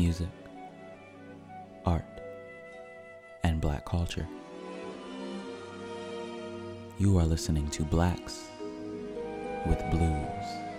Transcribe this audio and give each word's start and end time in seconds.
music, 0.00 0.28
art, 1.84 2.22
and 3.42 3.60
black 3.60 3.84
culture. 3.84 4.26
You 6.98 7.18
are 7.18 7.26
listening 7.26 7.68
to 7.72 7.82
Blacks 7.82 8.48
with 9.66 9.78
Blues. 9.90 10.69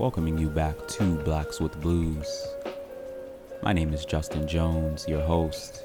Welcoming 0.00 0.38
you 0.38 0.48
back 0.48 0.88
to 0.88 1.16
Blacks 1.24 1.60
with 1.60 1.78
Blues. 1.78 2.46
My 3.62 3.74
name 3.74 3.92
is 3.92 4.06
Justin 4.06 4.48
Jones, 4.48 5.06
your 5.06 5.20
host, 5.20 5.84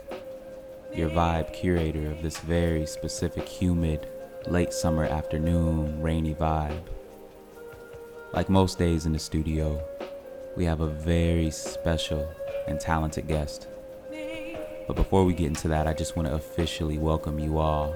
your 0.94 1.10
vibe 1.10 1.52
curator 1.52 2.12
of 2.12 2.22
this 2.22 2.38
very 2.38 2.86
specific, 2.86 3.46
humid, 3.46 4.08
late 4.48 4.72
summer 4.72 5.04
afternoon, 5.04 6.02
rainy 6.02 6.34
vibe. 6.34 6.86
Like 8.32 8.48
most 8.48 8.80
days 8.80 9.06
in 9.06 9.12
the 9.12 9.20
studio, 9.20 9.86
we 10.56 10.64
have 10.64 10.80
a 10.80 10.88
very 10.88 11.52
special 11.52 12.26
and 12.70 12.80
talented 12.80 13.28
guest. 13.28 13.68
But 14.88 14.96
before 14.96 15.26
we 15.26 15.34
get 15.34 15.48
into 15.48 15.68
that, 15.68 15.88
I 15.88 15.94
just 15.94 16.16
want 16.16 16.30
to 16.30 16.36
officially 16.36 16.98
welcome 16.98 17.38
you 17.38 17.58
all 17.58 17.94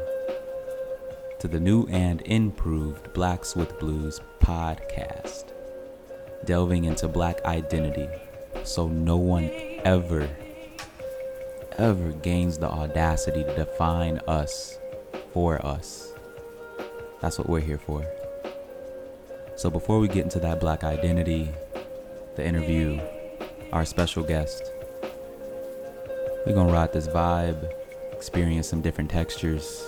to 1.40 1.48
the 1.48 1.62
new 1.62 1.88
and 1.88 2.22
improved 2.24 3.14
Blacks 3.14 3.56
with 3.56 3.80
Blues 3.80 4.20
podcast 4.42 5.49
delving 6.46 6.86
into 6.86 7.08
black 7.08 7.44
identity 7.46 8.08
so 8.64 8.88
no 8.88 9.18
one 9.18 9.50
ever, 9.84 10.30
ever 11.78 12.12
gains 12.12 12.58
the 12.58 12.70
audacity 12.70 13.44
to 13.44 13.56
define 13.56 14.20
us 14.28 14.80
for 15.34 15.64
us. 15.66 16.14
That's 17.22 17.38
what 17.38 17.50
we're 17.50 17.60
here 17.60 17.78
for. 17.78 18.06
So 19.56 19.70
before 19.70 20.00
we 20.00 20.08
get 20.08 20.24
into 20.24 20.40
that 20.40 20.60
black 20.60 20.84
identity, 20.84 21.50
the 22.36 22.46
interview, 22.46 23.00
our 23.74 23.86
special 23.86 24.24
guest, 24.24 24.72
we're 26.46 26.54
gonna 26.56 26.72
ride 26.72 26.94
this 26.94 27.08
vibe, 27.08 27.72
experience 28.12 28.68
some 28.68 28.82
different 28.82 29.12
textures, 29.12 29.86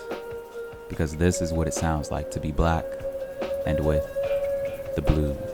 because 0.89 1.15
this 1.15 1.41
is 1.41 1.53
what 1.53 1.67
it 1.67 1.73
sounds 1.73 2.11
like 2.11 2.29
to 2.31 2.39
be 2.39 2.51
black 2.51 2.85
and 3.65 3.79
with 3.85 4.05
the 4.95 5.01
blues. 5.01 5.50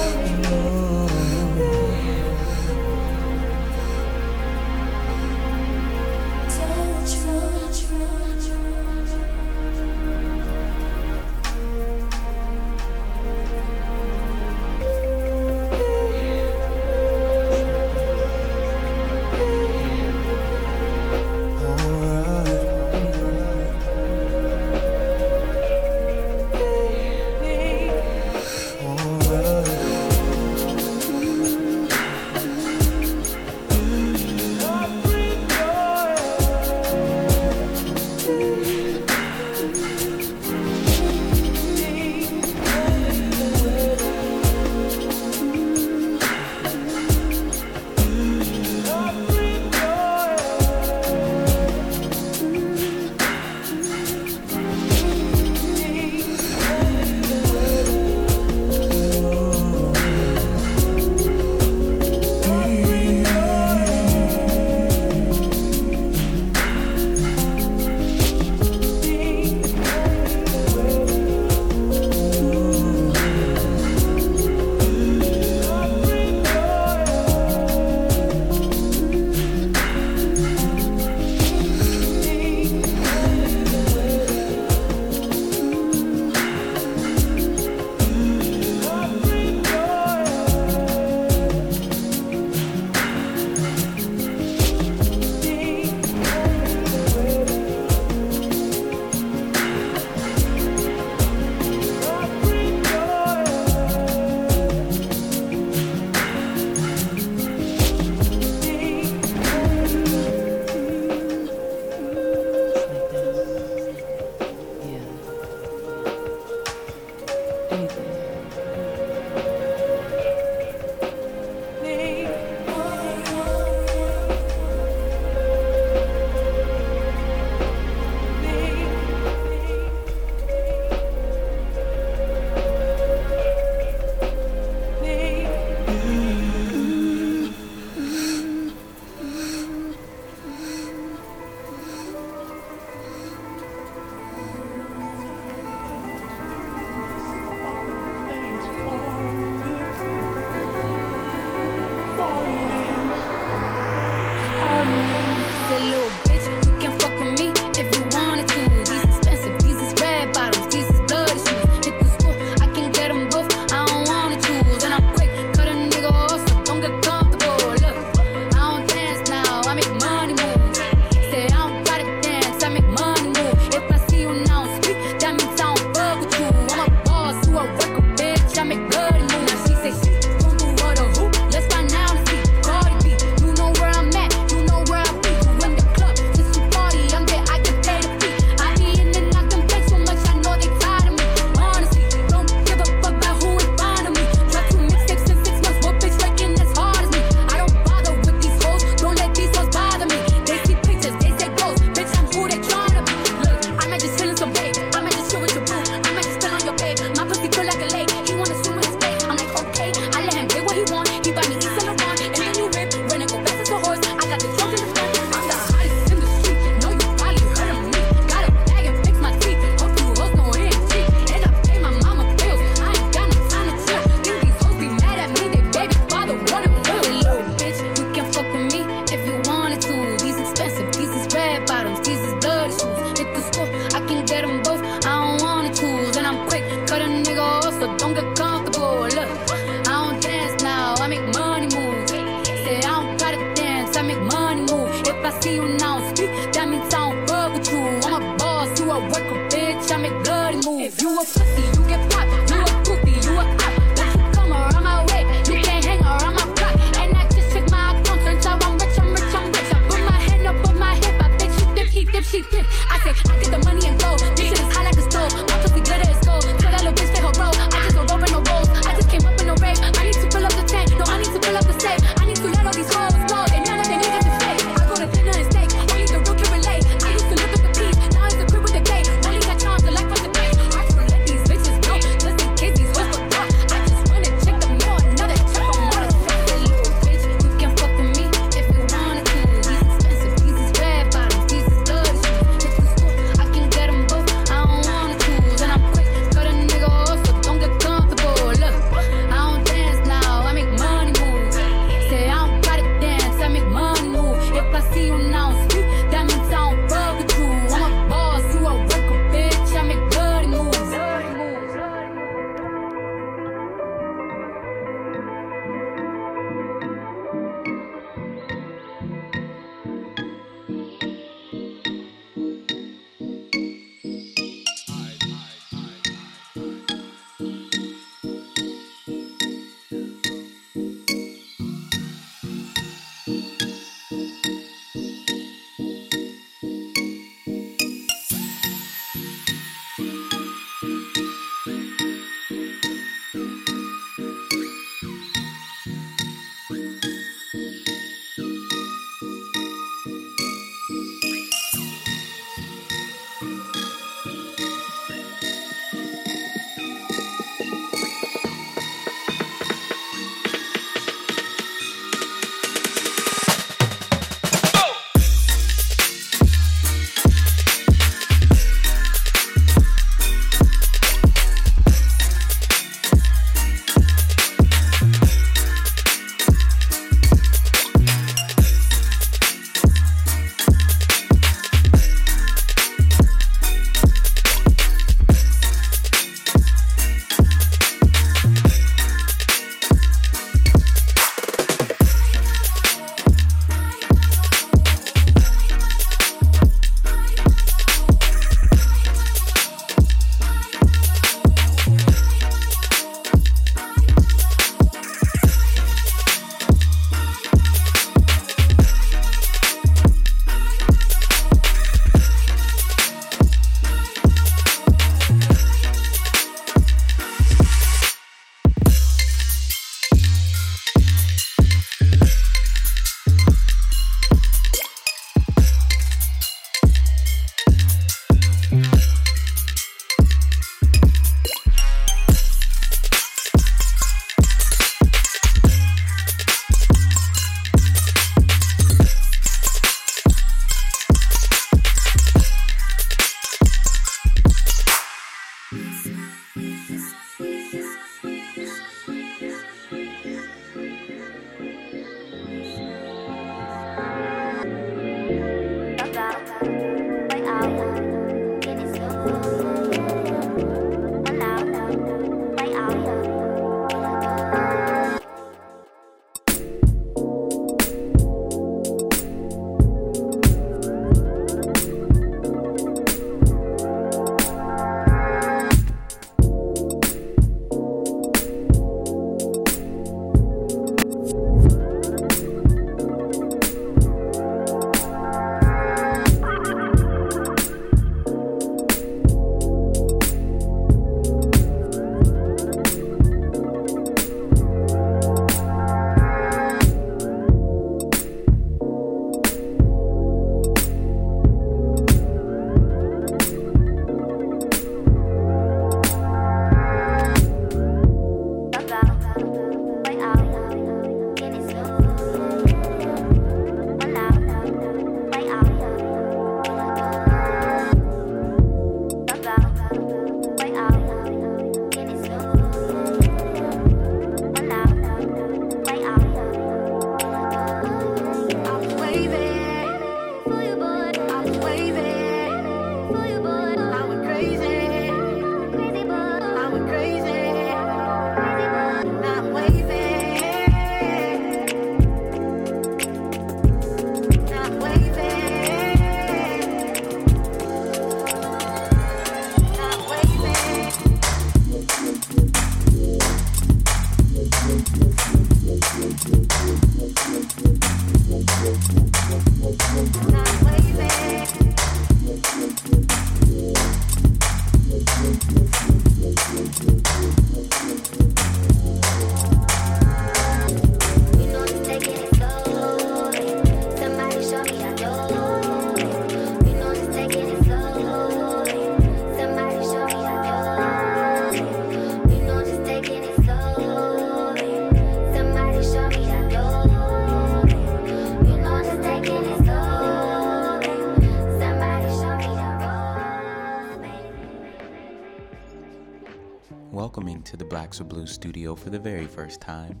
The 597.98 598.04
Blues 598.04 598.32
studio 598.32 598.74
for 598.74 598.90
the 598.90 598.98
very 598.98 599.26
first 599.26 599.60
time. 599.60 600.00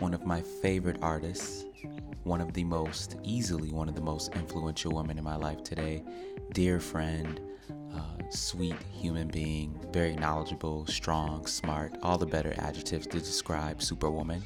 One 0.00 0.12
of 0.12 0.26
my 0.26 0.40
favorite 0.40 0.98
artists, 1.02 1.64
one 2.24 2.40
of 2.40 2.52
the 2.52 2.64
most, 2.64 3.16
easily 3.22 3.70
one 3.70 3.88
of 3.88 3.94
the 3.94 4.00
most 4.00 4.34
influential 4.34 4.92
women 4.92 5.18
in 5.18 5.24
my 5.24 5.36
life 5.36 5.62
today, 5.62 6.02
dear 6.52 6.80
friend, 6.80 7.40
uh, 7.94 8.00
sweet 8.30 8.76
human 8.90 9.28
being, 9.28 9.78
very 9.92 10.16
knowledgeable, 10.16 10.84
strong, 10.86 11.46
smart, 11.46 11.96
all 12.02 12.18
the 12.18 12.26
better 12.26 12.54
adjectives 12.58 13.06
to 13.06 13.18
describe 13.18 13.80
Superwoman. 13.80 14.42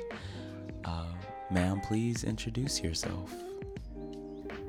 Uh, 0.84 1.06
ma'am, 1.50 1.80
please 1.80 2.24
introduce 2.24 2.82
yourself. 2.82 3.32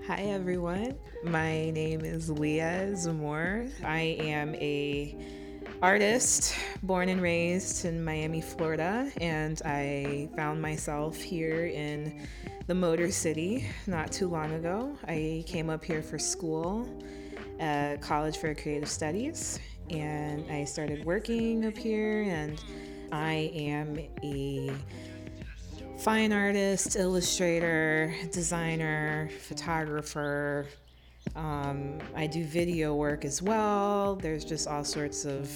Hi 0.07 0.21
everyone. 0.21 0.97
My 1.25 1.71
name 1.71 2.05
is 2.05 2.29
Leah 2.29 2.91
Zamore. 2.93 3.69
I 3.83 3.99
am 4.19 4.55
a 4.55 5.46
artist 5.81 6.55
born 6.81 7.09
and 7.09 7.21
raised 7.21 7.85
in 7.85 8.03
Miami, 8.03 8.41
Florida, 8.41 9.11
and 9.21 9.61
I 9.63 10.27
found 10.35 10.61
myself 10.61 11.17
here 11.17 11.67
in 11.67 12.27
the 12.65 12.73
Motor 12.73 13.11
City 13.11 13.67
not 13.85 14.11
too 14.11 14.27
long 14.27 14.53
ago. 14.53 14.97
I 15.07 15.43
came 15.45 15.69
up 15.69 15.85
here 15.85 16.01
for 16.01 16.17
school 16.17 16.89
at 17.59 18.01
College 18.01 18.37
for 18.37 18.53
Creative 18.55 18.89
Studies, 18.89 19.59
and 19.89 20.49
I 20.51 20.63
started 20.63 21.05
working 21.05 21.65
up 21.65 21.77
here 21.77 22.23
and 22.23 22.59
I 23.11 23.51
am 23.53 23.99
a 24.23 24.71
fine 25.99 26.33
artist, 26.33 26.95
illustrator, 26.95 28.13
designer, 28.31 29.29
photographer. 29.41 30.67
Um, 31.35 31.99
I 32.15 32.27
do 32.27 32.43
video 32.45 32.95
work 32.95 33.25
as 33.25 33.41
well. 33.41 34.15
There's 34.15 34.45
just 34.45 34.67
all 34.67 34.83
sorts 34.83 35.25
of 35.25 35.49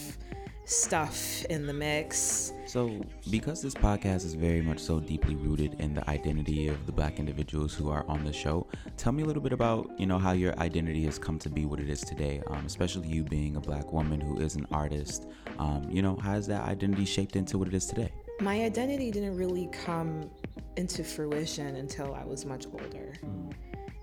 stuff 0.65 1.43
in 1.45 1.65
the 1.65 1.73
mix. 1.73 2.53
So, 2.65 3.01
because 3.29 3.61
this 3.61 3.73
podcast 3.73 4.23
is 4.25 4.33
very 4.33 4.61
much 4.61 4.79
so 4.79 4.99
deeply 4.99 5.35
rooted 5.35 5.79
in 5.79 5.93
the 5.93 6.09
identity 6.09 6.67
of 6.69 6.85
the 6.85 6.91
black 6.91 7.19
individuals 7.19 7.73
who 7.73 7.89
are 7.89 8.05
on 8.07 8.23
the 8.23 8.31
show, 8.31 8.67
tell 8.95 9.11
me 9.11 9.23
a 9.23 9.25
little 9.25 9.41
bit 9.41 9.51
about, 9.51 9.91
you 9.99 10.05
know, 10.05 10.17
how 10.17 10.31
your 10.31 10.57
identity 10.59 11.03
has 11.05 11.19
come 11.19 11.37
to 11.39 11.49
be 11.49 11.65
what 11.65 11.79
it 11.79 11.89
is 11.89 12.01
today, 12.01 12.41
um, 12.47 12.65
especially 12.65 13.07
you 13.07 13.23
being 13.23 13.57
a 13.57 13.59
black 13.59 13.91
woman 13.91 14.21
who 14.21 14.39
is 14.39 14.55
an 14.55 14.65
artist. 14.71 15.27
Um, 15.59 15.87
you 15.89 16.01
know, 16.01 16.15
how 16.15 16.31
has 16.31 16.47
that 16.47 16.63
identity 16.63 17.05
shaped 17.05 17.35
into 17.35 17.57
what 17.57 17.67
it 17.67 17.73
is 17.73 17.85
today? 17.85 18.11
My 18.39 18.61
identity 18.61 19.11
didn't 19.11 19.35
really 19.35 19.69
come 19.71 20.29
into 20.77 21.03
fruition 21.03 21.75
until 21.75 22.15
I 22.15 22.23
was 22.23 22.45
much 22.45 22.65
older. 22.73 23.13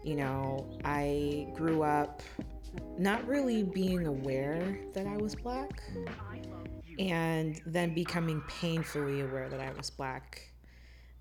You 0.08 0.16
know, 0.16 0.66
I 0.86 1.48
grew 1.54 1.82
up 1.82 2.22
not 2.96 3.28
really 3.28 3.62
being 3.62 4.06
aware 4.06 4.78
that 4.94 5.06
I 5.06 5.18
was 5.18 5.34
black 5.34 5.82
and 6.98 7.60
then 7.66 7.92
becoming 7.92 8.40
painfully 8.48 9.20
aware 9.20 9.50
that 9.50 9.60
I 9.60 9.70
was 9.76 9.90
black. 9.90 10.50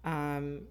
Um, 0.05 0.61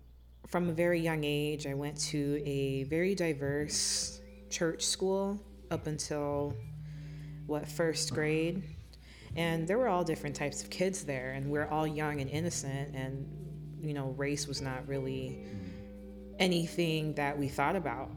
from 0.47 0.71
a 0.71 0.73
very 0.73 0.99
young 0.99 1.25
age, 1.25 1.67
I 1.67 1.75
went 1.75 2.01
to 2.13 2.43
a 2.47 2.85
very 2.85 3.15
diverse 3.15 4.23
church 4.49 4.87
school 4.87 5.39
up 5.71 5.87
until 5.87 6.55
what 7.47 7.69
first 7.69 8.15
grade 8.15 8.63
and 9.37 9.69
there 9.69 9.77
were 9.77 9.89
all 9.89 10.03
different 10.03 10.35
types 10.35 10.63
of 10.63 10.71
kids 10.71 11.05
there 11.05 11.33
and 11.33 11.51
we're 11.51 11.69
all 11.69 11.87
young 11.87 12.23
and 12.23 12.31
innocent 12.31 12.95
and 12.95 13.29
you 13.83 13.93
know 13.93 14.15
race 14.17 14.47
was 14.47 14.63
not 14.63 14.89
really 14.89 15.45
anything 16.39 17.15
that 17.15 17.39
we 17.39 17.49
thought 17.49 17.77
about. 17.77 18.11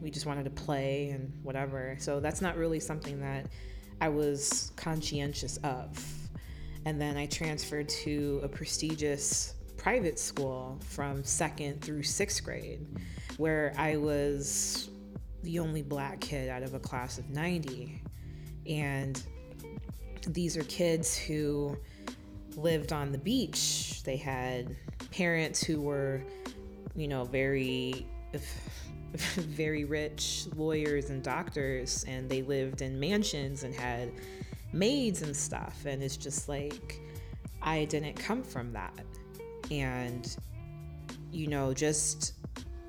We 0.00 0.10
just 0.10 0.26
wanted 0.26 0.44
to 0.44 0.50
play 0.50 1.10
and 1.10 1.32
whatever. 1.42 1.96
So 1.98 2.20
that's 2.20 2.40
not 2.40 2.56
really 2.56 2.80
something 2.80 3.20
that 3.20 3.46
i 4.00 4.08
was 4.08 4.72
conscientious 4.76 5.56
of. 5.58 6.04
And 6.84 7.00
then 7.00 7.16
i 7.16 7.26
transferred 7.26 7.88
to 7.90 8.40
a 8.42 8.48
prestigious 8.48 9.54
private 9.76 10.18
school 10.18 10.78
from 10.88 11.22
second 11.24 11.82
through 11.82 12.02
sixth 12.02 12.42
grade 12.42 12.86
where 13.36 13.74
i 13.76 13.96
was 13.96 14.88
the 15.42 15.58
only 15.58 15.82
black 15.82 16.20
kid 16.20 16.48
out 16.48 16.62
of 16.62 16.72
a 16.72 16.78
class 16.78 17.18
of 17.18 17.28
90 17.28 18.00
and 18.66 19.22
these 20.26 20.56
are 20.56 20.64
kids 20.64 21.16
who 21.16 21.76
lived 22.56 22.92
on 22.92 23.12
the 23.12 23.18
beach. 23.18 24.02
They 24.04 24.16
had 24.16 24.76
parents 25.10 25.62
who 25.62 25.80
were, 25.80 26.22
you 26.96 27.08
know, 27.08 27.24
very, 27.24 28.06
very 29.12 29.84
rich 29.84 30.46
lawyers 30.56 31.10
and 31.10 31.22
doctors, 31.22 32.04
and 32.08 32.28
they 32.28 32.42
lived 32.42 32.82
in 32.82 32.98
mansions 32.98 33.62
and 33.62 33.74
had 33.74 34.12
maids 34.72 35.22
and 35.22 35.36
stuff. 35.36 35.84
And 35.86 36.02
it's 36.02 36.16
just 36.16 36.48
like, 36.48 37.00
I 37.62 37.84
didn't 37.86 38.14
come 38.14 38.42
from 38.42 38.72
that. 38.72 39.04
And, 39.70 40.36
you 41.32 41.46
know, 41.46 41.72
just 41.72 42.34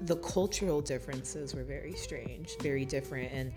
the 0.02 0.18
cultural 0.18 0.82
differences 0.82 1.56
were 1.56 1.64
very 1.64 1.94
strange, 1.94 2.58
very 2.62 2.86
different. 2.86 3.32
And 3.32 3.54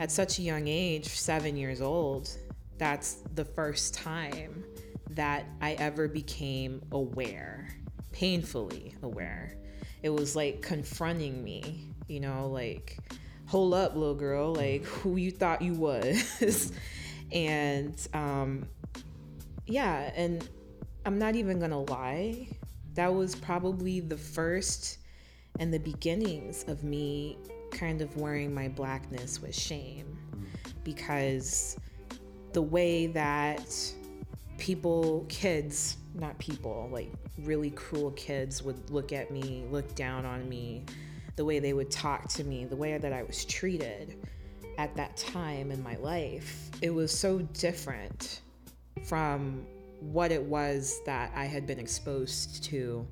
at 0.00 0.10
such 0.10 0.38
a 0.38 0.42
young 0.42 0.68
age, 0.68 1.08
seven 1.08 1.56
years 1.56 1.80
old, 1.80 2.30
that's 2.78 3.22
the 3.34 3.44
first 3.44 3.94
time 3.94 4.64
that 5.10 5.44
I 5.60 5.72
ever 5.74 6.08
became 6.08 6.82
aware, 6.92 7.68
painfully 8.12 8.94
aware. 9.02 9.56
It 10.02 10.10
was 10.10 10.34
like 10.34 10.62
confronting 10.62 11.42
me, 11.42 11.88
you 12.08 12.20
know, 12.20 12.48
like, 12.48 12.98
hold 13.46 13.74
up, 13.74 13.94
little 13.94 14.14
girl, 14.14 14.54
like 14.54 14.84
who 14.84 15.16
you 15.16 15.30
thought 15.30 15.62
you 15.62 15.74
was. 15.74 16.72
and 17.32 17.94
um, 18.12 18.66
yeah, 19.66 20.12
and 20.16 20.48
I'm 21.06 21.18
not 21.18 21.36
even 21.36 21.58
gonna 21.60 21.82
lie, 21.82 22.48
that 22.94 23.12
was 23.12 23.34
probably 23.34 24.00
the 24.00 24.16
first 24.16 24.98
and 25.58 25.72
the 25.72 25.78
beginnings 25.78 26.64
of 26.68 26.84
me 26.84 27.38
kind 27.70 28.02
of 28.02 28.16
wearing 28.16 28.54
my 28.54 28.68
blackness 28.68 29.40
with 29.40 29.54
shame 29.54 30.18
because 30.84 31.76
the 32.52 32.62
way 32.62 33.06
that 33.06 33.92
people, 34.58 35.24
kids, 35.28 35.96
not 36.14 36.38
people, 36.38 36.88
like 36.92 37.12
really 37.38 37.70
cruel 37.70 38.10
kids 38.12 38.62
would 38.62 38.90
look 38.90 39.12
at 39.12 39.30
me, 39.30 39.64
look 39.70 39.94
down 39.94 40.24
on 40.26 40.48
me, 40.48 40.84
the 41.36 41.44
way 41.44 41.58
they 41.58 41.72
would 41.72 41.90
talk 41.90 42.28
to 42.28 42.44
me, 42.44 42.64
the 42.64 42.76
way 42.76 42.98
that 42.98 43.12
I 43.12 43.22
was 43.22 43.44
treated 43.44 44.16
at 44.78 44.94
that 44.96 45.16
time 45.16 45.70
in 45.70 45.82
my 45.82 45.96
life, 45.96 46.70
it 46.80 46.90
was 46.90 47.16
so 47.16 47.38
different 47.54 48.40
from 49.04 49.66
what 50.00 50.32
it 50.32 50.42
was 50.42 51.00
that 51.06 51.32
I 51.34 51.44
had 51.44 51.66
been 51.66 51.78
exposed 51.78 52.64
to 52.64 53.06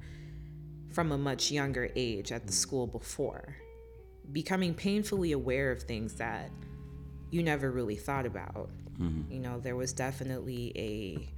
from 0.93 1.13
a 1.13 1.19
much 1.19 1.51
younger 1.51 1.91
age 1.95 2.33
at 2.33 2.47
the 2.47 2.53
school 2.53 2.87
before. 2.87 3.57
Becoming 4.33 4.75
painfully 4.75 5.33
aware 5.33 5.71
of 5.71 5.83
things 5.83 6.15
that 6.15 6.51
you 7.31 7.43
never 7.43 7.71
really 7.71 7.97
thought 7.97 8.27
about. 8.27 8.71
Mm-hmm. 9.01 9.33
You 9.33 9.41
know, 9.41 9.61
there 9.61 9.77
was 9.77 9.93
definitely 9.93 10.73
a 10.77 11.29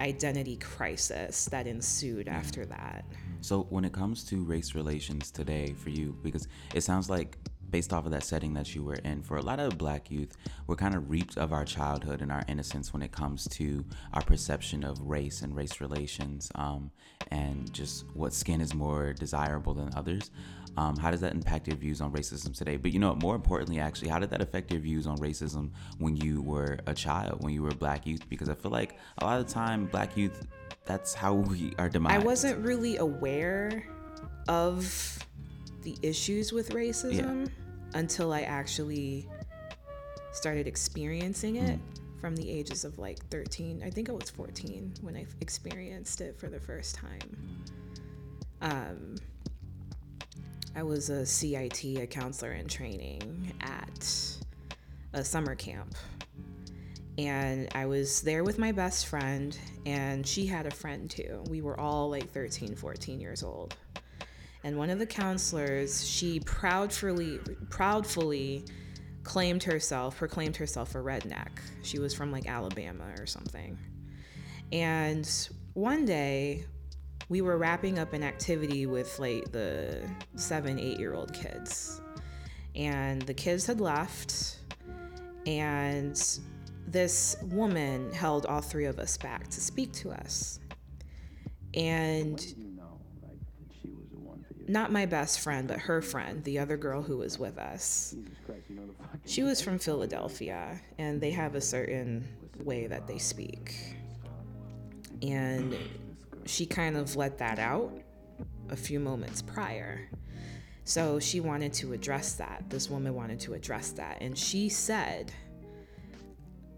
identity 0.00 0.56
crisis 0.56 1.44
that 1.46 1.66
ensued 1.66 2.26
mm-hmm. 2.26 2.36
after 2.36 2.66
that. 2.66 3.04
So 3.42 3.66
when 3.70 3.84
it 3.84 3.92
comes 3.92 4.24
to 4.24 4.42
race 4.44 4.74
relations 4.74 5.30
today 5.30 5.74
for 5.74 5.90
you 5.90 6.16
because 6.22 6.48
it 6.74 6.82
sounds 6.82 7.08
like 7.08 7.38
based 7.70 7.92
off 7.92 8.04
of 8.04 8.10
that 8.10 8.24
setting 8.24 8.52
that 8.54 8.74
you 8.74 8.82
were 8.82 8.96
in, 9.04 9.22
for 9.22 9.36
a 9.36 9.42
lot 9.42 9.60
of 9.60 9.78
black 9.78 10.10
youth, 10.10 10.36
we're 10.66 10.76
kind 10.76 10.94
of 10.94 11.08
reaped 11.10 11.38
of 11.38 11.52
our 11.52 11.64
childhood 11.64 12.20
and 12.20 12.32
our 12.32 12.42
innocence 12.48 12.92
when 12.92 13.02
it 13.02 13.12
comes 13.12 13.46
to 13.48 13.84
our 14.12 14.22
perception 14.22 14.84
of 14.84 15.00
race 15.00 15.42
and 15.42 15.54
race 15.54 15.80
relations 15.80 16.50
um, 16.56 16.90
and 17.30 17.72
just 17.72 18.04
what 18.14 18.32
skin 18.32 18.60
is 18.60 18.74
more 18.74 19.12
desirable 19.12 19.74
than 19.74 19.90
others. 19.94 20.30
Um, 20.76 20.96
how 20.96 21.10
does 21.10 21.20
that 21.20 21.32
impact 21.32 21.66
your 21.66 21.76
views 21.76 22.00
on 22.00 22.12
racism 22.12 22.56
today? 22.56 22.76
But 22.76 22.92
you 22.92 22.98
know, 22.98 23.14
more 23.16 23.34
importantly, 23.34 23.80
actually, 23.80 24.08
how 24.08 24.18
did 24.18 24.30
that 24.30 24.40
affect 24.40 24.70
your 24.70 24.80
views 24.80 25.06
on 25.06 25.18
racism 25.18 25.70
when 25.98 26.16
you 26.16 26.42
were 26.42 26.78
a 26.86 26.94
child, 26.94 27.42
when 27.42 27.52
you 27.52 27.62
were 27.62 27.70
a 27.70 27.74
black 27.74 28.06
youth? 28.06 28.28
Because 28.28 28.48
I 28.48 28.54
feel 28.54 28.70
like 28.70 28.96
a 29.18 29.24
lot 29.24 29.40
of 29.40 29.46
the 29.46 29.52
time, 29.52 29.86
black 29.86 30.16
youth, 30.16 30.46
that's 30.84 31.12
how 31.12 31.34
we 31.34 31.72
are 31.78 31.88
demised. 31.88 32.20
I 32.20 32.24
wasn't 32.24 32.64
really 32.64 32.96
aware 32.96 33.84
of 34.48 35.18
the 35.82 35.96
issues 36.02 36.52
with 36.52 36.70
racism 36.70 37.46
yeah. 37.46 37.98
until 37.98 38.32
I 38.32 38.42
actually 38.42 39.28
started 40.32 40.66
experiencing 40.66 41.56
it 41.56 41.78
mm. 41.78 42.20
from 42.20 42.36
the 42.36 42.50
ages 42.50 42.84
of 42.84 42.98
like 42.98 43.24
13. 43.30 43.82
I 43.84 43.90
think 43.90 44.08
I 44.08 44.12
was 44.12 44.30
14 44.30 44.94
when 45.00 45.16
I 45.16 45.26
experienced 45.40 46.20
it 46.20 46.38
for 46.38 46.48
the 46.48 46.60
first 46.60 46.94
time. 46.94 47.64
Um, 48.62 49.16
I 50.74 50.82
was 50.82 51.10
a 51.10 51.26
CIT, 51.26 51.84
a 51.98 52.06
counselor 52.06 52.52
in 52.52 52.66
training 52.66 53.52
at 53.60 54.36
a 55.12 55.24
summer 55.24 55.54
camp. 55.54 55.94
And 57.18 57.68
I 57.74 57.86
was 57.86 58.22
there 58.22 58.44
with 58.44 58.58
my 58.58 58.72
best 58.72 59.06
friend, 59.06 59.56
and 59.84 60.26
she 60.26 60.46
had 60.46 60.66
a 60.66 60.70
friend 60.70 61.10
too. 61.10 61.42
We 61.50 61.60
were 61.60 61.78
all 61.78 62.08
like 62.08 62.30
13, 62.30 62.76
14 62.76 63.20
years 63.20 63.42
old. 63.42 63.76
And 64.62 64.76
one 64.78 64.90
of 64.90 64.98
the 64.98 65.06
counselors, 65.06 66.06
she 66.06 66.40
proudfully, 66.40 67.38
proudfully 67.68 68.70
claimed 69.24 69.62
herself, 69.62 70.16
proclaimed 70.16 70.56
herself 70.56 70.94
a 70.94 70.98
redneck. 70.98 71.50
She 71.82 71.98
was 71.98 72.14
from 72.14 72.30
like 72.30 72.46
Alabama 72.46 73.04
or 73.18 73.26
something. 73.26 73.76
And 74.72 75.28
one 75.74 76.04
day, 76.04 76.64
we 77.30 77.40
were 77.40 77.56
wrapping 77.56 77.98
up 77.98 78.12
an 78.12 78.22
activity 78.22 78.84
with 78.84 79.18
like 79.18 79.50
the 79.52 80.02
seven, 80.34 80.78
eight 80.78 80.98
year 80.98 81.14
old 81.14 81.32
kids. 81.32 82.02
And 82.74 83.22
the 83.22 83.34
kids 83.34 83.66
had 83.66 83.80
left, 83.80 84.58
and 85.46 86.20
this 86.86 87.36
woman 87.50 88.12
held 88.12 88.46
all 88.46 88.60
three 88.60 88.84
of 88.84 88.98
us 88.98 89.16
back 89.16 89.48
to 89.48 89.60
speak 89.60 89.92
to 89.94 90.10
us. 90.10 90.60
And 91.74 92.44
not 94.68 94.92
my 94.92 95.06
best 95.06 95.40
friend, 95.40 95.66
but 95.66 95.78
her 95.78 96.00
friend, 96.02 96.42
the 96.44 96.58
other 96.58 96.76
girl 96.76 97.02
who 97.02 97.18
was 97.18 97.38
with 97.38 97.58
us. 97.58 98.14
She 99.26 99.42
was 99.42 99.60
from 99.60 99.78
Philadelphia, 99.78 100.80
and 100.98 101.20
they 101.20 101.32
have 101.32 101.54
a 101.54 101.60
certain 101.60 102.26
way 102.64 102.86
that 102.86 103.06
they 103.06 103.18
speak. 103.18 103.96
And 105.22 105.76
she 106.46 106.66
kind 106.66 106.96
of 106.96 107.16
let 107.16 107.38
that 107.38 107.58
out 107.58 107.92
a 108.68 108.76
few 108.76 109.00
moments 109.00 109.42
prior. 109.42 110.08
So 110.84 111.20
she 111.20 111.40
wanted 111.40 111.72
to 111.74 111.92
address 111.92 112.34
that. 112.34 112.64
This 112.68 112.90
woman 112.90 113.14
wanted 113.14 113.40
to 113.40 113.54
address 113.54 113.92
that. 113.92 114.18
And 114.20 114.36
she 114.36 114.68
said, 114.68 115.32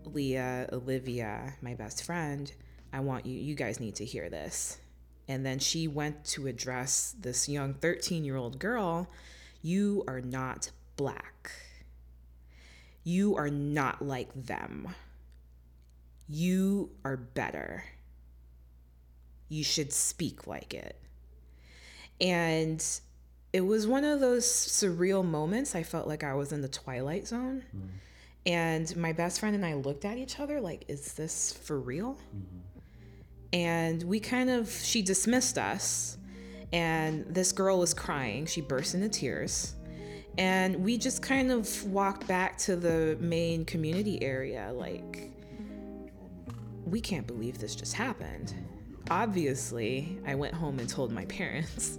Leah, 0.04 0.68
Olivia, 0.72 1.54
my 1.62 1.74
best 1.74 2.04
friend, 2.04 2.52
I 2.92 3.00
want 3.00 3.24
you, 3.24 3.38
you 3.38 3.54
guys 3.54 3.80
need 3.80 3.94
to 3.96 4.04
hear 4.04 4.28
this. 4.28 4.78
And 5.28 5.46
then 5.46 5.58
she 5.58 5.88
went 5.88 6.24
to 6.26 6.46
address 6.46 7.14
this 7.18 7.48
young 7.48 7.74
13 7.74 8.24
year 8.24 8.36
old 8.36 8.58
girl 8.58 9.08
You 9.62 10.04
are 10.08 10.20
not 10.20 10.70
black. 10.96 11.52
You 13.04 13.36
are 13.36 13.50
not 13.50 14.02
like 14.02 14.30
them. 14.34 14.94
You 16.28 16.90
are 17.04 17.16
better. 17.16 17.84
You 19.52 19.64
should 19.64 19.92
speak 19.92 20.46
like 20.46 20.74
it. 20.74 20.96
And 22.20 22.84
it 23.52 23.60
was 23.62 23.86
one 23.86 24.04
of 24.04 24.20
those 24.20 24.44
surreal 24.46 25.24
moments. 25.24 25.74
I 25.74 25.82
felt 25.82 26.06
like 26.06 26.24
I 26.24 26.34
was 26.34 26.52
in 26.52 26.62
the 26.62 26.68
twilight 26.68 27.26
zone. 27.26 27.62
Mm. 27.76 27.88
And 28.44 28.96
my 28.96 29.12
best 29.12 29.40
friend 29.40 29.54
and 29.54 29.64
I 29.64 29.74
looked 29.74 30.04
at 30.04 30.18
each 30.18 30.40
other 30.40 30.60
like, 30.60 30.84
is 30.88 31.12
this 31.14 31.52
for 31.52 31.78
real? 31.78 32.18
Mm-hmm 32.34 32.72
and 33.52 34.02
we 34.04 34.18
kind 34.18 34.50
of 34.50 34.70
she 34.70 35.02
dismissed 35.02 35.58
us 35.58 36.16
and 36.72 37.26
this 37.26 37.52
girl 37.52 37.78
was 37.78 37.92
crying 37.92 38.46
she 38.46 38.60
burst 38.60 38.94
into 38.94 39.08
tears 39.08 39.74
and 40.38 40.76
we 40.76 40.96
just 40.96 41.20
kind 41.22 41.50
of 41.50 41.84
walked 41.84 42.26
back 42.26 42.56
to 42.56 42.76
the 42.76 43.16
main 43.20 43.64
community 43.64 44.22
area 44.22 44.72
like 44.74 45.30
we 46.84 47.00
can't 47.00 47.26
believe 47.26 47.58
this 47.58 47.74
just 47.74 47.94
happened 47.94 48.54
obviously 49.10 50.18
i 50.26 50.34
went 50.34 50.54
home 50.54 50.78
and 50.78 50.88
told 50.88 51.12
my 51.12 51.24
parents 51.26 51.98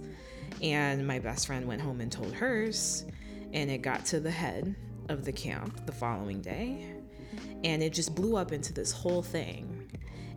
and 0.62 1.06
my 1.06 1.18
best 1.18 1.46
friend 1.46 1.66
went 1.66 1.80
home 1.80 2.00
and 2.00 2.10
told 2.10 2.32
hers 2.32 3.04
and 3.52 3.70
it 3.70 3.78
got 3.78 4.04
to 4.04 4.20
the 4.20 4.30
head 4.30 4.74
of 5.08 5.24
the 5.24 5.32
camp 5.32 5.84
the 5.86 5.92
following 5.92 6.40
day 6.40 6.92
and 7.62 7.82
it 7.82 7.92
just 7.92 8.14
blew 8.14 8.36
up 8.36 8.52
into 8.52 8.72
this 8.72 8.90
whole 8.92 9.22
thing 9.22 9.84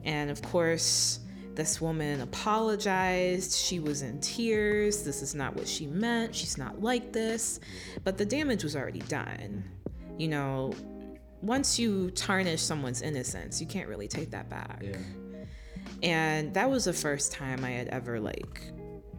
and 0.07 0.31
of 0.31 0.41
course, 0.41 1.19
this 1.53 1.81
woman 1.81 2.21
apologized. 2.21 3.53
She 3.53 3.79
was 3.79 4.03
in 4.03 4.19
tears. 4.21 5.03
This 5.03 5.21
is 5.21 5.35
not 5.35 5.53
what 5.53 5.67
she 5.67 5.85
meant. 5.85 6.33
She's 6.33 6.57
not 6.57 6.81
like 6.81 7.11
this. 7.11 7.59
But 8.05 8.17
the 8.17 8.25
damage 8.25 8.63
was 8.63 8.75
already 8.75 9.01
done. 9.01 9.65
You 10.17 10.29
know, 10.29 10.73
once 11.41 11.77
you 11.77 12.09
tarnish 12.11 12.61
someone's 12.61 13.01
innocence, 13.01 13.59
you 13.59 13.67
can't 13.67 13.89
really 13.89 14.07
take 14.07 14.31
that 14.31 14.49
back. 14.49 14.81
Yeah. 14.81 14.97
And 16.03 16.53
that 16.53 16.69
was 16.69 16.85
the 16.85 16.93
first 16.93 17.31
time 17.31 17.65
I 17.65 17.71
had 17.71 17.87
ever 17.87 18.19
like 18.19 18.71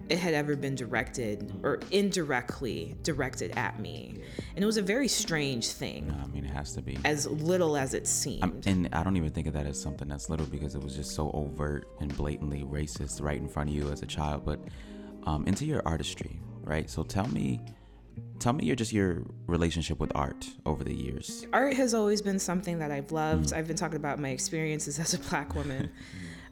it 0.08 0.18
had 0.18 0.34
ever 0.34 0.56
been 0.56 0.74
directed 0.74 1.52
or 1.62 1.80
indirectly 1.90 2.96
directed 3.02 3.52
at 3.56 3.78
me. 3.78 4.20
And 4.54 4.62
it 4.62 4.66
was 4.66 4.76
a 4.76 4.82
very 4.82 5.08
strange 5.08 5.68
thing. 5.68 6.08
No, 6.08 6.14
I 6.22 6.26
mean, 6.28 6.44
it 6.44 6.50
has 6.50 6.72
to 6.74 6.82
be. 6.82 6.98
As 7.04 7.26
little 7.26 7.76
as 7.76 7.94
it 7.94 8.06
seemed. 8.06 8.42
I'm, 8.42 8.60
and 8.66 8.88
I 8.92 9.02
don't 9.02 9.16
even 9.16 9.30
think 9.30 9.46
of 9.46 9.52
that 9.54 9.66
as 9.66 9.80
something 9.80 10.08
that's 10.08 10.30
little 10.30 10.46
because 10.46 10.74
it 10.74 10.82
was 10.82 10.96
just 10.96 11.14
so 11.14 11.30
overt 11.32 11.88
and 12.00 12.14
blatantly 12.16 12.62
racist 12.62 13.22
right 13.22 13.38
in 13.38 13.48
front 13.48 13.70
of 13.70 13.76
you 13.76 13.90
as 13.90 14.02
a 14.02 14.06
child. 14.06 14.44
But 14.44 14.60
um, 15.24 15.46
into 15.46 15.64
your 15.64 15.82
artistry, 15.84 16.40
right? 16.62 16.88
So 16.88 17.02
tell 17.02 17.28
me. 17.28 17.60
Tell 18.40 18.52
me 18.52 18.64
your 18.64 18.74
just 18.74 18.92
your 18.92 19.22
relationship 19.46 20.00
with 20.00 20.10
art 20.14 20.48
over 20.66 20.82
the 20.82 20.94
years. 20.94 21.46
Art 21.52 21.74
has 21.74 21.94
always 21.94 22.20
been 22.22 22.38
something 22.38 22.78
that 22.78 22.90
I've 22.90 23.12
loved. 23.12 23.50
Mm. 23.50 23.56
I've 23.56 23.68
been 23.68 23.76
talking 23.76 23.96
about 23.96 24.18
my 24.18 24.30
experiences 24.30 24.98
as 24.98 25.14
a 25.14 25.18
black 25.18 25.54
woman. 25.54 25.90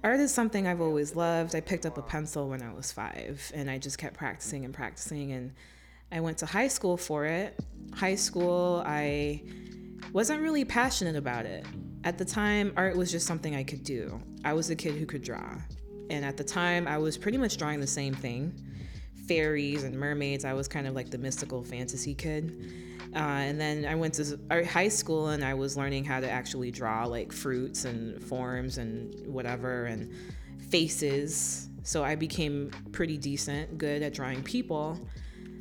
art 0.05 0.21
is 0.21 0.33
something 0.33 0.67
I've 0.67 0.81
always 0.81 1.17
loved. 1.17 1.55
I 1.55 1.61
picked 1.61 1.87
up 1.87 1.99
a 1.99 2.03
pencil 2.03 2.49
when 2.49 2.63
I 2.63 2.73
was 2.73 2.93
five 2.93 3.51
and 3.55 3.71
I 3.71 3.79
just 3.79 3.99
kept 3.99 4.17
practicing 4.17 4.65
and 4.65 4.73
practicing. 4.73 5.33
And 5.33 5.53
I 6.13 6.21
went 6.21 6.39
to 6.39 6.47
high 6.47 6.69
school 6.69 6.97
for 6.97 7.25
it. 7.25 7.59
High 7.95 8.15
school, 8.15 8.83
I 8.87 9.43
wasn't 10.13 10.43
really 10.43 10.65
passionate 10.65 11.17
about 11.17 11.47
it. 11.47 11.67
At 12.05 12.19
the 12.19 12.25
time, 12.25 12.73
art 12.77 12.97
was 12.97 13.11
just 13.11 13.27
something 13.27 13.57
I 13.57 13.65
could 13.65 13.83
do. 13.83 14.21
I 14.45 14.53
was 14.53 14.71
a 14.71 14.77
kid 14.77 14.95
who 14.95 15.07
could 15.07 15.23
draw. 15.23 15.57
And 16.09 16.25
at 16.25 16.37
the 16.37 16.45
time, 16.45 16.87
I 16.87 16.99
was 16.99 17.19
pretty 17.19 17.39
much 17.39 17.57
drawing 17.57 17.81
the 17.81 17.87
same 17.87 18.15
thing 18.15 18.55
fairies 19.27 19.83
and 19.83 19.99
mermaids. 19.99 20.45
I 20.45 20.53
was 20.53 20.69
kind 20.69 20.87
of 20.87 20.95
like 20.95 21.11
the 21.11 21.19
mystical 21.19 21.65
fantasy 21.65 22.15
kid. 22.15 22.73
Uh, 23.15 23.19
and 23.19 23.61
then 23.61 23.85
I 23.87 23.95
went 23.95 24.15
to 24.15 24.39
high 24.51 24.89
school 24.89 25.29
and 25.29 25.45
I 25.45 25.55
was 25.55 25.77
learning 25.77 26.05
how 26.05 26.21
to 26.21 26.31
actually 26.31 26.71
draw 26.71 27.07
like 27.07 27.33
fruits 27.33 27.85
and 27.85 28.23
forms 28.23 28.79
and 28.79 29.27
whatever 29.27 29.87
and 29.87 30.13
faces. 30.71 31.69
So 31.83 32.03
I 32.05 32.15
became 32.15 32.71
pretty 32.93 33.17
decent, 33.17 33.79
good 33.79 34.03
at 34.03 34.13
drawing 34.13 34.43
people. 34.43 35.01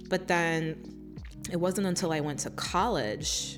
But 0.09 0.27
then 0.27 1.19
it 1.51 1.57
wasn't 1.57 1.87
until 1.87 2.11
I 2.11 2.19
went 2.19 2.39
to 2.39 2.49
college 2.51 3.57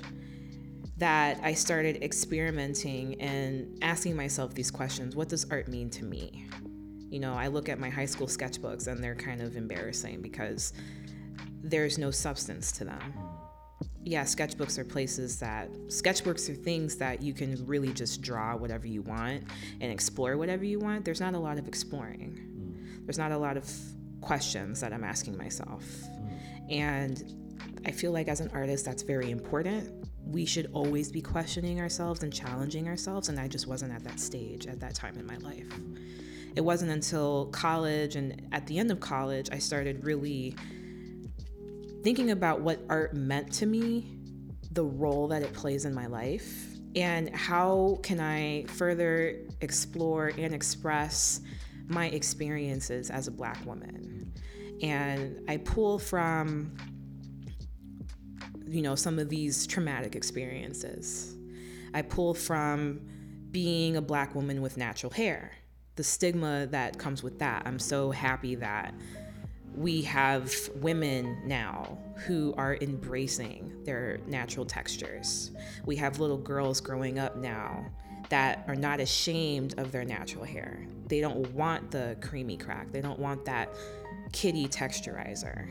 that 0.98 1.38
I 1.42 1.54
started 1.54 2.02
experimenting 2.02 3.20
and 3.20 3.78
asking 3.82 4.16
myself 4.16 4.54
these 4.54 4.70
questions 4.70 5.14
What 5.16 5.28
does 5.28 5.46
art 5.50 5.68
mean 5.68 5.90
to 5.90 6.04
me? 6.04 6.46
You 7.10 7.20
know, 7.20 7.34
I 7.34 7.46
look 7.46 7.68
at 7.68 7.78
my 7.78 7.88
high 7.88 8.04
school 8.04 8.26
sketchbooks 8.26 8.86
and 8.86 9.02
they're 9.02 9.14
kind 9.14 9.40
of 9.40 9.56
embarrassing 9.56 10.20
because 10.20 10.74
there's 11.62 11.96
no 11.96 12.10
substance 12.10 12.70
to 12.72 12.84
them 12.84 13.14
yeah, 14.08 14.22
sketchbooks 14.22 14.78
are 14.78 14.84
places 14.84 15.38
that 15.40 15.70
sketchbooks 15.88 16.48
are 16.48 16.54
things 16.54 16.96
that 16.96 17.20
you 17.20 17.34
can 17.34 17.64
really 17.66 17.92
just 17.92 18.22
draw 18.22 18.56
whatever 18.56 18.86
you 18.86 19.02
want 19.02 19.44
and 19.82 19.92
explore 19.92 20.38
whatever 20.38 20.64
you 20.64 20.78
want. 20.78 21.04
There's 21.04 21.20
not 21.20 21.34
a 21.34 21.38
lot 21.38 21.58
of 21.58 21.68
exploring. 21.68 22.40
Mm. 22.56 23.04
There's 23.04 23.18
not 23.18 23.32
a 23.32 23.36
lot 23.36 23.58
of 23.58 23.70
questions 24.22 24.80
that 24.80 24.94
I'm 24.94 25.04
asking 25.04 25.36
myself. 25.36 25.84
Mm. 25.84 26.72
And 26.72 27.80
I 27.84 27.90
feel 27.90 28.10
like 28.10 28.28
as 28.28 28.40
an 28.40 28.50
artist, 28.54 28.86
that's 28.86 29.02
very 29.02 29.30
important. 29.30 30.06
We 30.24 30.46
should 30.46 30.70
always 30.72 31.12
be 31.12 31.20
questioning 31.20 31.78
ourselves 31.78 32.22
and 32.22 32.32
challenging 32.32 32.88
ourselves. 32.88 33.28
And 33.28 33.38
I 33.38 33.46
just 33.46 33.66
wasn't 33.66 33.92
at 33.92 34.04
that 34.04 34.18
stage 34.18 34.66
at 34.66 34.80
that 34.80 34.94
time 34.94 35.18
in 35.18 35.26
my 35.26 35.36
life. 35.36 35.70
It 36.56 36.62
wasn't 36.62 36.92
until 36.92 37.46
college 37.46 38.16
and 38.16 38.48
at 38.52 38.66
the 38.66 38.78
end 38.78 38.90
of 38.90 39.00
college, 39.00 39.50
I 39.52 39.58
started 39.58 40.02
really 40.02 40.56
thinking 42.08 42.30
about 42.30 42.62
what 42.62 42.80
art 42.88 43.12
meant 43.12 43.52
to 43.52 43.66
me, 43.66 44.16
the 44.72 44.82
role 44.82 45.28
that 45.28 45.42
it 45.42 45.52
plays 45.52 45.84
in 45.84 45.92
my 45.92 46.06
life, 46.06 46.68
and 46.96 47.28
how 47.36 47.98
can 48.02 48.18
I 48.18 48.64
further 48.64 49.40
explore 49.60 50.28
and 50.38 50.54
express 50.54 51.42
my 51.86 52.06
experiences 52.06 53.10
as 53.10 53.26
a 53.26 53.30
black 53.30 53.62
woman. 53.66 54.32
And 54.80 55.38
I 55.50 55.58
pull 55.58 55.98
from 55.98 56.74
you 58.66 58.80
know 58.80 58.94
some 58.94 59.18
of 59.18 59.28
these 59.28 59.66
traumatic 59.66 60.16
experiences. 60.16 61.36
I 61.92 62.00
pull 62.00 62.32
from 62.32 63.02
being 63.50 63.98
a 63.98 64.00
black 64.00 64.34
woman 64.34 64.62
with 64.62 64.78
natural 64.78 65.12
hair, 65.12 65.52
the 65.96 66.04
stigma 66.04 66.68
that 66.68 66.98
comes 66.98 67.22
with 67.22 67.38
that. 67.40 67.66
I'm 67.66 67.78
so 67.78 68.10
happy 68.10 68.54
that 68.54 68.94
we 69.78 70.02
have 70.02 70.52
women 70.74 71.40
now 71.44 71.96
who 72.26 72.52
are 72.56 72.76
embracing 72.80 73.72
their 73.84 74.18
natural 74.26 74.66
textures. 74.66 75.52
We 75.86 75.94
have 75.96 76.18
little 76.18 76.36
girls 76.36 76.80
growing 76.80 77.20
up 77.20 77.36
now 77.36 77.86
that 78.28 78.64
are 78.66 78.74
not 78.74 78.98
ashamed 78.98 79.78
of 79.78 79.92
their 79.92 80.04
natural 80.04 80.44
hair. 80.44 80.84
They 81.06 81.20
don't 81.20 81.52
want 81.52 81.92
the 81.92 82.16
creamy 82.20 82.56
crack. 82.56 82.90
They 82.90 83.00
don't 83.00 83.20
want 83.20 83.44
that 83.44 83.72
kitty 84.32 84.66
texturizer, 84.66 85.68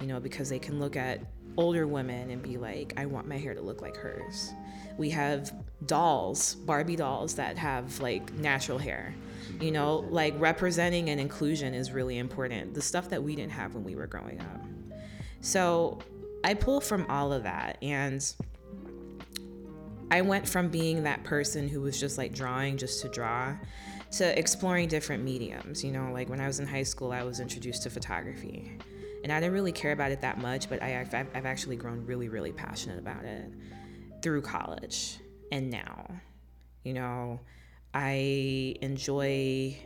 you 0.00 0.08
know, 0.08 0.18
because 0.18 0.48
they 0.48 0.58
can 0.58 0.80
look 0.80 0.96
at 0.96 1.20
older 1.56 1.86
women 1.86 2.30
and 2.30 2.42
be 2.42 2.56
like, 2.56 2.94
I 2.96 3.06
want 3.06 3.28
my 3.28 3.38
hair 3.38 3.54
to 3.54 3.62
look 3.62 3.80
like 3.80 3.96
hers. 3.96 4.52
We 4.98 5.10
have 5.10 5.54
dolls, 5.86 6.56
Barbie 6.56 6.96
dolls 6.96 7.36
that 7.36 7.56
have 7.56 8.00
like 8.00 8.32
natural 8.34 8.78
hair 8.78 9.14
you 9.60 9.70
know, 9.70 10.06
like 10.10 10.34
representing 10.38 11.10
and 11.10 11.20
inclusion 11.20 11.74
is 11.74 11.92
really 11.92 12.18
important. 12.18 12.74
The 12.74 12.82
stuff 12.82 13.08
that 13.10 13.22
we 13.22 13.36
didn't 13.36 13.52
have 13.52 13.74
when 13.74 13.84
we 13.84 13.94
were 13.94 14.06
growing 14.06 14.40
up. 14.40 14.62
So 15.40 15.98
I 16.42 16.54
pull 16.54 16.80
from 16.80 17.06
all 17.08 17.32
of 17.32 17.42
that. 17.44 17.78
And 17.82 18.24
I 20.10 20.20
went 20.20 20.48
from 20.48 20.68
being 20.68 21.02
that 21.04 21.24
person 21.24 21.68
who 21.68 21.80
was 21.80 21.98
just 21.98 22.18
like 22.18 22.34
drawing 22.34 22.76
just 22.76 23.02
to 23.02 23.08
draw 23.08 23.54
to 24.12 24.38
exploring 24.38 24.88
different 24.88 25.24
mediums. 25.24 25.82
You 25.82 25.92
know, 25.92 26.10
like 26.12 26.28
when 26.28 26.40
I 26.40 26.46
was 26.46 26.60
in 26.60 26.66
high 26.66 26.82
school, 26.82 27.12
I 27.12 27.22
was 27.22 27.40
introduced 27.40 27.82
to 27.84 27.90
photography. 27.90 28.78
And 29.24 29.32
I 29.32 29.40
didn't 29.40 29.54
really 29.54 29.72
care 29.72 29.92
about 29.92 30.12
it 30.12 30.20
that 30.20 30.38
much, 30.38 30.68
but 30.68 30.82
I, 30.82 31.00
I've, 31.00 31.14
I've 31.14 31.46
actually 31.46 31.76
grown 31.76 32.04
really, 32.04 32.28
really 32.28 32.52
passionate 32.52 32.98
about 32.98 33.24
it 33.24 33.50
through 34.22 34.42
college 34.42 35.18
and 35.50 35.70
now. 35.70 36.06
You 36.84 36.92
know, 36.92 37.40
I 37.94 38.74
enjoy 38.82 39.76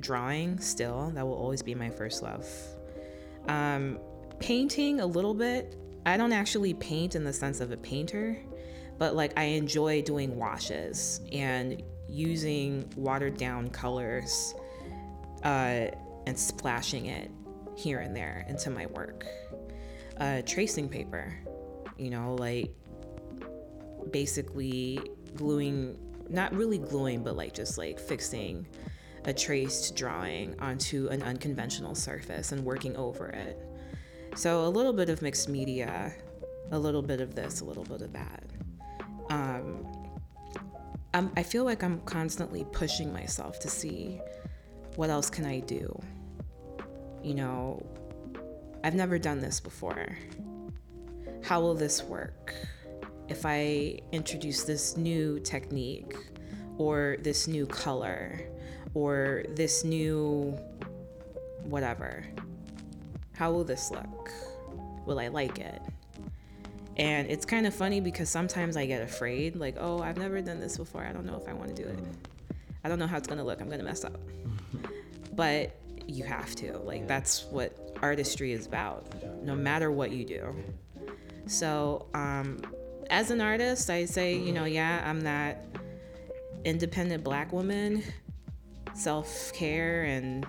drawing 0.00 0.60
still. 0.60 1.10
That 1.14 1.26
will 1.26 1.34
always 1.34 1.62
be 1.62 1.74
my 1.74 1.88
first 1.90 2.22
love. 2.22 2.46
Um, 3.48 3.98
painting 4.38 5.00
a 5.00 5.06
little 5.06 5.34
bit. 5.34 5.76
I 6.04 6.16
don't 6.16 6.32
actually 6.32 6.74
paint 6.74 7.14
in 7.14 7.24
the 7.24 7.32
sense 7.32 7.60
of 7.60 7.72
a 7.72 7.76
painter, 7.76 8.38
but 8.98 9.16
like 9.16 9.32
I 9.36 9.44
enjoy 9.44 10.02
doing 10.02 10.36
washes 10.36 11.20
and 11.32 11.82
using 12.08 12.88
watered 12.96 13.36
down 13.36 13.70
colors 13.70 14.54
uh, 15.42 15.86
and 16.26 16.38
splashing 16.38 17.06
it 17.06 17.30
here 17.76 18.00
and 18.00 18.14
there 18.14 18.44
into 18.48 18.70
my 18.70 18.86
work. 18.86 19.26
Uh, 20.18 20.42
tracing 20.46 20.88
paper, 20.88 21.36
you 21.98 22.10
know, 22.10 22.34
like 22.34 22.74
basically 24.10 25.00
gluing, 25.34 25.98
not 26.28 26.54
really 26.54 26.78
gluing, 26.78 27.22
but 27.22 27.36
like 27.36 27.54
just 27.54 27.78
like 27.78 27.98
fixing 27.98 28.66
a 29.24 29.32
traced 29.32 29.96
drawing 29.96 30.58
onto 30.60 31.08
an 31.08 31.22
unconventional 31.22 31.94
surface 31.94 32.52
and 32.52 32.64
working 32.64 32.96
over 32.96 33.26
it. 33.28 33.60
So 34.36 34.66
a 34.66 34.68
little 34.68 34.92
bit 34.92 35.08
of 35.08 35.22
mixed 35.22 35.48
media, 35.48 36.14
a 36.70 36.78
little 36.78 37.02
bit 37.02 37.20
of 37.20 37.34
this, 37.34 37.60
a 37.60 37.64
little 37.64 37.84
bit 37.84 38.02
of 38.02 38.12
that. 38.12 38.44
Um, 39.30 39.86
I'm, 41.14 41.32
I 41.36 41.42
feel 41.42 41.64
like 41.64 41.82
I'm 41.82 42.00
constantly 42.02 42.66
pushing 42.72 43.12
myself 43.12 43.58
to 43.60 43.68
see 43.68 44.20
what 44.96 45.10
else 45.10 45.30
can 45.30 45.44
I 45.44 45.60
do. 45.60 46.00
You 47.22 47.34
know, 47.34 47.84
I've 48.84 48.94
never 48.94 49.18
done 49.18 49.40
this 49.40 49.58
before. 49.58 50.16
How 51.42 51.60
will 51.60 51.74
this 51.74 52.02
work? 52.02 52.54
If 53.28 53.44
I 53.44 53.98
introduce 54.12 54.64
this 54.64 54.96
new 54.96 55.40
technique 55.40 56.16
or 56.78 57.16
this 57.20 57.48
new 57.48 57.66
color 57.66 58.40
or 58.94 59.44
this 59.50 59.84
new 59.84 60.56
whatever, 61.64 62.24
how 63.34 63.52
will 63.52 63.64
this 63.64 63.90
look? 63.90 64.30
Will 65.04 65.18
I 65.18 65.28
like 65.28 65.58
it? 65.58 65.82
And 66.96 67.30
it's 67.30 67.44
kind 67.44 67.66
of 67.66 67.74
funny 67.74 68.00
because 68.00 68.30
sometimes 68.30 68.76
I 68.76 68.86
get 68.86 69.02
afraid, 69.02 69.56
like, 69.56 69.76
oh, 69.78 70.00
I've 70.00 70.16
never 70.16 70.40
done 70.40 70.60
this 70.60 70.78
before. 70.78 71.04
I 71.04 71.12
don't 71.12 71.26
know 71.26 71.36
if 71.36 71.46
I 71.46 71.52
want 71.52 71.76
to 71.76 71.82
do 71.82 71.88
it. 71.88 71.98
I 72.84 72.88
don't 72.88 72.98
know 72.98 73.06
how 73.06 73.18
it's 73.18 73.26
going 73.26 73.38
to 73.38 73.44
look. 73.44 73.60
I'm 73.60 73.66
going 73.66 73.80
to 73.80 73.84
mess 73.84 74.04
up. 74.04 74.18
but 75.34 75.76
you 76.06 76.24
have 76.24 76.54
to. 76.56 76.78
Like, 76.78 77.06
that's 77.06 77.44
what 77.44 77.98
artistry 78.02 78.52
is 78.52 78.66
about, 78.66 79.06
no 79.42 79.54
matter 79.54 79.90
what 79.90 80.12
you 80.12 80.24
do. 80.24 80.54
So, 81.46 82.06
um, 82.14 82.62
as 83.10 83.30
an 83.30 83.40
artist, 83.40 83.90
I 83.90 84.04
say, 84.04 84.36
you 84.36 84.52
know, 84.52 84.64
yeah, 84.64 85.02
I'm 85.04 85.20
that 85.22 85.64
independent 86.64 87.22
black 87.22 87.52
woman, 87.52 88.02
self 88.94 89.52
care 89.52 90.04
and 90.04 90.46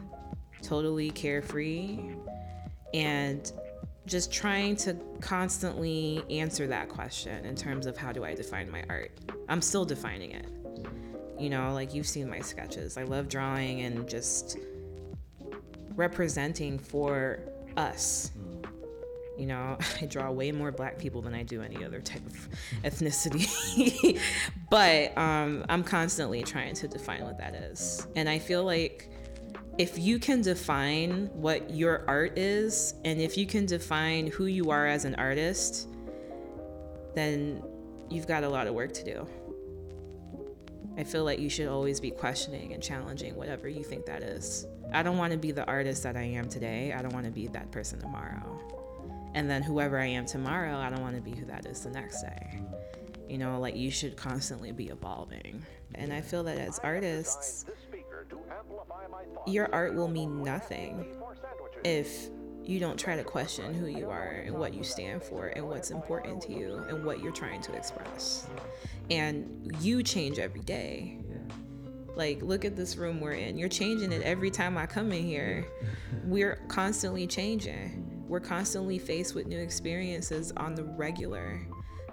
totally 0.62 1.12
carefree. 1.12 2.00
And 2.94 3.52
just 4.06 4.32
trying 4.32 4.76
to 4.78 4.96
constantly 5.20 6.24
answer 6.30 6.66
that 6.68 6.88
question 6.88 7.46
in 7.46 7.56
terms 7.56 7.86
of 7.86 7.98
how 7.98 8.12
do 8.12 8.24
I 8.24 8.34
define 8.34 8.72
my 8.72 8.84
art. 8.90 9.12
I'm 9.50 9.62
still 9.62 9.84
defining 9.84 10.32
it. 10.32 10.48
You 11.38 11.50
know, 11.50 11.74
like 11.74 11.94
you've 11.94 12.08
seen 12.08 12.30
my 12.30 12.40
sketches. 12.40 12.98
I 12.98 13.04
love 13.04 13.28
drawing 13.28 13.82
and 13.82 14.08
just 14.10 14.58
representing 15.96 16.80
for 16.80 17.40
us. 17.76 18.32
You 19.38 19.48
know, 19.48 19.78
I 20.02 20.06
draw 20.06 20.32
way 20.32 20.52
more 20.52 20.72
black 20.72 20.98
people 20.98 21.22
than 21.22 21.34
I 21.34 21.44
do 21.44 21.62
any 21.62 21.84
other 21.84 22.02
type 22.02 22.26
of 22.26 22.50
ethnicity. 22.84 24.20
but 24.70 25.18
um, 25.18 25.66
I'm 25.70 25.84
constantly 25.84 26.44
trying 26.44 26.74
to 26.76 26.88
define 26.88 27.24
what 27.24 27.38
that 27.38 27.54
is. 27.54 28.08
And 28.16 28.28
I 28.28 28.40
feel 28.40 28.64
like 28.64 29.10
if 29.78 30.00
you 30.00 30.18
can 30.18 30.42
define 30.42 31.28
what 31.34 31.70
your 31.70 32.04
art 32.08 32.38
is 32.38 32.96
and 33.06 33.22
if 33.22 33.38
you 33.38 33.46
can 33.46 33.66
define 33.68 34.28
who 34.28 34.46
you 34.46 34.72
are 34.72 34.88
as 34.88 35.06
an 35.06 35.14
artist, 35.16 35.88
then 37.14 37.64
you've 38.10 38.28
got 38.28 38.44
a 38.44 38.50
lot 38.50 38.68
of 38.68 38.74
work 38.74 38.94
to 38.94 39.04
do. 39.04 39.28
I 40.98 41.04
feel 41.04 41.24
like 41.24 41.40
you 41.40 41.50
should 41.50 41.68
always 41.68 42.00
be 42.00 42.10
questioning 42.10 42.74
and 42.74 42.82
challenging 42.82 43.36
whatever 43.36 43.70
you 43.70 43.84
think 43.84 44.08
that 44.08 44.24
is. 44.24 44.66
I 44.92 45.04
don't 45.04 45.18
want 45.18 45.32
to 45.32 45.38
be 45.38 45.52
the 45.52 45.66
artist 45.66 46.02
that 46.04 46.18
I 46.18 46.24
am 46.24 46.50
today. 46.50 46.92
I 46.92 47.04
don't 47.04 47.14
want 47.14 47.26
to 47.26 47.32
be 47.32 47.48
that 47.50 47.72
person 47.72 48.00
tomorrow. 48.00 48.77
And 49.38 49.48
then 49.48 49.62
whoever 49.62 50.00
I 50.00 50.08
am 50.08 50.26
tomorrow, 50.26 50.78
I 50.78 50.90
don't 50.90 51.02
want 51.02 51.16
to 51.16 51.22
be 51.22 51.30
who 51.30 51.46
that 51.46 51.68
is 51.68 51.82
the 51.82 51.92
next 51.92 52.24
day. 52.24 52.60
You 53.30 53.38
know, 53.38 53.60
like 53.60 53.76
you 53.76 53.92
should 53.92 54.18
constantly 54.18 54.72
be 54.72 54.88
evolving. 54.88 55.64
And 55.94 56.12
I 56.12 56.22
feel 56.22 56.44
that 56.46 56.58
as 56.58 56.80
artists, 56.80 57.66
your 59.46 59.72
art 59.72 59.94
will 59.94 60.08
mean 60.08 60.44
nothing 60.44 61.06
if 61.84 62.30
you 62.64 62.80
don't 62.80 62.98
try 62.98 63.16
to 63.16 63.24
question 63.24 63.76
who 63.76 63.86
you 63.86 64.10
are 64.10 64.42
and 64.44 64.58
what 64.58 64.74
you 64.74 64.84
stand 64.84 65.22
for 65.22 65.50
and 65.50 65.70
what's 65.70 65.92
important 65.92 66.42
to 66.42 66.54
you 66.54 66.84
and 66.90 67.06
what 67.06 67.22
you're 67.22 67.32
trying 67.32 67.62
to 67.62 67.74
express. 67.74 68.48
And 69.12 69.72
you 69.80 70.02
change 70.02 70.40
every 70.40 70.62
day. 70.62 71.20
Like, 72.16 72.42
look 72.42 72.66
at 72.66 72.76
this 72.76 72.98
room 72.98 73.22
we're 73.22 73.34
in. 73.34 73.56
You're 73.56 73.70
changing 73.70 74.12
it 74.14 74.24
every 74.24 74.50
time 74.50 74.80
I 74.80 74.88
come 74.88 75.12
in 75.12 75.24
here. 75.24 75.68
We're 76.24 76.56
constantly 76.70 77.28
changing. 77.28 78.17
We're 78.28 78.40
constantly 78.40 79.00
faced 79.00 79.36
with 79.36 79.48
new 79.48 79.60
experiences 79.60 80.52
on 80.58 80.76
the 80.76 80.84
regular. 80.84 81.60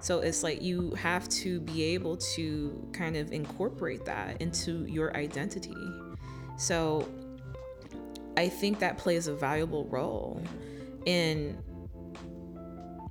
So 0.01 0.21
it's 0.21 0.43
like 0.43 0.63
you 0.63 0.91
have 0.93 1.29
to 1.31 1.61
be 1.61 1.83
able 1.83 2.17
to 2.35 2.89
kind 2.93 3.17
of 3.17 3.33
incorporate 3.33 4.05
that 4.05 4.41
into 4.41 4.85
your 4.87 5.17
identity. 5.17 5.77
So 6.57 7.09
I 8.37 8.49
think 8.49 8.79
that 8.81 8.99
plays 8.99 9.27
a 9.27 9.35
valuable 9.35 9.87
role 9.87 10.43
in 11.07 11.59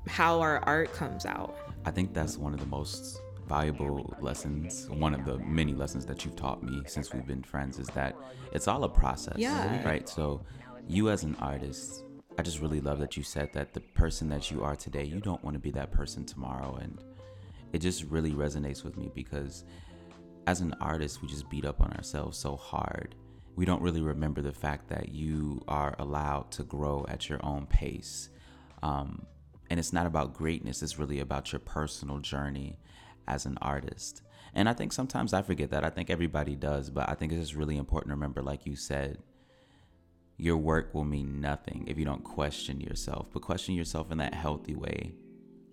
how 0.07 0.39
our 0.39 0.59
art 0.59 0.93
comes 0.93 1.25
out. 1.25 1.57
I 1.85 1.91
think 1.91 2.13
that's 2.13 2.37
one 2.37 2.53
of 2.53 2.59
the 2.59 2.65
most 2.65 3.21
valuable 3.47 4.15
lessons, 4.21 4.89
one 4.89 5.13
of 5.13 5.25
the 5.25 5.37
many 5.39 5.73
lessons 5.73 6.05
that 6.05 6.23
you've 6.23 6.35
taught 6.35 6.63
me 6.63 6.81
since 6.85 7.13
we've 7.13 7.25
been 7.27 7.43
friends 7.43 7.79
is 7.79 7.87
that 7.87 8.15
it's 8.51 8.67
all 8.67 8.83
a 8.83 8.89
process. 8.89 9.35
Yeah. 9.37 9.85
Right. 9.85 10.07
So, 10.07 10.45
you 10.87 11.09
as 11.09 11.23
an 11.23 11.35
artist, 11.39 12.02
I 12.37 12.41
just 12.41 12.61
really 12.61 12.81
love 12.81 12.99
that 12.99 13.15
you 13.15 13.23
said 13.23 13.53
that 13.53 13.73
the 13.73 13.79
person 13.79 14.27
that 14.29 14.49
you 14.49 14.63
are 14.63 14.75
today, 14.75 15.03
you 15.03 15.19
don't 15.19 15.43
want 15.43 15.53
to 15.53 15.59
be 15.59 15.71
that 15.71 15.91
person 15.91 16.25
tomorrow. 16.25 16.79
And 16.81 16.97
it 17.73 17.79
just 17.79 18.03
really 18.05 18.31
resonates 18.31 18.83
with 18.83 18.97
me 18.97 19.11
because 19.13 19.65
as 20.47 20.61
an 20.61 20.75
artist, 20.81 21.21
we 21.21 21.27
just 21.27 21.49
beat 21.49 21.65
up 21.65 21.79
on 21.79 21.93
ourselves 21.93 22.37
so 22.37 22.55
hard. 22.55 23.15
We 23.55 23.65
don't 23.65 23.83
really 23.83 24.01
remember 24.01 24.41
the 24.41 24.51
fact 24.51 24.89
that 24.89 25.09
you 25.09 25.63
are 25.67 25.95
allowed 25.99 26.51
to 26.53 26.63
grow 26.63 27.05
at 27.07 27.29
your 27.29 27.39
own 27.45 27.67
pace. 27.67 28.29
Um, 28.81 29.27
and 29.69 29.79
it's 29.79 29.93
not 29.93 30.07
about 30.07 30.33
greatness, 30.33 30.81
it's 30.81 30.99
really 30.99 31.19
about 31.19 31.51
your 31.51 31.59
personal 31.59 32.17
journey 32.17 32.79
as 33.27 33.45
an 33.45 33.57
artist. 33.61 34.23
And 34.55 34.67
I 34.67 34.73
think 34.73 34.91
sometimes 34.91 35.33
I 35.33 35.43
forget 35.43 35.69
that. 35.69 35.83
I 35.83 35.89
think 35.89 36.09
everybody 36.09 36.55
does, 36.55 36.89
but 36.89 37.09
I 37.09 37.13
think 37.13 37.31
it's 37.31 37.41
just 37.41 37.55
really 37.55 37.77
important 37.77 38.09
to 38.09 38.15
remember, 38.15 38.41
like 38.41 38.65
you 38.65 38.75
said, 38.75 39.19
your 40.37 40.57
work 40.57 40.93
will 40.93 41.03
mean 41.03 41.39
nothing 41.39 41.85
if 41.87 41.97
you 41.97 42.05
don't 42.05 42.23
question 42.23 42.79
yourself, 42.81 43.27
but 43.31 43.41
question 43.41 43.75
yourself 43.75 44.11
in 44.11 44.17
that 44.17 44.33
healthy 44.33 44.75
way. 44.75 45.13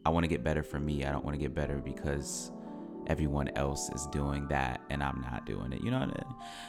I 0.05 0.11
want 0.11 0.25
to 0.25 0.29
get 0.29 0.45
better 0.45 0.63
for 0.63 0.79
me. 0.79 1.05
I 1.05 1.13
don't 1.13 1.25
want 1.25 1.35
to 1.35 1.41
get 1.41 1.55
better 1.55 1.77
because 1.77 2.51
everyone 3.07 3.49
else 3.57 3.91
is 3.91 4.07
doing 4.07 4.47
that 4.49 4.81
and 4.91 5.03
I'm 5.03 5.21
not 5.21 5.47
doing 5.47 5.73
it. 5.73 5.83
You 5.83 5.91
know, 5.91 6.11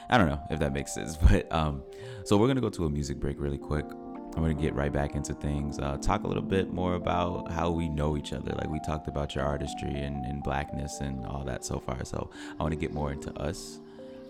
I 0.10 0.18
don't 0.18 0.28
know 0.28 0.42
if 0.50 0.60
that 0.60 0.74
makes 0.74 0.94
sense, 0.94 1.18
but 1.30 1.52
um, 1.52 1.84
so 2.24 2.38
we're 2.38 2.48
gonna 2.48 2.62
go 2.62 2.70
to 2.70 2.86
a 2.86 2.90
music 2.90 3.20
break 3.20 3.40
really 3.40 3.58
quick. 3.58 3.86
I'm 3.90 4.42
gonna 4.42 4.54
get 4.54 4.74
right 4.74 4.92
back 4.92 5.16
into 5.16 5.34
things. 5.34 5.78
Uh, 5.78 5.98
talk 5.98 6.24
a 6.24 6.28
little 6.28 6.44
bit 6.44 6.72
more 6.72 6.96
about 6.96 7.52
how 7.52 7.70
we 7.70 7.90
know 7.90 8.18
each 8.18 8.32
other. 8.32 8.54
Like 8.54 8.70
we 8.70 8.80
talked 8.80 9.08
about 9.08 9.36
your 9.36 9.44
artistry 9.44 9.92
and, 9.92 10.26
and 10.26 10.42
blackness 10.42 11.02
and 11.02 11.26
all 11.26 11.44
that 11.44 11.66
so 11.66 11.80
far. 11.80 12.06
So 12.06 12.32
I 12.58 12.64
want 12.64 12.72
to 12.72 12.80
get 12.80 12.94
more 12.94 13.12
into 13.12 13.34
us. 13.34 13.80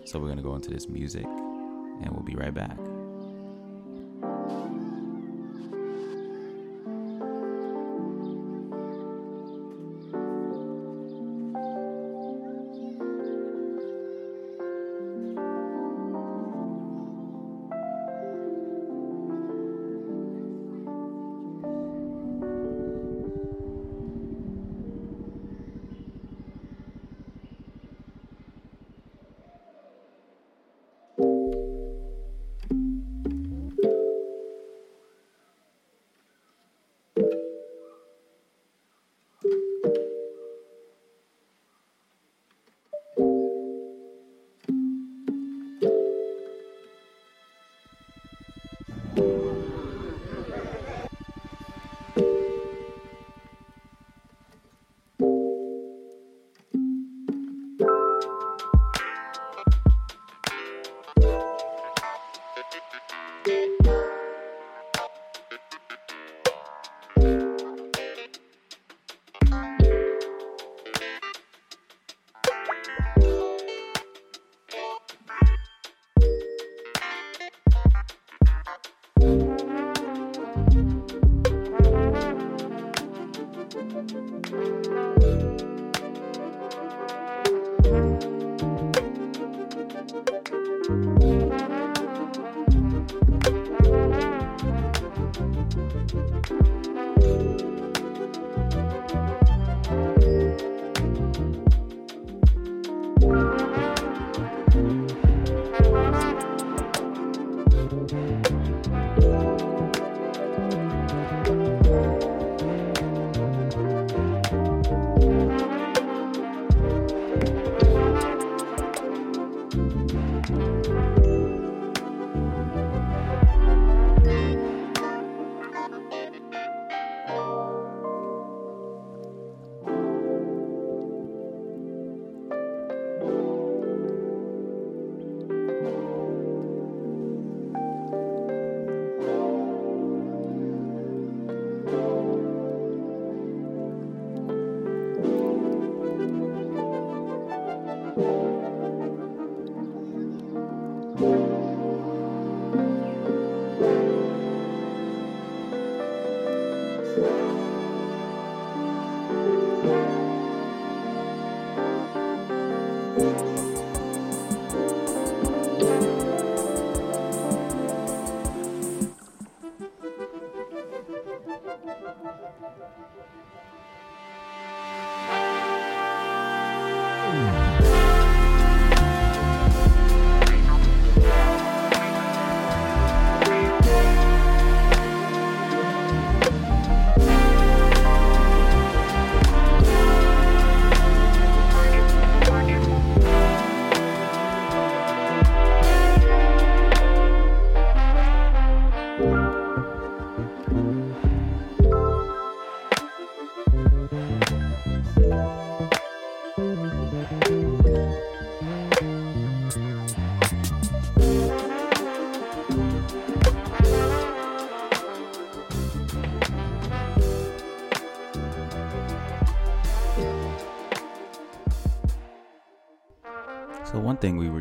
So 0.04 0.18
we're 0.18 0.28
gonna 0.28 0.42
go 0.42 0.56
into 0.56 0.70
this 0.70 0.88
music, 0.88 1.24
and 1.24 2.10
we'll 2.10 2.24
be 2.24 2.34
right 2.34 2.52
back. 2.52 2.76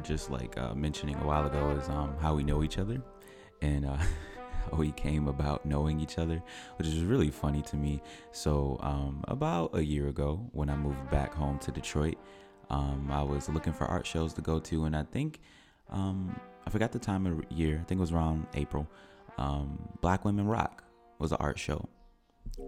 Were 0.02 0.08
just 0.08 0.30
like 0.30 0.58
uh, 0.58 0.74
mentioning 0.74 1.16
a 1.16 1.26
while 1.26 1.46
ago 1.46 1.70
is 1.72 1.88
um, 1.90 2.16
how 2.20 2.36
we 2.36 2.44
know 2.44 2.64
each 2.64 2.78
other, 2.78 3.02
and 3.62 3.86
uh, 3.86 3.98
how 4.72 4.78
we 4.78 4.92
came 4.94 5.28
about 5.28 5.66
knowing 5.66 6.00
each 6.00 6.18
other, 6.18 6.42
which 6.78 6.88
is 6.88 7.04
really 7.04 7.30
funny 7.30 7.62
to 7.62 7.76
me. 7.76 8.02
So 8.32 8.78
um, 8.82 9.24
about 9.28 9.76
a 9.76 9.84
year 9.84 10.08
ago, 10.08 10.40
when 10.54 10.70
I 10.70 10.76
moved 10.76 11.10
back 11.10 11.34
home 11.34 11.60
to 11.60 11.72
Detroit, 11.72 12.18
um, 12.70 13.10
I 13.12 13.22
was 13.22 13.50
looking 13.50 13.74
for 13.74 13.86
art 13.86 14.06
shows 14.06 14.34
to 14.34 14.42
go 14.42 14.60
to, 14.60 14.86
and 14.86 14.96
I 14.96 15.04
think 15.04 15.40
um, 15.90 16.40
I 16.66 16.70
forgot 16.70 16.92
the 16.92 17.00
time 17.00 17.28
of 17.28 17.44
year. 17.52 17.80
I 17.82 17.84
think 17.84 18.00
it 18.00 18.02
was 18.02 18.12
around 18.12 18.48
April. 18.56 18.88
Um, 19.38 19.78
Black 20.02 20.26
Women 20.26 20.48
Rock 20.48 20.84
was 21.20 21.32
an 21.32 21.38
art 21.40 21.60
show, 21.60 21.88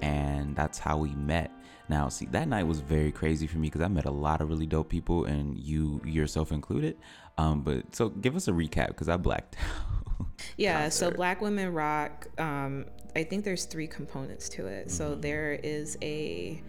and 0.02 0.56
that's 0.56 0.78
how 0.78 0.98
we 0.98 1.14
met. 1.16 1.52
Now, 1.90 2.08
see, 2.10 2.26
that 2.28 2.48
night 2.48 2.66
was 2.66 2.80
very 2.80 3.12
crazy 3.12 3.46
for 3.46 3.58
me 3.58 3.68
because 3.68 3.82
I 3.82 3.88
met 3.88 4.06
a 4.06 4.12
lot 4.12 4.42
of 4.42 4.50
really 4.50 4.66
dope 4.66 4.90
people, 4.90 5.26
and 5.26 5.58
you 5.58 6.02
yourself 6.06 6.52
included. 6.52 6.98
Um, 7.38 7.62
but 7.62 7.96
so, 7.96 8.10
give 8.10 8.36
us 8.36 8.48
a 8.48 8.52
recap 8.52 8.88
because 8.90 9.10
I 9.10 9.18
blacked 9.18 9.56
out. 9.58 10.26
Yeah, 10.58 10.90
so. 10.90 11.10
Black 11.10 11.42
Women 11.42 11.74
Rock, 11.74 12.28
um, 12.40 12.86
I 13.16 13.24
think 13.24 13.44
there's 13.46 13.66
three 13.66 13.88
components 13.88 14.50
to 14.50 14.68
it. 14.68 14.88
Mm-hmm. 14.88 14.90
So 14.96 15.16
there 15.16 15.54
is 15.64 15.98
a 16.02 16.62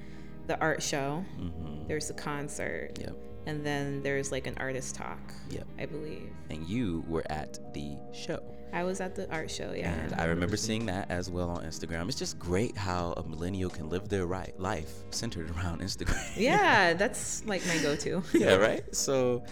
the 0.47 0.59
art 0.61 0.83
show, 0.83 1.25
Mhm. 1.39 1.89
there's 1.89 2.09
a 2.11 2.15
concert, 2.15 2.93
Yep. 3.01 3.17
and 3.47 3.65
then 3.65 4.03
there's 4.03 4.31
like 4.33 4.47
an 4.47 4.55
artist 4.59 4.95
talk, 4.95 5.19
Yep. 5.51 5.67
I 5.79 5.87
believe. 5.87 6.31
And 6.51 6.67
you 6.69 7.05
were 7.09 7.25
at 7.31 7.73
the 7.75 7.97
show. 8.13 8.43
I 8.73 8.85
was 8.85 9.01
at 9.01 9.15
the 9.15 9.31
art 9.33 9.51
show, 9.51 9.73
yeah. 9.75 9.93
And 9.93 10.15
I 10.15 10.25
remember 10.25 10.57
seeing 10.57 10.87
that 10.87 11.11
as 11.11 11.31
well 11.31 11.49
on 11.51 11.65
Instagram. 11.65 12.09
It's 12.09 12.19
just 12.19 12.39
great 12.39 12.77
how 12.77 13.13
a 13.17 13.23
millennial 13.27 13.71
can 13.71 13.89
live 13.89 14.09
their 14.09 14.27
right 14.27 14.59
life 14.59 14.93
centered 15.11 15.51
around 15.57 15.81
Instagram. 15.81 16.33
yeah, 16.37 16.93
that's 17.01 17.45
like 17.47 17.65
my 17.67 17.79
go-to. 17.79 18.23
yeah, 18.35 18.55
right? 18.69 18.83
So 18.95 19.45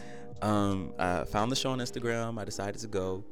um, 0.43 0.93
I 0.99 1.25
found 1.25 1.51
the 1.51 1.57
show 1.57 1.71
on 1.71 1.79
Instagram. 1.79 2.39
I 2.39 2.45
decided 2.45 2.81
to 2.81 2.89
go. 2.89 3.25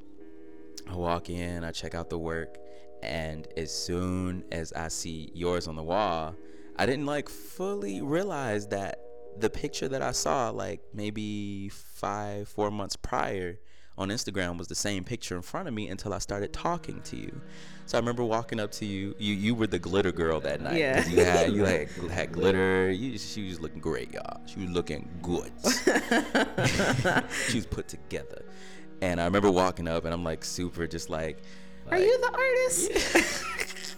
I 0.89 0.95
walk 0.95 1.29
in, 1.29 1.63
I 1.63 1.73
check 1.73 1.95
out 1.95 2.09
the 2.09 2.19
work, 2.19 2.57
and 3.03 3.47
as 3.57 3.73
soon 3.73 4.45
as 4.51 4.73
I 4.73 4.89
see 4.89 5.31
yours 5.35 5.69
on 5.69 5.77
the 5.77 5.83
wall, 5.83 6.35
I 6.77 6.87
didn't 6.87 7.07
like 7.07 7.29
fully 7.29 8.01
realize 8.01 8.67
that 8.69 8.99
the 9.39 9.51
picture 9.51 9.89
that 9.89 10.03
I 10.03 10.13
saw, 10.13 10.51
like 10.51 10.81
maybe 10.95 11.69
five, 11.69 12.49
four 12.49 12.71
months 12.71 12.97
prior 12.97 13.59
on 14.01 14.09
Instagram, 14.09 14.57
was 14.57 14.67
the 14.67 14.75
same 14.75 15.05
picture 15.05 15.37
in 15.37 15.43
front 15.43 15.69
of 15.69 15.75
me 15.75 15.89
until 15.89 16.15
I 16.15 16.19
started 16.19 16.55
talking 16.55 17.03
to 17.03 17.17
you. 17.17 17.39
So 17.85 17.99
I 17.99 18.01
remember 18.01 18.25
walking 18.25 18.59
up 18.59 18.73
to 18.73 18.87
you. 18.87 19.15
You 19.19 19.35
you 19.35 19.55
were 19.55 19.67
the 19.67 19.79
glitter 19.79 20.11
girl 20.11 20.41
that 20.41 20.63
night. 20.63 20.79
Yeah. 20.79 21.07
You 21.07 21.23
had 21.23 21.53
you 21.53 21.63
like 21.65 21.91
had 22.11 22.33
glitter. 22.33 22.91
You, 22.91 23.19
she 23.19 23.49
was 23.49 23.61
looking 23.61 23.81
great, 23.81 24.11
y'all. 24.13 24.41
She 24.47 24.61
was 24.61 24.71
looking 24.71 25.07
good. 25.21 25.53
she 27.49 27.57
was 27.59 27.67
put 27.67 27.89
together. 27.89 28.45
And 29.03 29.21
I 29.21 29.25
remember 29.25 29.51
walking 29.51 29.87
up 29.87 30.07
and 30.07 30.15
I'm 30.15 30.25
like 30.25 30.45
super 30.45 30.87
just 30.87 31.11
like 31.11 31.43
Are 31.91 31.99
you 31.99 32.19
the 32.21 32.33
artist? 32.33 33.95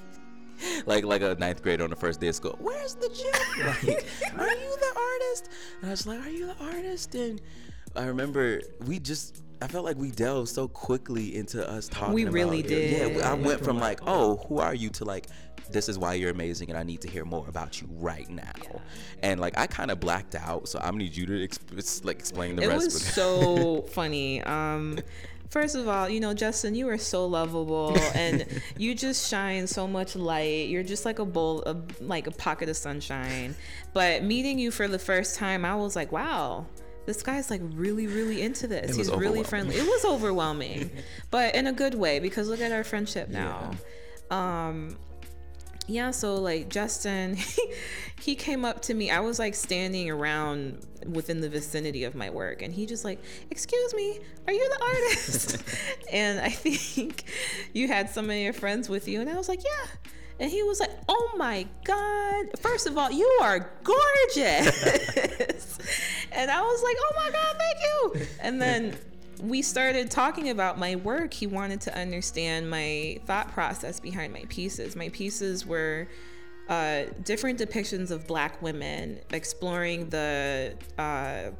like 0.86 1.04
like 1.04 1.22
a 1.22 1.36
ninth 1.36 1.62
grader 1.62 1.84
on 1.84 1.90
the 1.90 1.96
first 1.96 2.20
day 2.20 2.26
of 2.26 2.34
school. 2.34 2.56
Where's 2.60 2.94
the 2.96 3.08
gym? 3.08 3.66
Like, 3.66 4.04
are 4.36 4.48
you 4.48 4.76
the 4.80 4.92
artist? 4.96 5.48
And 5.80 5.86
I 5.86 5.90
was 5.90 6.06
like, 6.08 6.26
Are 6.26 6.30
you 6.30 6.46
the 6.46 6.64
artist? 6.64 7.14
And 7.14 7.40
I 7.94 8.04
remember 8.04 8.62
we 8.86 8.98
just 8.98 9.42
I 9.62 9.68
felt 9.68 9.84
like 9.84 9.96
we 9.96 10.10
delved 10.10 10.48
so 10.48 10.68
quickly 10.68 11.36
into 11.36 11.68
us 11.68 11.88
talking. 11.88 12.14
We 12.14 12.24
really 12.24 12.60
about 12.60 12.72
it. 12.72 12.90
did. 12.98 13.16
Yeah, 13.16 13.30
I 13.30 13.34
went 13.34 13.64
from 13.64 13.78
like, 13.78 14.00
oh, 14.06 14.36
who 14.48 14.58
are 14.58 14.74
you 14.74 14.90
to 14.90 15.04
like, 15.04 15.26
this 15.70 15.88
is 15.88 15.98
why 15.98 16.14
you're 16.14 16.30
amazing, 16.30 16.68
and 16.70 16.78
I 16.78 16.82
need 16.82 17.00
to 17.02 17.08
hear 17.08 17.24
more 17.24 17.46
about 17.48 17.80
you 17.80 17.88
right 17.92 18.28
now. 18.28 18.80
And 19.22 19.40
like, 19.40 19.56
I 19.58 19.66
kind 19.66 19.90
of 19.90 20.00
blacked 20.00 20.34
out, 20.34 20.68
so 20.68 20.78
I'm 20.80 20.92
gonna 20.92 21.04
need 21.04 21.16
you 21.16 21.26
to 21.26 21.32
exp- 21.32 22.04
like 22.04 22.18
explain 22.18 22.56
the 22.56 22.62
it 22.64 22.68
rest. 22.68 22.84
was 22.84 23.02
so 23.02 23.82
funny. 23.92 24.42
Um, 24.42 24.98
first 25.50 25.74
of 25.76 25.86
all, 25.88 26.08
you 26.08 26.20
know, 26.20 26.34
Justin, 26.34 26.74
you 26.74 26.88
are 26.88 26.98
so 26.98 27.24
lovable, 27.26 27.96
and 28.14 28.44
you 28.76 28.94
just 28.94 29.30
shine 29.30 29.66
so 29.66 29.86
much 29.86 30.16
light. 30.16 30.68
You're 30.68 30.82
just 30.82 31.04
like 31.04 31.18
a 31.20 31.24
bowl 31.24 31.62
of 31.62 32.00
like 32.02 32.26
a 32.26 32.32
pocket 32.32 32.68
of 32.68 32.76
sunshine. 32.76 33.54
But 33.94 34.24
meeting 34.24 34.58
you 34.58 34.70
for 34.72 34.88
the 34.88 34.98
first 34.98 35.36
time, 35.36 35.64
I 35.64 35.76
was 35.76 35.94
like, 35.96 36.10
wow. 36.12 36.66
This 37.06 37.22
guy's 37.22 37.50
like 37.50 37.60
really, 37.64 38.06
really 38.06 38.42
into 38.42 38.66
this. 38.66 38.96
He's 38.96 39.10
really 39.10 39.42
friendly. 39.42 39.76
It 39.76 39.84
was 39.84 40.04
overwhelming, 40.04 40.90
but 41.30 41.54
in 41.54 41.66
a 41.66 41.72
good 41.72 41.94
way 41.94 42.20
because 42.20 42.48
look 42.48 42.60
at 42.60 42.72
our 42.72 42.84
friendship 42.84 43.28
now. 43.28 43.72
Um, 44.30 44.96
yeah 45.88 46.10
so 46.10 46.36
like 46.36 46.68
justin 46.68 47.36
he 48.20 48.34
came 48.34 48.64
up 48.64 48.80
to 48.80 48.94
me 48.94 49.10
i 49.10 49.18
was 49.18 49.38
like 49.38 49.54
standing 49.54 50.08
around 50.10 50.78
within 51.08 51.40
the 51.40 51.48
vicinity 51.48 52.04
of 52.04 52.14
my 52.14 52.30
work 52.30 52.62
and 52.62 52.72
he 52.72 52.86
just 52.86 53.04
like 53.04 53.20
excuse 53.50 53.92
me 53.94 54.20
are 54.46 54.52
you 54.52 54.68
the 54.68 54.82
artist 54.84 55.62
and 56.12 56.40
i 56.40 56.48
think 56.48 57.24
you 57.72 57.88
had 57.88 58.08
some 58.08 58.30
of 58.30 58.36
your 58.36 58.52
friends 58.52 58.88
with 58.88 59.08
you 59.08 59.20
and 59.20 59.28
i 59.28 59.36
was 59.36 59.48
like 59.48 59.62
yeah 59.64 60.10
and 60.40 60.50
he 60.50 60.62
was 60.62 60.80
like 60.80 60.90
oh 61.08 61.34
my 61.36 61.66
god 61.84 62.46
first 62.60 62.86
of 62.86 62.96
all 62.98 63.10
you 63.10 63.26
are 63.42 63.70
gorgeous 63.82 65.78
and 66.32 66.50
i 66.50 66.60
was 66.60 66.82
like 66.82 66.96
oh 67.00 67.12
my 67.16 67.30
god 67.30 67.56
thank 67.58 67.78
you 67.80 68.26
and 68.40 68.60
then 68.60 68.96
we 69.42 69.60
started 69.60 70.10
talking 70.10 70.50
about 70.50 70.78
my 70.78 70.96
work, 70.96 71.34
he 71.34 71.46
wanted 71.46 71.80
to 71.82 71.98
understand 71.98 72.70
my 72.70 73.18
thought 73.26 73.50
process 73.50 73.98
behind 73.98 74.32
my 74.32 74.44
pieces. 74.48 74.94
My 74.94 75.08
pieces 75.08 75.66
were 75.66 76.06
uh, 76.68 77.04
different 77.24 77.58
depictions 77.58 78.10
of 78.10 78.26
black 78.26 78.62
women 78.62 79.18
exploring 79.30 80.08
the. 80.10 80.74
Uh, 80.96 81.50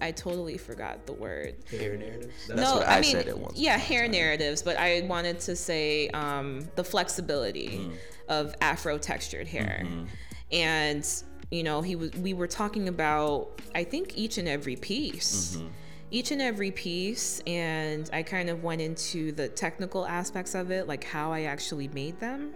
I 0.00 0.10
totally 0.12 0.58
forgot 0.58 1.06
the 1.06 1.12
word. 1.12 1.56
Hair 1.70 1.96
narratives. 1.96 2.46
That's 2.48 2.60
no, 2.60 2.76
what 2.76 2.88
I, 2.88 2.98
I, 2.98 3.00
mean, 3.00 3.10
said 3.12 3.28
at 3.28 3.38
once. 3.38 3.58
yeah, 3.58 3.76
hair 3.78 4.08
narratives, 4.08 4.62
but 4.62 4.76
I 4.76 5.02
wanted 5.02 5.40
to 5.40 5.56
say 5.56 6.08
um, 6.10 6.68
the 6.76 6.84
flexibility 6.84 7.68
Mm. 7.78 7.92
of 8.28 8.54
Afro 8.60 8.98
textured 8.98 9.46
hair, 9.48 9.82
Mm-hmm. 9.84 10.04
and 10.52 11.22
you 11.50 11.62
know, 11.62 11.80
he 11.80 11.94
was. 11.96 12.10
We 12.14 12.34
were 12.34 12.48
talking 12.48 12.88
about, 12.88 13.60
I 13.74 13.84
think, 13.84 14.16
each 14.18 14.36
and 14.38 14.48
every 14.48 14.76
piece. 14.76 15.56
Mm-hmm. 15.56 15.68
Each 16.10 16.30
and 16.30 16.40
every 16.40 16.70
piece, 16.70 17.40
and 17.48 18.08
I 18.12 18.22
kind 18.22 18.48
of 18.48 18.62
went 18.62 18.80
into 18.80 19.32
the 19.32 19.48
technical 19.48 20.06
aspects 20.06 20.54
of 20.54 20.70
it, 20.70 20.86
like 20.86 21.02
how 21.04 21.32
I 21.32 21.42
actually 21.42 21.88
made 21.88 22.18
them. 22.20 22.54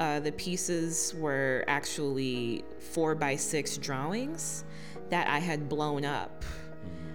Uh, 0.00 0.18
the 0.18 0.32
pieces 0.32 1.14
were 1.16 1.62
actually 1.68 2.64
four 2.78 3.14
by 3.14 3.36
six 3.36 3.76
drawings 3.78 4.64
that 5.08 5.28
I 5.28 5.38
had 5.38 5.68
blown 5.68 6.04
up 6.04 6.44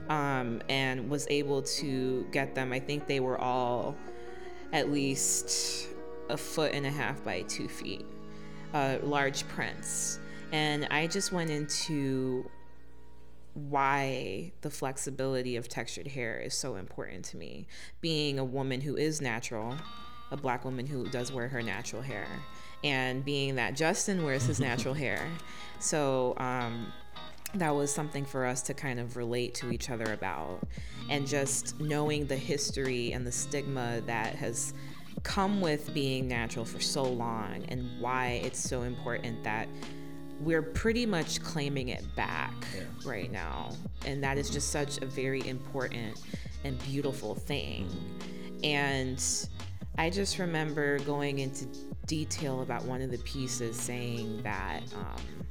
um, 0.09 0.61
and 0.69 1.09
was 1.09 1.27
able 1.29 1.61
to 1.61 2.27
get 2.31 2.55
them. 2.55 2.71
I 2.71 2.79
think 2.79 3.07
they 3.07 3.19
were 3.19 3.39
all 3.39 3.95
at 4.73 4.91
least 4.91 5.87
a 6.29 6.37
foot 6.37 6.73
and 6.73 6.85
a 6.85 6.91
half 6.91 7.23
by 7.23 7.41
two 7.43 7.67
feet, 7.67 8.05
uh, 8.73 8.97
large 9.03 9.47
prints. 9.47 10.19
And 10.51 10.87
I 10.91 11.07
just 11.07 11.31
went 11.31 11.49
into 11.49 12.49
why 13.53 14.51
the 14.61 14.69
flexibility 14.69 15.55
of 15.55 15.67
textured 15.69 16.07
hair 16.07 16.37
is 16.39 16.53
so 16.53 16.75
important 16.75 17.25
to 17.25 17.37
me. 17.37 17.67
Being 18.01 18.37
a 18.37 18.43
woman 18.43 18.81
who 18.81 18.95
is 18.97 19.21
natural, 19.21 19.75
a 20.31 20.37
black 20.37 20.65
woman 20.65 20.85
who 20.85 21.07
does 21.07 21.31
wear 21.31 21.47
her 21.47 21.61
natural 21.61 22.01
hair, 22.01 22.27
and 22.83 23.23
being 23.23 23.55
that 23.55 23.75
Justin 23.75 24.23
wears 24.23 24.45
his 24.45 24.59
natural 24.59 24.93
hair. 24.93 25.25
So, 25.79 26.35
um, 26.37 26.91
that 27.53 27.73
was 27.73 27.93
something 27.93 28.25
for 28.25 28.45
us 28.45 28.61
to 28.63 28.73
kind 28.73 28.99
of 28.99 29.15
relate 29.15 29.53
to 29.55 29.71
each 29.71 29.89
other 29.89 30.11
about. 30.13 30.61
And 31.09 31.27
just 31.27 31.79
knowing 31.79 32.25
the 32.25 32.35
history 32.35 33.11
and 33.11 33.25
the 33.25 33.31
stigma 33.31 34.01
that 34.05 34.35
has 34.35 34.73
come 35.23 35.61
with 35.61 35.93
being 35.93 36.27
natural 36.27 36.65
for 36.65 36.79
so 36.79 37.03
long 37.03 37.63
and 37.69 37.89
why 37.99 38.41
it's 38.43 38.59
so 38.59 38.83
important 38.83 39.43
that 39.43 39.67
we're 40.39 40.61
pretty 40.61 41.05
much 41.05 41.41
claiming 41.41 41.89
it 41.89 42.03
back 42.15 42.53
right 43.05 43.31
now. 43.31 43.71
And 44.05 44.23
that 44.23 44.37
is 44.37 44.49
just 44.49 44.69
such 44.69 44.97
a 45.01 45.05
very 45.05 45.47
important 45.47 46.19
and 46.63 46.77
beautiful 46.79 47.35
thing. 47.35 47.89
And 48.63 49.23
I 49.97 50.09
just 50.09 50.39
remember 50.39 50.99
going 50.99 51.39
into 51.39 51.65
detail 52.05 52.61
about 52.61 52.83
one 52.83 53.01
of 53.01 53.11
the 53.11 53.17
pieces 53.19 53.77
saying 53.77 54.41
that 54.43 54.81
um, 54.95 55.44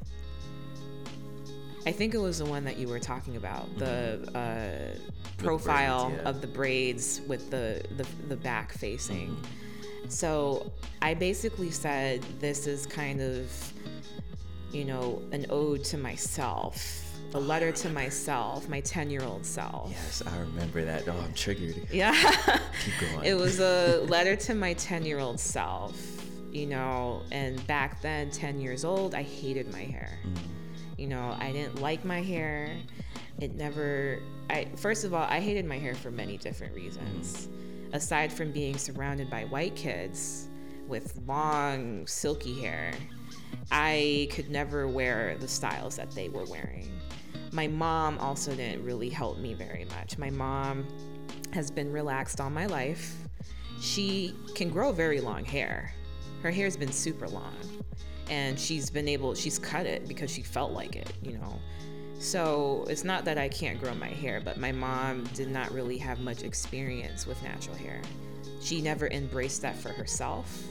I 1.87 1.93
think 1.93 2.15
it 2.15 2.19
was 2.19 2.39
the 2.39 2.47
one 2.47 2.65
that 2.65 2.79
you 2.79 2.89
were 2.89 2.99
talking 2.99 3.37
about, 3.37 3.79
the 3.79 4.21
mm-hmm. 4.27 4.37
uh, 4.37 4.99
profile 5.37 6.09
braids, 6.09 6.23
yeah. 6.23 6.29
of 6.29 6.41
the 6.41 6.47
braids 6.47 7.21
with 7.27 7.51
the, 7.51 7.83
the, 7.97 8.07
the 8.29 8.37
back 8.37 8.73
facing. 8.73 9.29
Mm-hmm. 9.29 10.09
So 10.09 10.73
I 11.03 11.15
basically 11.15 11.71
said 11.71 12.23
this 12.41 12.67
is 12.67 12.87
kind 12.87 13.21
of, 13.21 13.51
you 14.73 14.85
know, 14.85 15.23
an 15.33 15.47
ode 15.51 15.85
to 15.85 15.99
myself, 15.99 17.03
a 17.35 17.41
letter 17.41 17.73
to 17.73 17.89
ah. 17.89 17.93
myself, 17.93 18.69
my 18.69 18.81
10 18.81 19.11
year 19.11 19.23
old 19.23 19.45
self. 19.45 19.91
Yes, 19.91 20.23
I 20.27 20.39
remember 20.39 20.85
that. 20.85 21.07
Oh, 21.09 21.21
I'm 21.23 21.35
triggered. 21.35 21.87
Yeah. 21.93 22.15
Keep 22.85 23.11
going. 23.11 23.25
it 23.25 23.35
was 23.35 23.61
a 23.61 24.05
letter 24.09 24.37
to 24.37 24.55
my 24.55 24.73
10 24.75 25.05
year 25.05 25.19
old 25.19 25.39
self, 25.39 25.95
you 26.51 26.67
know, 26.67 27.23
and 27.31 27.65
back 27.67 28.01
then, 28.01 28.31
10 28.31 28.61
years 28.61 28.85
old, 28.85 29.15
I 29.15 29.23
hated 29.23 29.71
my 29.71 29.83
hair. 29.83 30.19
Mm. 30.27 30.39
You 31.05 31.11
know, 31.11 31.37
I 31.39 31.53
didn't 31.53 31.83
like 31.83 32.03
my 32.07 32.23
hair. 32.23 32.75
It 33.39 33.55
never, 33.55 34.21
I, 34.49 34.69
first 34.75 35.05
of 35.05 35.13
all, 35.13 35.27
I 35.29 35.39
hated 35.39 35.67
my 35.67 35.77
hair 35.77 35.95
for 35.95 36.11
many 36.11 36.39
different 36.39 36.75
reasons. 36.75 37.51
Aside 37.93 38.33
from 38.33 38.53
being 38.53 38.79
surrounded 38.79 39.29
by 39.29 39.45
white 39.45 39.77
kids 39.77 40.49
with 40.89 41.21
long, 41.27 42.07
silky 42.07 42.59
hair, 42.59 42.95
I 43.71 44.29
could 44.31 44.49
never 44.49 44.89
wear 44.89 45.37
the 45.39 45.47
styles 45.47 45.95
that 45.97 46.11
they 46.13 46.31
were 46.31 46.47
wearing. 46.47 46.91
My 47.53 47.67
mom 47.67 48.17
also 48.17 48.55
didn't 48.55 48.83
really 48.83 49.11
help 49.11 49.37
me 49.37 49.53
very 49.53 49.85
much. 49.99 50.17
My 50.17 50.31
mom 50.31 50.87
has 51.53 51.71
been 51.71 51.93
relaxed 51.93 52.41
all 52.41 52.49
my 52.49 52.65
life. 52.65 53.15
She 53.79 54.35
can 54.55 54.71
grow 54.71 54.91
very 54.91 55.21
long 55.21 55.45
hair. 55.45 55.93
Her 56.43 56.51
hair's 56.51 56.79
been 56.79 56.93
super 56.93 57.29
long. 57.29 57.53
And 58.31 58.59
she's 58.59 58.91
been 58.91 59.09
able, 59.09 59.35
she's 59.35 59.59
cut 59.59 59.87
it 59.87 60.09
because 60.09 60.31
she 60.31 60.43
felt 60.43 60.73
like 60.73 60.97
it, 60.97 61.13
you 61.23 61.33
know. 61.33 61.59
So 62.19 62.87
it's 62.89 63.05
not 63.05 63.25
that 63.27 63.37
I 63.37 63.49
can't 63.49 63.79
grow 63.81 63.95
my 63.95 64.09
hair, 64.09 64.41
but 64.43 64.57
my 64.57 64.73
mom 64.73 65.25
did 65.35 65.51
not 65.51 65.71
really 65.73 65.99
have 65.99 66.21
much 66.21 66.43
experience 66.43 67.27
with 67.27 67.43
natural 67.43 67.77
hair. 67.77 68.01
She 68.61 68.81
never 68.81 69.09
embraced 69.09 69.61
that 69.63 69.77
for 69.77 69.91
herself. 69.91 70.65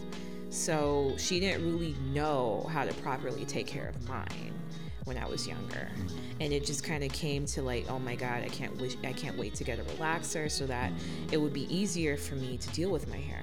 So 0.50 1.14
she 1.18 1.40
didn't 1.40 1.64
really 1.66 1.96
know 2.12 2.68
how 2.72 2.86
to 2.86 2.94
properly 2.96 3.46
take 3.46 3.68
care 3.68 3.88
of 3.88 4.08
mine 4.08 4.54
when 5.06 5.18
I 5.18 5.28
was 5.28 5.48
younger. 5.48 5.90
Mm. 5.96 6.12
And 6.42 6.54
it 6.54 6.66
just 6.66 6.84
kind 6.84 7.04
of 7.04 7.12
came 7.12 7.46
to 7.48 7.62
like, 7.62 7.90
oh 7.90 8.00
my 8.00 8.16
God, 8.16 8.44
I 8.44 8.50
can't 8.50 8.76
wish 8.80 8.96
I 9.04 9.14
can't 9.14 9.38
wait 9.38 9.54
to 9.56 9.64
get 9.64 9.80
a 9.80 9.84
relaxer 9.84 10.50
so 10.50 10.66
that 10.68 10.92
it 11.32 11.38
would 11.38 11.54
be 11.54 11.74
easier 11.76 12.18
for 12.18 12.36
me 12.36 12.58
to 12.58 12.70
deal 12.70 12.90
with 12.90 13.08
my 13.10 13.18
hair. 13.18 13.42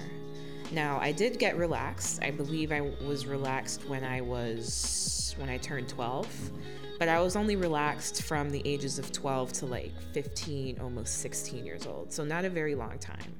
Now 0.71 0.99
I 1.01 1.11
did 1.11 1.37
get 1.37 1.57
relaxed. 1.57 2.21
I 2.21 2.31
believe 2.31 2.71
I 2.71 2.81
was 3.05 3.25
relaxed 3.25 3.87
when 3.87 4.03
I 4.03 4.21
was 4.21 5.35
when 5.37 5.49
I 5.49 5.57
turned 5.57 5.89
12. 5.89 6.51
But 6.99 7.09
I 7.09 7.19
was 7.19 7.35
only 7.35 7.55
relaxed 7.55 8.21
from 8.23 8.51
the 8.51 8.61
ages 8.63 8.99
of 8.99 9.11
12 9.11 9.53
to 9.53 9.65
like 9.65 9.91
15, 10.13 10.79
almost 10.79 11.17
16 11.17 11.65
years 11.65 11.87
old. 11.87 12.13
So 12.13 12.23
not 12.23 12.45
a 12.45 12.49
very 12.49 12.75
long 12.75 12.99
time. 12.99 13.33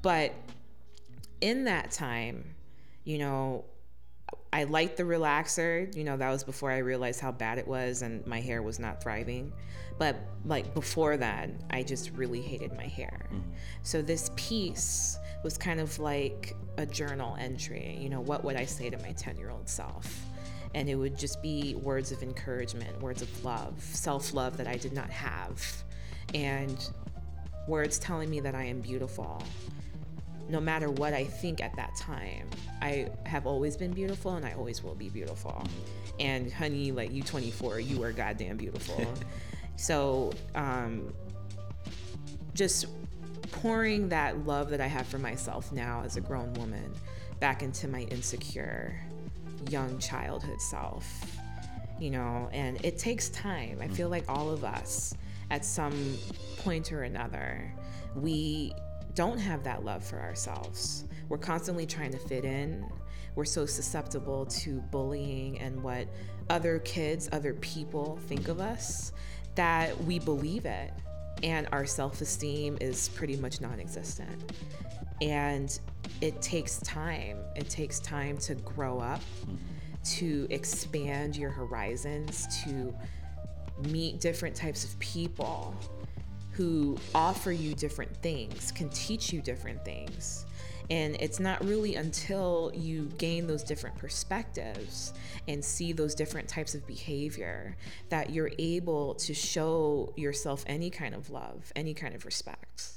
But 0.00 0.32
in 1.42 1.64
that 1.64 1.90
time, 1.90 2.44
you 3.04 3.18
know, 3.18 3.64
I 4.52 4.64
liked 4.64 4.96
the 4.96 5.02
relaxer. 5.02 5.94
You 5.94 6.04
know, 6.04 6.16
that 6.16 6.30
was 6.30 6.44
before 6.44 6.70
I 6.70 6.78
realized 6.78 7.20
how 7.20 7.30
bad 7.30 7.58
it 7.58 7.68
was 7.68 8.00
and 8.00 8.26
my 8.26 8.40
hair 8.40 8.62
was 8.62 8.78
not 8.78 9.02
thriving. 9.02 9.52
But 9.98 10.16
like 10.46 10.72
before 10.72 11.18
that, 11.18 11.50
I 11.70 11.82
just 11.82 12.10
really 12.12 12.40
hated 12.40 12.72
my 12.74 12.86
hair. 12.86 13.26
Mm-hmm. 13.26 13.50
So 13.82 14.00
this 14.00 14.30
piece 14.36 15.18
was 15.44 15.56
kind 15.56 15.80
of 15.80 15.98
like 15.98 16.54
a 16.76 16.86
journal 16.86 17.36
entry. 17.38 17.96
You 18.00 18.08
know, 18.08 18.20
what 18.20 18.44
would 18.44 18.56
I 18.56 18.64
say 18.64 18.90
to 18.90 18.98
my 18.98 19.12
10 19.12 19.36
year 19.36 19.50
old 19.50 19.68
self? 19.68 20.20
And 20.74 20.88
it 20.88 20.96
would 20.96 21.18
just 21.18 21.40
be 21.42 21.74
words 21.76 22.12
of 22.12 22.22
encouragement, 22.22 23.00
words 23.00 23.22
of 23.22 23.44
love, 23.44 23.80
self 23.80 24.34
love 24.34 24.56
that 24.58 24.66
I 24.66 24.76
did 24.76 24.92
not 24.92 25.10
have, 25.10 25.64
and 26.34 26.90
words 27.66 27.98
telling 27.98 28.28
me 28.28 28.40
that 28.40 28.54
I 28.54 28.64
am 28.64 28.80
beautiful 28.80 29.42
no 30.48 30.60
matter 30.60 30.90
what 30.90 31.12
I 31.12 31.24
think 31.24 31.62
at 31.62 31.76
that 31.76 31.94
time, 31.96 32.48
I 32.80 33.08
have 33.26 33.46
always 33.46 33.76
been 33.76 33.92
beautiful 33.92 34.34
and 34.34 34.46
I 34.46 34.52
always 34.52 34.82
will 34.82 34.94
be 34.94 35.08
beautiful. 35.10 35.62
And 36.18 36.52
honey, 36.52 36.90
like 36.90 37.12
you 37.12 37.22
24, 37.22 37.80
you 37.80 38.02
are 38.02 38.12
goddamn 38.12 38.56
beautiful. 38.56 39.06
so, 39.76 40.32
um, 40.54 41.12
just 42.54 42.86
pouring 43.52 44.08
that 44.08 44.46
love 44.46 44.70
that 44.70 44.80
I 44.80 44.86
have 44.86 45.06
for 45.06 45.18
myself 45.18 45.72
now 45.72 46.02
as 46.04 46.16
a 46.16 46.20
grown 46.20 46.52
woman 46.54 46.92
back 47.40 47.62
into 47.62 47.88
my 47.88 48.02
insecure 48.02 49.00
young 49.70 49.98
childhood 49.98 50.60
self, 50.60 51.06
you 51.98 52.10
know, 52.10 52.48
and 52.52 52.84
it 52.84 52.98
takes 52.98 53.28
time. 53.30 53.78
I 53.80 53.88
mm. 53.88 53.94
feel 53.94 54.08
like 54.08 54.24
all 54.28 54.50
of 54.50 54.64
us 54.64 55.14
at 55.50 55.64
some 55.64 56.16
point 56.58 56.92
or 56.92 57.02
another, 57.02 57.72
we 58.14 58.72
don't 59.14 59.38
have 59.38 59.64
that 59.64 59.84
love 59.84 60.04
for 60.04 60.20
ourselves. 60.20 61.04
We're 61.28 61.38
constantly 61.38 61.86
trying 61.86 62.12
to 62.12 62.18
fit 62.18 62.44
in. 62.44 62.88
We're 63.34 63.44
so 63.44 63.66
susceptible 63.66 64.46
to 64.46 64.80
bullying 64.90 65.58
and 65.58 65.82
what 65.82 66.08
other 66.50 66.78
kids, 66.80 67.28
other 67.32 67.54
people 67.54 68.18
think 68.26 68.48
of 68.48 68.60
us 68.60 69.12
that 69.54 70.02
we 70.04 70.18
believe 70.18 70.66
it. 70.66 70.92
And 71.42 71.68
our 71.72 71.86
self 71.86 72.20
esteem 72.20 72.78
is 72.80 73.08
pretty 73.10 73.36
much 73.36 73.60
non 73.60 73.80
existent. 73.80 74.52
And 75.20 75.78
it 76.20 76.40
takes 76.42 76.78
time. 76.78 77.38
It 77.56 77.68
takes 77.68 78.00
time 78.00 78.38
to 78.38 78.54
grow 78.56 78.98
up, 78.98 79.22
to 80.16 80.46
expand 80.50 81.36
your 81.36 81.50
horizons, 81.50 82.46
to 82.64 82.94
meet 83.88 84.20
different 84.20 84.54
types 84.54 84.84
of 84.84 84.98
people 84.98 85.74
who 86.52 86.96
offer 87.14 87.52
you 87.52 87.74
different 87.74 88.14
things, 88.16 88.72
can 88.72 88.88
teach 88.90 89.32
you 89.32 89.40
different 89.40 89.84
things. 89.84 90.44
And 90.90 91.16
it's 91.20 91.38
not 91.38 91.62
really 91.64 91.96
until 91.96 92.72
you 92.74 93.10
gain 93.18 93.46
those 93.46 93.62
different 93.62 93.96
perspectives 93.96 95.12
and 95.46 95.62
see 95.62 95.92
those 95.92 96.14
different 96.14 96.48
types 96.48 96.74
of 96.74 96.86
behavior 96.86 97.76
that 98.08 98.30
you're 98.30 98.50
able 98.58 99.14
to 99.16 99.34
show 99.34 100.12
yourself 100.16 100.64
any 100.66 100.88
kind 100.88 101.14
of 101.14 101.28
love, 101.30 101.72
any 101.76 101.92
kind 101.92 102.14
of 102.14 102.24
respect. 102.24 102.88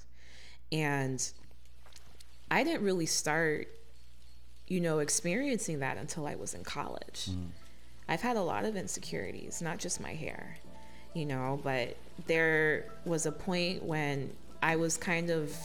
And 0.72 1.22
I 2.50 2.64
didn't 2.64 2.84
really 2.84 3.06
start, 3.06 3.68
you 4.68 4.80
know, 4.80 5.00
experiencing 5.00 5.80
that 5.80 5.98
until 5.98 6.26
I 6.28 6.36
was 6.36 6.54
in 6.54 6.64
college. 6.64 7.26
Hmm. 7.26 7.48
I've 8.08 8.22
had 8.22 8.38
a 8.38 8.42
lot 8.42 8.66
of 8.66 8.76
insecurities, 8.76 9.62
not 9.62 9.80
just 9.80 10.02
my 10.02 10.14
hair, 10.14 10.58
you 11.14 11.26
know, 11.26 11.60
but 11.64 11.96
there 12.28 12.86
was 13.06 13.26
a 13.26 13.32
point 13.32 13.84
when 13.84 14.34
I 14.62 14.76
was 14.76 14.98
kind 14.98 15.30
of 15.30 15.56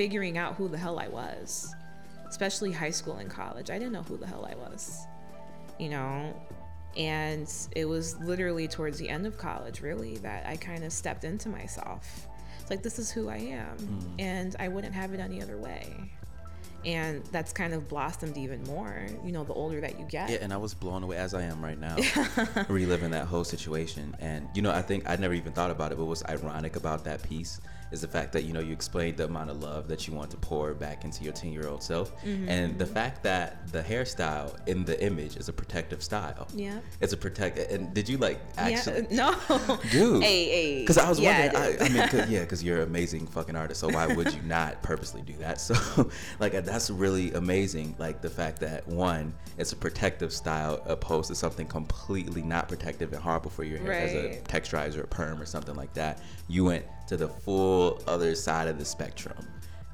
figuring 0.00 0.38
out 0.38 0.54
who 0.54 0.66
the 0.66 0.78
hell 0.78 0.98
I 0.98 1.08
was, 1.08 1.74
especially 2.26 2.72
high 2.72 2.88
school 2.88 3.16
and 3.16 3.28
college. 3.28 3.68
I 3.68 3.78
didn't 3.78 3.92
know 3.92 4.00
who 4.00 4.16
the 4.16 4.26
hell 4.26 4.48
I 4.50 4.54
was, 4.54 5.06
you 5.78 5.90
know, 5.90 6.34
and 6.96 7.46
it 7.76 7.84
was 7.84 8.18
literally 8.20 8.66
towards 8.66 8.96
the 8.96 9.10
end 9.10 9.26
of 9.26 9.36
college, 9.36 9.82
really, 9.82 10.16
that 10.16 10.46
I 10.46 10.56
kind 10.56 10.84
of 10.84 10.92
stepped 10.94 11.24
into 11.24 11.50
myself. 11.50 12.26
It's 12.58 12.70
like, 12.70 12.82
this 12.82 12.98
is 12.98 13.10
who 13.10 13.28
I 13.28 13.36
am, 13.36 13.76
mm-hmm. 13.76 14.14
and 14.18 14.56
I 14.58 14.68
wouldn't 14.68 14.94
have 14.94 15.12
it 15.12 15.20
any 15.20 15.42
other 15.42 15.58
way. 15.58 16.10
And 16.86 17.22
that's 17.26 17.52
kind 17.52 17.74
of 17.74 17.86
blossomed 17.86 18.38
even 18.38 18.62
more, 18.62 19.04
you 19.22 19.32
know, 19.32 19.44
the 19.44 19.52
older 19.52 19.82
that 19.82 19.98
you 19.98 20.06
get. 20.06 20.30
Yeah, 20.30 20.38
and 20.40 20.50
I 20.50 20.56
was 20.56 20.72
blown 20.72 21.02
away 21.02 21.18
as 21.18 21.34
I 21.34 21.42
am 21.42 21.62
right 21.62 21.78
now, 21.78 21.98
reliving 22.70 23.10
that 23.10 23.26
whole 23.26 23.44
situation. 23.44 24.16
And 24.18 24.48
you 24.54 24.62
know, 24.62 24.70
I 24.70 24.80
think 24.80 25.06
I 25.06 25.16
never 25.16 25.34
even 25.34 25.52
thought 25.52 25.70
about 25.70 25.92
it, 25.92 25.98
but 25.98 26.06
what's 26.06 26.24
ironic 26.24 26.76
about 26.76 27.04
that 27.04 27.22
piece 27.22 27.60
is 27.90 28.00
the 28.00 28.08
fact 28.08 28.32
that 28.32 28.44
you 28.44 28.52
know 28.52 28.60
you 28.60 28.72
explained 28.72 29.16
the 29.16 29.24
amount 29.24 29.50
of 29.50 29.62
love 29.62 29.88
that 29.88 30.06
you 30.06 30.14
want 30.14 30.30
to 30.30 30.36
pour 30.36 30.74
back 30.74 31.04
into 31.04 31.24
your 31.24 31.32
10 31.32 31.52
year 31.52 31.68
old 31.68 31.82
self, 31.82 32.14
mm-hmm. 32.24 32.48
and 32.48 32.78
the 32.78 32.86
fact 32.86 33.22
that 33.22 33.70
the 33.72 33.82
hairstyle 33.82 34.56
in 34.68 34.84
the 34.84 35.02
image 35.04 35.36
is 35.36 35.48
a 35.48 35.52
protective 35.52 36.02
style. 36.02 36.46
Yeah. 36.54 36.78
it's 37.00 37.12
a 37.12 37.16
protect. 37.16 37.58
And 37.58 37.92
did 37.94 38.08
you 38.08 38.18
like 38.18 38.38
uh, 38.58 38.62
actually? 38.62 39.06
Yeah, 39.10 39.34
no. 39.48 39.78
Dude, 39.90 40.22
Hey, 40.22 40.44
hey. 40.48 40.80
Because 40.80 40.98
I 40.98 41.08
was 41.08 41.18
Yeah, 41.18 41.52
wondering, 41.52 41.80
I. 41.80 41.84
I 41.84 41.88
mean, 41.88 42.08
cause, 42.08 42.30
yeah, 42.30 42.40
because 42.40 42.62
you're 42.62 42.78
an 42.78 42.88
amazing 42.88 43.26
fucking 43.26 43.56
artist. 43.56 43.80
So 43.80 43.88
why 43.88 44.06
would 44.06 44.32
you 44.32 44.42
not 44.46 44.82
purposely 44.82 45.22
do 45.22 45.34
that? 45.38 45.60
So, 45.60 45.74
like, 46.38 46.52
that's 46.64 46.90
really 46.90 47.32
amazing. 47.32 47.94
Like 47.98 48.20
the 48.22 48.30
fact 48.30 48.60
that 48.60 48.86
one, 48.86 49.34
it's 49.58 49.72
a 49.72 49.76
protective 49.76 50.32
style 50.32 50.82
opposed 50.86 51.28
to 51.28 51.34
something 51.34 51.66
completely 51.66 52.42
not 52.42 52.68
protective 52.68 53.12
and 53.12 53.22
horrible 53.22 53.50
for 53.50 53.64
your 53.64 53.78
hair 53.78 53.92
as 53.92 54.12
a 54.12 54.40
texturizer 54.42 54.98
or 54.98 55.06
perm 55.06 55.40
or 55.40 55.46
something 55.46 55.74
like 55.74 55.92
that. 55.94 56.20
You 56.48 56.64
went 56.64 56.84
to 57.08 57.16
the 57.16 57.28
full 57.28 57.79
other 58.06 58.34
side 58.34 58.68
of 58.68 58.78
the 58.78 58.84
spectrum. 58.84 59.46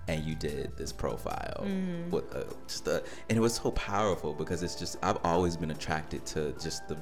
And 0.08 0.22
you 0.24 0.34
did 0.36 0.76
this 0.76 0.92
profile 0.92 1.64
Mm-hmm. 1.64 2.10
with 2.10 2.32
a, 2.34 2.46
just 2.68 2.86
a, 2.86 3.02
and 3.28 3.36
it 3.38 3.40
was 3.40 3.54
so 3.54 3.70
powerful 3.72 4.32
because 4.34 4.62
it's 4.62 4.76
just 4.76 4.96
I've 5.02 5.18
always 5.24 5.56
been 5.56 5.72
attracted 5.72 6.24
to 6.34 6.52
just 6.62 6.86
the 6.88 6.96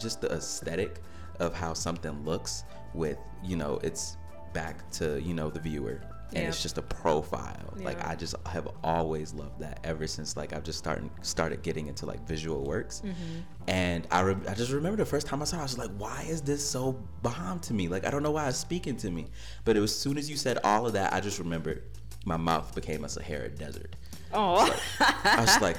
just 0.00 0.20
the 0.20 0.28
aesthetic 0.32 0.92
of 1.38 1.54
how 1.54 1.74
something 1.74 2.24
looks 2.24 2.64
with 2.94 3.18
you 3.44 3.56
know 3.56 3.78
it's 3.84 4.16
back 4.52 4.76
to 4.98 5.20
you 5.20 5.32
know 5.34 5.48
the 5.48 5.60
viewer 5.60 6.00
and 6.34 6.46
it's 6.46 6.62
just 6.62 6.78
a 6.78 6.82
profile. 6.82 7.74
Like 7.76 8.06
i 8.06 8.14
just 8.14 8.34
have 8.46 8.68
always 8.84 9.32
loved 9.32 9.58
that 9.60 9.80
ever 9.84 10.06
since 10.06 10.36
like 10.36 10.52
i've 10.52 10.62
just 10.62 10.78
started 10.78 11.08
started 11.22 11.62
getting 11.62 11.86
into 11.86 12.04
like 12.06 12.26
visual 12.26 12.62
works. 12.64 13.00
Mm-hmm. 13.04 13.40
and 13.68 14.06
I, 14.10 14.20
re- 14.20 14.36
I 14.48 14.54
just 14.54 14.70
remember 14.72 14.96
the 14.98 15.06
first 15.06 15.26
time 15.26 15.40
i 15.40 15.44
saw 15.44 15.56
it 15.56 15.60
i 15.60 15.62
was 15.62 15.78
like 15.78 15.90
why 15.96 16.26
is 16.28 16.42
this 16.42 16.62
so 16.68 16.92
bomb 17.22 17.60
to 17.60 17.74
me? 17.74 17.88
Like 17.88 18.04
i 18.06 18.10
don't 18.10 18.22
know 18.22 18.32
why 18.32 18.48
it's 18.48 18.58
speaking 18.58 18.96
to 18.98 19.10
me. 19.10 19.28
But 19.64 19.76
it 19.76 19.80
was 19.80 19.92
as 19.92 19.98
soon 19.98 20.18
as 20.18 20.28
you 20.28 20.36
said 20.36 20.58
all 20.64 20.86
of 20.86 20.92
that 20.92 21.12
i 21.12 21.20
just 21.20 21.38
remembered 21.38 21.82
my 22.26 22.36
mouth 22.36 22.74
became 22.74 23.04
a 23.04 23.08
sahara 23.08 23.48
desert. 23.48 23.96
Oh, 24.32 24.70
i 25.00 25.40
was 25.40 25.60
like 25.60 25.78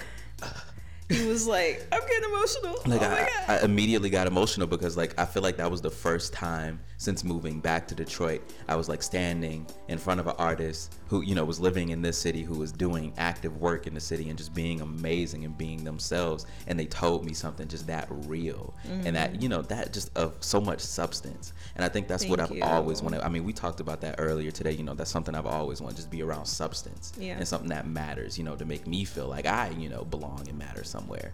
he 1.12 1.28
was 1.28 1.48
like, 1.48 1.86
I'm 1.92 2.02
getting 2.02 2.30
emotional. 2.30 2.78
like 2.86 3.02
oh 3.02 3.28
I. 3.48 3.56
I 3.56 3.64
immediately 3.64 4.10
got 4.10 4.28
emotional 4.28 4.68
because 4.68 4.96
like 4.98 5.18
I 5.20 5.26
feel 5.26 5.44
like 5.44 5.58
that 5.58 5.70
was 5.70 5.82
the 5.82 5.90
first 5.90 6.34
time 6.34 6.80
since 6.98 7.24
moving 7.24 7.60
back 7.60 7.88
to 7.88 7.96
Detroit 7.96 8.42
I 8.68 8.76
was 8.76 8.88
like 8.88 9.02
standing 9.04 9.66
in 9.88 9.98
front 9.98 10.20
of 10.20 10.28
an 10.28 10.36
artist 10.38 10.96
who 11.08 11.22
you 11.22 11.36
know 11.36 11.44
was 11.44 11.60
living 11.60 11.90
in 11.90 12.02
this 12.02 12.18
city 12.18 12.44
who 12.44 12.58
was 12.58 12.72
doing 12.72 13.14
active 13.18 13.58
work 13.58 13.88
in 13.88 13.94
the 13.94 14.00
city 14.00 14.30
and 14.30 14.38
just 14.38 14.54
being 14.54 14.82
amazing 14.82 15.44
and 15.44 15.58
being 15.58 15.84
themselves 15.84 16.46
and 16.68 16.80
they 16.80 16.86
told 16.86 17.26
me 17.26 17.34
something 17.34 17.68
just 17.68 17.88
that 17.88 18.08
real 18.10 18.74
and 18.86 19.16
that 19.16 19.34
mm-hmm. 19.34 19.42
you 19.42 19.50
know 19.50 19.62
that 19.64 19.92
just 19.92 20.16
of 20.18 20.36
so 20.40 20.62
much 20.62 20.80
substance 20.80 21.54
and 21.76 21.84
I 21.84 21.90
think 21.90 22.08
that's 22.08 22.26
what 22.26 22.40
I've 22.40 22.52
you. 22.52 22.64
always 22.64 23.02
wanted 23.02 23.22
I 23.22 23.30
mean 23.30 23.44
we 23.44 23.54
talked 23.54 23.80
about 23.80 24.02
that 24.02 24.16
earlier 24.20 24.52
today 24.52 24.72
you 24.72 24.84
know 24.84 24.94
that's 24.94 25.12
something 25.12 25.36
I've 25.36 25.46
always 25.46 25.82
wanted 25.82 25.96
just 25.98 26.12
be 26.12 26.22
around 26.22 26.46
substance 26.46 27.12
Yeah. 27.18 27.38
and 27.38 27.48
something 27.48 27.70
that 27.70 27.88
matters 27.88 28.38
you 28.38 28.44
know 28.44 28.56
to 28.56 28.66
make 28.66 28.88
me 28.88 29.04
feel 29.06 29.28
like 29.28 29.46
I 29.46 29.70
you 29.78 29.90
know 29.90 30.04
belong 30.06 30.48
and 30.48 30.58
matter 30.58 30.84
somewhere 31.02 31.34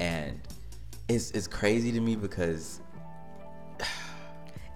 and 0.00 0.40
it's 1.08 1.30
it's 1.32 1.46
crazy 1.46 1.92
to 1.92 2.00
me 2.00 2.16
because 2.16 2.80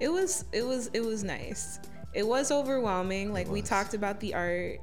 it 0.01 0.09
was 0.09 0.45
it 0.53 0.65
was 0.67 0.89
it 0.93 1.01
was 1.05 1.25
nice. 1.25 1.79
It 2.13 2.27
was 2.27 2.51
overwhelming. 2.51 3.33
Like 3.33 3.49
we 3.49 3.63
talked 3.63 3.95
about 3.95 4.21
the 4.21 4.35
art 4.35 4.81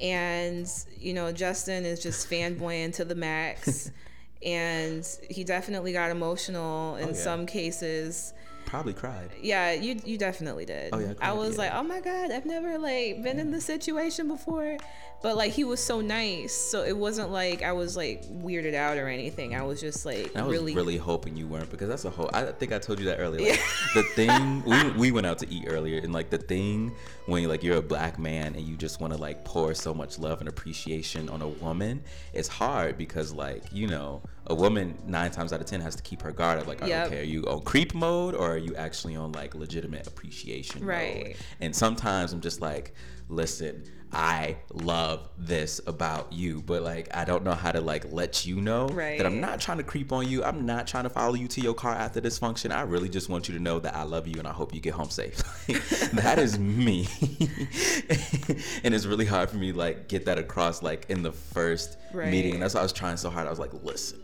and 0.00 0.70
you 0.98 1.12
know, 1.14 1.32
Justin 1.32 1.84
is 1.84 2.02
just 2.02 2.28
fanboying 2.30 2.94
to 2.94 3.04
the 3.04 3.14
max. 3.14 3.90
and 4.44 5.06
he 5.30 5.44
definitely 5.44 5.92
got 5.92 6.10
emotional 6.10 6.96
in 6.96 7.04
Oh, 7.04 7.08
yeah. 7.08 7.14
some 7.14 7.46
cases. 7.46 8.32
Probably 8.74 8.92
cried. 8.92 9.30
Yeah, 9.40 9.70
you 9.72 10.00
you 10.04 10.18
definitely 10.18 10.66
did. 10.66 10.92
Oh, 10.92 10.98
yeah, 10.98 11.14
I 11.20 11.30
I 11.30 11.32
was 11.32 11.52
yeah. 11.52 11.62
like, 11.62 11.74
oh 11.74 11.84
my 11.84 12.00
god, 12.00 12.32
I've 12.32 12.44
never 12.44 12.76
like 12.76 13.22
been 13.22 13.38
in 13.38 13.52
this 13.52 13.64
situation 13.64 14.26
before. 14.26 14.78
But 15.22 15.36
like 15.36 15.52
he 15.52 15.62
was 15.62 15.80
so 15.80 16.00
nice, 16.00 16.52
so 16.52 16.82
it 16.82 16.96
wasn't 16.96 17.30
like 17.30 17.62
I 17.62 17.72
was 17.72 17.96
like 17.96 18.24
weirded 18.24 18.74
out 18.74 18.98
or 18.98 19.06
anything. 19.06 19.54
I 19.54 19.62
was 19.62 19.80
just 19.80 20.04
like 20.04 20.26
And 20.34 20.38
I 20.38 20.42
was 20.42 20.52
really, 20.52 20.74
really, 20.74 20.96
hoping 20.96 21.36
you 21.36 21.46
weren't 21.46 21.70
because 21.70 21.88
that's 21.88 22.04
a 22.04 22.10
whole. 22.10 22.28
I 22.34 22.46
think 22.46 22.72
I 22.72 22.80
told 22.80 22.98
you 22.98 23.06
that 23.06 23.20
earlier. 23.20 23.48
Like, 23.48 23.60
The 23.94 24.02
thing 24.16 24.64
we, 24.64 24.90
we 24.90 25.12
went 25.12 25.26
out 25.26 25.38
to 25.38 25.48
eat 25.48 25.66
earlier, 25.68 26.00
and 26.00 26.12
like 26.12 26.30
the 26.30 26.38
thing 26.38 26.94
when 27.26 27.48
like 27.48 27.62
you're 27.62 27.78
a 27.78 27.82
black 27.82 28.18
man 28.18 28.56
and 28.56 28.66
you 28.66 28.76
just 28.76 29.00
want 29.00 29.12
to 29.12 29.18
like 29.18 29.44
pour 29.44 29.72
so 29.72 29.94
much 29.94 30.18
love 30.18 30.40
and 30.40 30.48
appreciation 30.48 31.28
on 31.28 31.42
a 31.42 31.48
woman, 31.48 32.02
it's 32.32 32.48
hard 32.48 32.98
because 32.98 33.32
like 33.32 33.62
you 33.72 33.86
know 33.86 34.20
a 34.46 34.54
woman 34.54 34.96
nine 35.06 35.30
times 35.30 35.52
out 35.52 35.60
of 35.60 35.66
ten 35.66 35.80
has 35.80 35.96
to 35.96 36.02
keep 36.02 36.20
her 36.22 36.32
guard 36.32 36.58
up. 36.58 36.66
Like, 36.66 36.80
Yep. 36.86 37.06
okay, 37.06 37.20
are 37.20 37.24
you 37.24 37.44
on 37.44 37.62
creep 37.62 37.94
mode 37.94 38.34
or 38.34 38.52
are 38.52 38.58
you 38.58 38.74
actually 38.76 39.16
on 39.16 39.32
like 39.32 39.54
legitimate 39.54 40.06
appreciation 40.06 40.80
mode? 40.80 40.88
Right. 40.88 41.36
And 41.60 41.74
sometimes 41.74 42.32
I'm 42.32 42.40
just 42.40 42.60
like, 42.60 42.94
listen, 43.28 43.84
I 44.14 44.56
love 44.72 45.28
this 45.38 45.80
about 45.86 46.32
you, 46.32 46.62
but 46.62 46.82
like 46.82 47.14
I 47.14 47.24
don't 47.24 47.44
know 47.44 47.54
how 47.54 47.72
to 47.72 47.80
like 47.80 48.12
let 48.12 48.46
you 48.46 48.60
know 48.60 48.88
that 48.88 49.26
I'm 49.26 49.40
not 49.40 49.60
trying 49.60 49.78
to 49.78 49.84
creep 49.84 50.12
on 50.12 50.28
you. 50.28 50.44
I'm 50.44 50.66
not 50.66 50.86
trying 50.86 51.04
to 51.04 51.10
follow 51.10 51.34
you 51.34 51.48
to 51.48 51.60
your 51.60 51.74
car 51.74 51.92
after 51.92 52.20
this 52.20 52.38
function. 52.38 52.72
I 52.72 52.82
really 52.82 53.08
just 53.08 53.28
want 53.28 53.48
you 53.48 53.54
to 53.54 53.60
know 53.60 53.78
that 53.80 53.94
I 53.94 54.02
love 54.04 54.26
you 54.28 54.38
and 54.38 54.46
I 54.46 54.52
hope 54.52 54.74
you 54.74 54.80
get 54.80 54.94
home 54.94 55.10
safe. 55.10 55.36
that 56.12 56.38
is 56.38 56.58
me. 56.58 57.08
and 58.84 58.94
it's 58.94 59.06
really 59.06 59.26
hard 59.26 59.50
for 59.50 59.56
me 59.56 59.72
to 59.72 59.78
like 59.78 60.08
get 60.08 60.26
that 60.26 60.38
across 60.38 60.82
like 60.82 61.06
in 61.08 61.22
the 61.22 61.32
first 61.32 61.98
meeting. 62.30 62.54
And 62.54 62.62
that's 62.62 62.74
why 62.74 62.80
I 62.80 62.84
was 62.84 62.92
trying 62.92 63.16
so 63.16 63.30
hard. 63.30 63.46
I 63.46 63.50
was 63.50 63.58
like, 63.58 63.72
listen. 63.82 64.20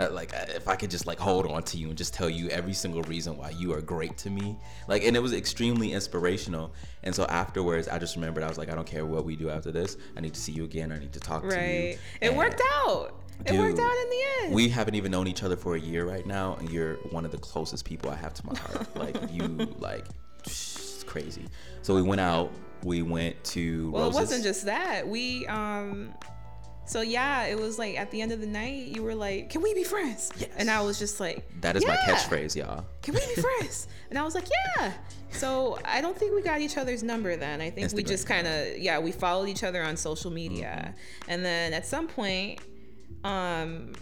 Uh, 0.00 0.10
Like 0.10 0.34
uh, 0.34 0.46
if 0.48 0.66
I 0.68 0.76
could 0.76 0.90
just 0.90 1.06
like 1.06 1.18
hold 1.18 1.46
on 1.46 1.62
to 1.64 1.76
you 1.76 1.88
and 1.88 1.96
just 1.98 2.14
tell 2.14 2.28
you 2.30 2.48
every 2.48 2.72
single 2.72 3.02
reason 3.02 3.36
why 3.36 3.50
you 3.50 3.72
are 3.74 3.80
great 3.80 4.16
to 4.18 4.30
me, 4.30 4.56
like 4.88 5.04
and 5.04 5.16
it 5.16 5.20
was 5.20 5.32
extremely 5.32 5.92
inspirational. 5.92 6.72
And 7.02 7.14
so 7.14 7.24
afterwards, 7.26 7.88
I 7.88 7.98
just 7.98 8.16
remembered 8.16 8.42
I 8.44 8.48
was 8.48 8.58
like, 8.58 8.70
I 8.70 8.74
don't 8.74 8.86
care 8.86 9.06
what 9.06 9.24
we 9.24 9.36
do 9.36 9.50
after 9.50 9.70
this. 9.72 9.96
I 10.16 10.20
need 10.20 10.34
to 10.34 10.40
see 10.40 10.52
you 10.52 10.64
again. 10.64 10.90
I 10.92 10.98
need 10.98 11.12
to 11.12 11.20
talk 11.20 11.42
to 11.42 11.48
you. 11.48 11.54
right. 11.54 11.98
It 12.20 12.34
worked 12.34 12.60
out. 12.84 13.14
It 13.46 13.58
worked 13.58 13.78
out 13.78 13.96
in 13.96 14.10
the 14.10 14.22
end. 14.42 14.54
We 14.54 14.68
haven't 14.68 14.96
even 14.96 15.10
known 15.12 15.26
each 15.26 15.42
other 15.42 15.56
for 15.56 15.74
a 15.74 15.80
year 15.80 16.04
right 16.06 16.26
now, 16.26 16.56
and 16.56 16.68
you're 16.70 16.96
one 17.10 17.24
of 17.24 17.30
the 17.30 17.38
closest 17.38 17.84
people 17.86 18.10
I 18.10 18.16
have 18.16 18.34
to 18.34 18.46
my 18.46 18.58
heart. 18.58 18.96
like 18.96 19.16
you, 19.32 19.46
like 19.78 20.04
it's 20.44 21.04
crazy. 21.04 21.46
So 21.82 21.94
we 21.94 22.02
went 22.02 22.20
out. 22.20 22.52
We 22.84 23.02
went 23.02 23.42
to 23.44 23.90
Well, 23.92 24.04
Roses. 24.04 24.16
it 24.16 24.20
wasn't 24.20 24.44
just 24.44 24.64
that. 24.66 25.06
We 25.08 25.46
um 25.46 26.12
so 26.90 27.02
yeah, 27.02 27.44
it 27.44 27.56
was 27.56 27.78
like 27.78 27.96
at 27.96 28.10
the 28.10 28.20
end 28.20 28.32
of 28.32 28.40
the 28.40 28.48
night 28.48 28.88
you 28.88 29.04
were 29.04 29.14
like, 29.14 29.48
"Can 29.50 29.62
we 29.62 29.72
be 29.74 29.84
friends?" 29.84 30.32
Yes. 30.36 30.50
And 30.56 30.68
I 30.68 30.80
was 30.80 30.98
just 30.98 31.20
like, 31.20 31.48
that 31.60 31.76
is 31.76 31.86
my 31.86 31.94
catchphrase, 31.94 32.56
y'all. 32.56 32.84
Can 33.02 33.14
we 33.14 33.20
be 33.32 33.40
friends?" 33.40 33.86
and 34.10 34.18
I 34.18 34.24
was 34.24 34.34
like, 34.34 34.48
"Yeah." 34.78 34.92
So, 35.30 35.78
I 35.84 36.00
don't 36.00 36.18
think 36.18 36.34
we 36.34 36.42
got 36.42 36.60
each 36.60 36.76
other's 36.76 37.04
number 37.04 37.36
then. 37.36 37.60
I 37.60 37.70
think 37.70 37.92
we 37.92 38.02
just 38.02 38.26
kind 38.26 38.48
of 38.48 38.76
yeah, 38.78 38.98
we 38.98 39.12
followed 39.12 39.48
each 39.48 39.62
other 39.62 39.84
on 39.84 39.96
social 39.96 40.32
media. 40.32 40.94
Mm-hmm. 40.94 41.30
And 41.30 41.44
then 41.44 41.72
at 41.72 41.86
some 41.86 42.08
point 42.08 42.60
um 43.22 43.92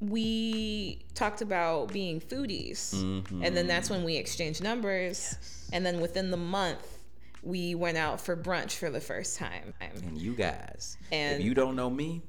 we 0.00 0.98
talked 1.14 1.40
about 1.40 1.92
being 1.92 2.20
foodies. 2.20 2.94
Mm-hmm. 2.94 3.42
And 3.42 3.56
then 3.56 3.66
that's 3.66 3.88
when 3.88 4.04
we 4.04 4.16
exchanged 4.16 4.62
numbers. 4.62 5.36
And 5.72 5.86
then 5.86 6.00
within 6.00 6.30
the 6.30 6.36
month 6.36 6.91
we 7.42 7.74
went 7.74 7.98
out 7.98 8.20
for 8.20 8.36
brunch 8.36 8.72
for 8.76 8.88
the 8.90 9.00
first 9.00 9.36
time. 9.38 9.74
And 9.80 10.16
you 10.18 10.34
guys, 10.34 10.96
And- 11.10 11.40
if 11.40 11.44
you 11.44 11.54
don't 11.54 11.74
know 11.76 11.90
me, 11.90 12.22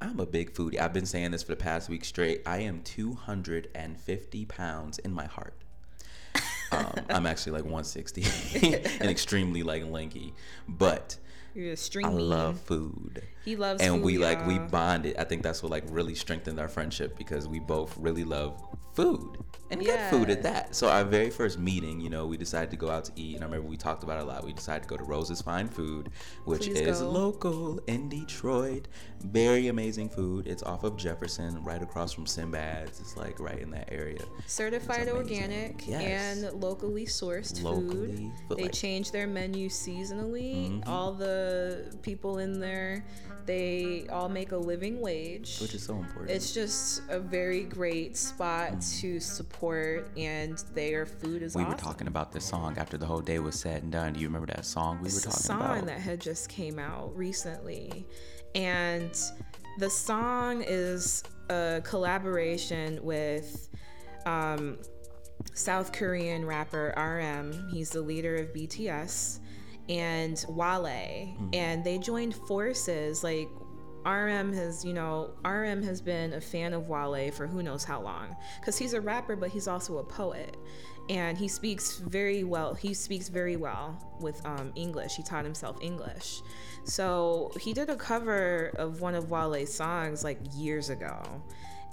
I'm 0.00 0.18
a 0.20 0.26
big 0.26 0.54
foodie. 0.54 0.78
I've 0.80 0.92
been 0.94 1.04
saying 1.06 1.32
this 1.32 1.42
for 1.42 1.52
the 1.52 1.56
past 1.56 1.88
week 1.90 2.04
straight. 2.04 2.42
I 2.46 2.58
am 2.60 2.80
250 2.82 4.44
pounds 4.46 4.98
in 4.98 5.12
my 5.12 5.26
heart. 5.26 5.54
Um, 6.72 6.92
I'm 7.08 7.26
actually 7.26 7.50
like 7.60 7.64
160 7.64 8.22
and 9.00 9.10
extremely 9.10 9.64
like 9.64 9.84
lanky, 9.90 10.32
but 10.68 11.16
I 11.56 12.08
love 12.08 12.60
food. 12.60 13.24
He 13.44 13.56
loves 13.56 13.82
food. 13.82 13.86
and 13.90 13.96
food, 13.96 14.04
we 14.04 14.18
like 14.18 14.46
we 14.46 14.54
y'all. 14.54 14.68
bonded. 14.68 15.16
I 15.16 15.24
think 15.24 15.42
that's 15.42 15.64
what 15.64 15.72
like 15.72 15.82
really 15.88 16.14
strengthened 16.14 16.60
our 16.60 16.68
friendship 16.68 17.18
because 17.18 17.48
we 17.48 17.58
both 17.58 17.96
really 17.98 18.22
love 18.22 18.62
food 18.92 19.38
and 19.70 19.84
good 19.84 20.00
food 20.10 20.30
at 20.30 20.42
that. 20.42 20.74
So 20.74 20.88
our 20.88 21.04
very 21.04 21.30
first 21.30 21.58
meeting, 21.58 22.00
you 22.00 22.10
know, 22.10 22.26
we 22.26 22.36
decided 22.36 22.70
to 22.70 22.76
go 22.76 22.90
out 22.90 23.04
to 23.06 23.12
eat, 23.16 23.36
and 23.36 23.44
I 23.44 23.46
remember 23.46 23.68
we 23.68 23.76
talked 23.76 24.02
about 24.02 24.18
it 24.18 24.22
a 24.22 24.26
lot. 24.26 24.44
We 24.44 24.52
decided 24.52 24.82
to 24.82 24.88
go 24.88 24.96
to 24.96 25.04
Rose's 25.04 25.40
Fine 25.40 25.68
Food, 25.68 26.10
which 26.44 26.66
Please 26.66 26.80
is 26.80 27.00
go. 27.00 27.10
local 27.10 27.80
in 27.86 28.08
Detroit. 28.08 28.88
Very 29.24 29.68
amazing 29.68 30.08
food. 30.08 30.46
It's 30.46 30.62
off 30.62 30.82
of 30.82 30.96
Jefferson, 30.96 31.62
right 31.62 31.82
across 31.82 32.12
from 32.12 32.26
Sindbad's. 32.26 33.00
It's 33.00 33.16
like 33.16 33.38
right 33.38 33.58
in 33.60 33.70
that 33.72 33.92
area. 33.92 34.22
Certified 34.46 35.08
organic 35.08 35.86
Yes. 35.86 36.38
and 36.42 36.60
locally 36.60 37.04
sourced 37.04 37.62
Locally, 37.62 38.32
food. 38.48 38.56
They 38.58 38.62
like- 38.64 38.72
change 38.72 39.10
their 39.12 39.26
menu 39.26 39.68
seasonally. 39.68 40.70
Mhm. 40.80 40.88
All 40.88 41.12
the 41.12 41.94
people 42.02 42.38
in 42.38 42.60
there, 42.60 43.04
they 43.44 44.06
all 44.10 44.28
make 44.30 44.52
a 44.52 44.56
living 44.56 45.00
wage. 45.02 45.58
Which 45.60 45.74
is 45.74 45.82
so 45.82 45.96
important. 45.98 46.30
It's 46.30 46.52
just 46.54 47.02
a 47.10 47.20
very 47.20 47.64
great 47.64 48.16
spot 48.16 48.80
to 49.00 49.20
support, 49.20 50.08
and 50.16 50.56
their 50.74 51.04
food 51.04 51.42
is 51.42 51.54
We 51.54 51.62
awesome. 51.62 51.72
were 51.74 51.78
talking 51.78 52.06
about 52.06 52.32
this 52.32 52.46
song 52.46 52.78
after 52.78 52.96
the 52.96 53.06
whole 53.06 53.20
day 53.20 53.38
was 53.38 53.60
said 53.60 53.82
and 53.82 53.92
done. 53.92 54.14
Do 54.14 54.20
you 54.20 54.28
remember 54.28 54.46
that 54.46 54.64
song 54.64 54.96
we 54.96 55.02
were 55.02 55.06
It's 55.08 55.18
a 55.18 55.22
talking 55.28 55.40
song 55.42 55.60
about? 55.60 55.86
that 55.86 56.00
had 56.00 56.20
just 56.20 56.48
came 56.48 56.78
out 56.78 57.14
recently, 57.16 58.06
and 58.54 59.16
the 59.78 59.90
song 59.90 60.62
is 60.66 61.22
a 61.48 61.80
collaboration 61.84 62.98
with 63.02 63.68
um, 64.26 64.78
South 65.54 65.92
Korean 65.92 66.44
rapper 66.44 66.94
RM. 66.96 67.68
He's 67.70 67.90
the 67.90 68.00
leader 68.00 68.36
of 68.36 68.52
BTS 68.52 69.40
and 69.88 70.44
Wale, 70.48 71.36
and 71.52 71.84
they 71.84 71.98
joined 71.98 72.34
forces. 72.34 73.24
Like 73.24 73.48
RM 74.04 74.52
has, 74.52 74.84
you 74.84 74.92
know, 74.92 75.32
RM 75.44 75.82
has 75.82 76.00
been 76.00 76.34
a 76.34 76.40
fan 76.40 76.72
of 76.72 76.88
Wale 76.88 77.30
for 77.32 77.46
who 77.46 77.62
knows 77.62 77.84
how 77.84 78.00
long, 78.00 78.34
because 78.60 78.78
he's 78.78 78.92
a 78.92 79.00
rapper, 79.00 79.36
but 79.36 79.50
he's 79.50 79.68
also 79.68 79.98
a 79.98 80.04
poet, 80.04 80.56
and 81.08 81.36
he 81.36 81.48
speaks 81.48 81.96
very 81.98 82.44
well. 82.44 82.74
He 82.74 82.94
speaks 82.94 83.28
very 83.28 83.56
well 83.56 83.98
with 84.20 84.44
um, 84.46 84.72
English. 84.76 85.16
He 85.16 85.22
taught 85.22 85.44
himself 85.44 85.76
English, 85.80 86.42
so 86.84 87.50
he 87.60 87.72
did 87.72 87.90
a 87.90 87.96
cover 87.96 88.72
of 88.76 89.00
one 89.00 89.14
of 89.14 89.30
Wale's 89.30 89.72
songs 89.72 90.24
like 90.24 90.38
years 90.54 90.90
ago, 90.90 91.22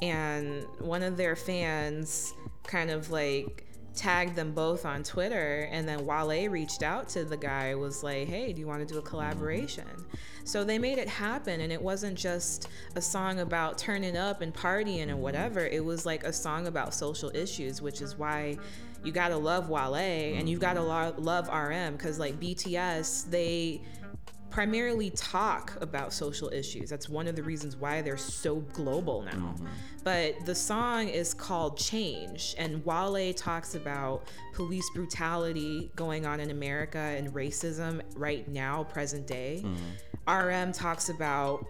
and 0.02 0.64
one 0.80 1.04
of 1.04 1.18
their 1.18 1.36
fans 1.36 2.34
kind 2.64 2.90
of 2.90 3.10
like 3.12 3.68
tagged 3.98 4.36
them 4.36 4.54
both 4.54 4.86
on 4.86 5.02
Twitter 5.04 5.68
and 5.72 5.88
then 5.88 6.06
Wale 6.06 6.50
reached 6.50 6.84
out 6.84 7.10
to 7.10 7.26
the 7.26 7.36
guy 7.36 7.74
was 7.76 8.04
like, 8.04 8.28
"Hey, 8.28 8.54
do 8.54 8.62
you 8.62 8.68
want 8.68 8.88
to 8.88 8.94
do 8.94 9.00
a 9.00 9.02
collaboration?" 9.02 9.88
So 10.44 10.64
they 10.64 10.78
made 10.78 10.98
it 10.98 11.10
happen 11.10 11.60
and 11.60 11.74
it 11.74 11.82
wasn't 11.82 12.18
just 12.18 12.70
a 12.96 13.02
song 13.02 13.40
about 13.40 13.78
turning 13.78 14.16
up 14.16 14.42
and 14.42 14.54
partying 14.54 15.10
and 15.10 15.20
whatever. 15.22 15.66
It 15.66 15.84
was 15.84 16.06
like 16.06 16.24
a 16.24 16.32
song 16.32 16.68
about 16.68 16.94
social 16.94 17.32
issues, 17.36 17.82
which 17.82 18.02
is 18.02 18.18
why 18.18 18.58
you 19.04 19.12
got 19.12 19.30
to 19.30 19.38
love 19.38 19.70
Wale 19.70 19.96
and 19.96 20.50
you 20.50 20.58
got 20.58 20.74
to 20.74 20.82
mm-hmm. 20.82 21.18
lo- 21.20 21.42
love 21.42 21.48
RM 21.50 21.98
cuz 21.98 22.20
like 22.20 22.40
BTS, 22.40 23.30
they 23.30 23.82
primarily 24.50 25.12
talk 25.12 25.78
about 25.82 26.12
social 26.12 26.50
issues. 26.50 26.90
That's 26.90 27.08
one 27.08 27.28
of 27.28 27.36
the 27.36 27.44
reasons 27.44 27.76
why 27.76 28.02
they're 28.02 28.18
so 28.18 28.56
global 28.74 29.22
now. 29.22 29.32
Mm-hmm. 29.32 29.68
But 30.04 30.46
the 30.46 30.56
song 30.56 31.10
is 31.10 31.34
called 31.34 31.78
Change, 31.78 32.56
and 32.58 32.84
Wale 32.86 33.34
talks 33.34 33.76
about 33.76 34.28
police 34.54 34.90
brutality 34.96 35.92
going 35.96 36.26
on 36.26 36.40
in 36.40 36.50
America 36.50 36.98
and 36.98 37.32
racism 37.34 38.02
right 38.16 38.48
now, 38.48 38.84
present 38.84 39.28
day. 39.28 39.64
Mm-hmm. 39.64 40.58
RM 40.58 40.72
talks 40.72 41.10
about 41.10 41.66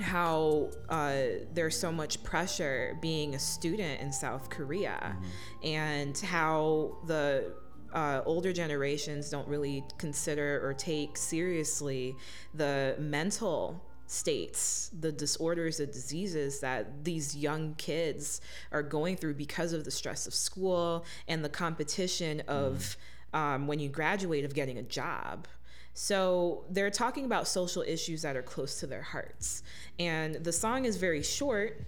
how 0.00 0.70
uh, 0.88 1.22
there's 1.52 1.78
so 1.78 1.92
much 1.92 2.22
pressure 2.22 2.96
being 3.00 3.34
a 3.34 3.38
student 3.38 4.00
in 4.00 4.12
South 4.12 4.50
Korea, 4.50 5.16
and 5.62 6.16
how 6.18 6.98
the 7.06 7.54
uh, 7.92 8.22
older 8.24 8.52
generations 8.52 9.30
don't 9.30 9.48
really 9.48 9.84
consider 9.98 10.60
or 10.66 10.74
take 10.74 11.16
seriously 11.16 12.14
the 12.54 12.94
mental 12.98 13.82
states, 14.06 14.90
the 14.98 15.12
disorders, 15.12 15.78
the 15.78 15.86
diseases 15.86 16.60
that 16.60 17.04
these 17.04 17.36
young 17.36 17.74
kids 17.74 18.40
are 18.72 18.82
going 18.82 19.16
through 19.16 19.34
because 19.34 19.72
of 19.72 19.84
the 19.84 19.90
stress 19.90 20.26
of 20.26 20.34
school 20.34 21.04
and 21.28 21.44
the 21.44 21.48
competition 21.48 22.42
of 22.48 22.96
um, 23.34 23.66
when 23.66 23.78
you 23.78 23.88
graduate 23.88 24.44
of 24.44 24.54
getting 24.54 24.78
a 24.78 24.82
job. 24.82 25.46
So 25.94 26.64
they're 26.70 26.90
talking 26.90 27.24
about 27.24 27.48
social 27.48 27.82
issues 27.82 28.22
that 28.22 28.36
are 28.36 28.42
close 28.42 28.80
to 28.80 28.86
their 28.86 29.02
hearts. 29.02 29.62
And 29.98 30.36
the 30.36 30.52
song 30.52 30.84
is 30.84 30.96
very 30.96 31.22
short, 31.22 31.82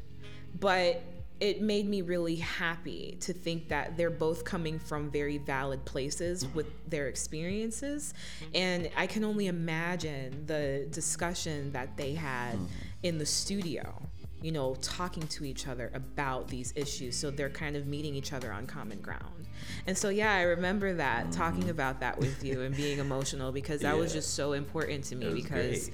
but 0.59 1.03
it 1.41 1.63
made 1.63 1.89
me 1.89 2.03
really 2.03 2.37
happy 2.37 3.17
to 3.21 3.33
think 3.33 3.69
that 3.69 3.97
they're 3.97 4.11
both 4.11 4.45
coming 4.45 4.79
from 4.79 5.11
very 5.11 5.39
valid 5.39 5.83
places 5.87 6.47
with 6.55 6.67
their 6.89 7.09
experiences. 7.09 8.13
And 8.55 8.91
I 8.95 9.07
can 9.07 9.25
only 9.25 9.47
imagine 9.47 10.45
the 10.47 10.87
discussion 10.91 11.73
that 11.73 11.97
they 11.97 12.13
had 12.13 12.59
in 13.03 13.17
the 13.17 13.25
studio, 13.25 14.10
you 14.43 14.53
know, 14.53 14.75
talking 14.81 15.27
to 15.29 15.45
each 15.45 15.67
other 15.67 15.91
about 15.95 16.49
these 16.49 16.73
issues. 16.77 17.17
So 17.17 17.31
they're 17.31 17.51
kind 17.51 17.77
of 17.77 17.87
meeting 17.87 18.15
each 18.15 18.33
other 18.33 18.53
on 18.53 18.67
common 18.67 19.01
ground. 19.01 19.47
And 19.87 19.97
so, 19.97 20.09
yeah, 20.09 20.33
I 20.33 20.43
remember 20.43 20.95
that, 20.95 21.33
talking 21.33 21.69
about 21.71 22.01
that 22.01 22.19
with 22.19 22.43
you 22.45 22.63
and 22.63 22.75
being 22.75 22.99
emotional 22.99 23.53
because 23.53 23.83
that 23.83 23.97
was 23.99 24.13
just 24.13 24.35
so 24.35 24.53
important 24.53 25.05
to 25.05 25.17
me 25.17 25.33
because. 25.35 25.91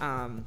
Um, 0.00 0.44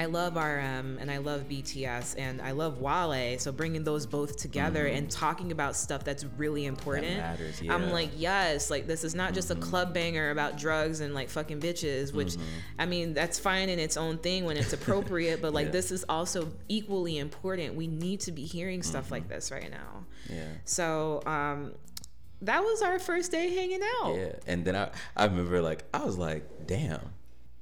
I 0.00 0.06
love 0.06 0.36
RM 0.36 0.96
and 0.98 1.10
I 1.10 1.18
love 1.18 1.46
BTS 1.46 2.18
and 2.18 2.40
I 2.40 2.52
love 2.52 2.80
Wale. 2.80 3.38
So 3.38 3.52
bringing 3.52 3.84
those 3.84 4.06
both 4.06 4.38
together 4.38 4.86
and 4.86 5.10
talking 5.10 5.52
about 5.52 5.76
stuff 5.76 6.04
that's 6.04 6.24
really 6.38 6.64
important. 6.64 7.18
That 7.18 7.38
matters, 7.38 7.60
yeah. 7.60 7.74
I'm. 7.74 7.82
Mm-hmm. 7.82 7.92
like, 7.92 8.10
yes, 8.16 8.70
like 8.70 8.86
this 8.86 9.04
is 9.04 9.14
not 9.14 9.34
just 9.34 9.50
a 9.50 9.54
club 9.56 9.92
banger 9.92 10.30
about 10.30 10.56
drugs 10.56 11.00
and 11.00 11.12
like 11.12 11.28
fucking 11.28 11.60
bitches, 11.60 12.14
which 12.14 12.36
I 12.78 12.86
mean, 12.86 13.12
that's 13.12 13.38
fine 13.38 13.68
in 13.68 13.78
its 13.78 13.98
own 13.98 14.16
thing 14.16 14.46
when 14.46 14.56
it's 14.56 14.72
appropriate, 14.72 15.42
but 15.42 15.52
like 15.52 15.66
Yeah. 15.70 15.72
this 15.72 15.92
is 15.92 16.06
also 16.08 16.50
equally 16.70 17.18
important. 17.18 17.74
We 17.74 17.86
need 17.86 18.20
to 18.20 18.32
be 18.32 18.46
hearing 18.46 18.82
stuff 18.82 19.10
like 19.10 19.28
this 19.28 19.50
right 19.50 19.70
now. 19.70 20.06
Yeah. 20.30 20.48
So, 20.64 21.20
um, 21.26 21.74
that 22.40 22.62
was 22.62 22.80
our 22.80 22.98
first 22.98 23.32
day 23.32 23.54
hanging 23.54 23.82
out. 24.00 24.14
Yeah, 24.16 24.32
and 24.46 24.64
then 24.64 24.74
I, 24.74 24.90
I 25.14 25.26
remember 25.26 25.60
like 25.60 25.84
I 25.92 26.02
was 26.04 26.16
like, 26.16 26.66
damn, 26.66 27.12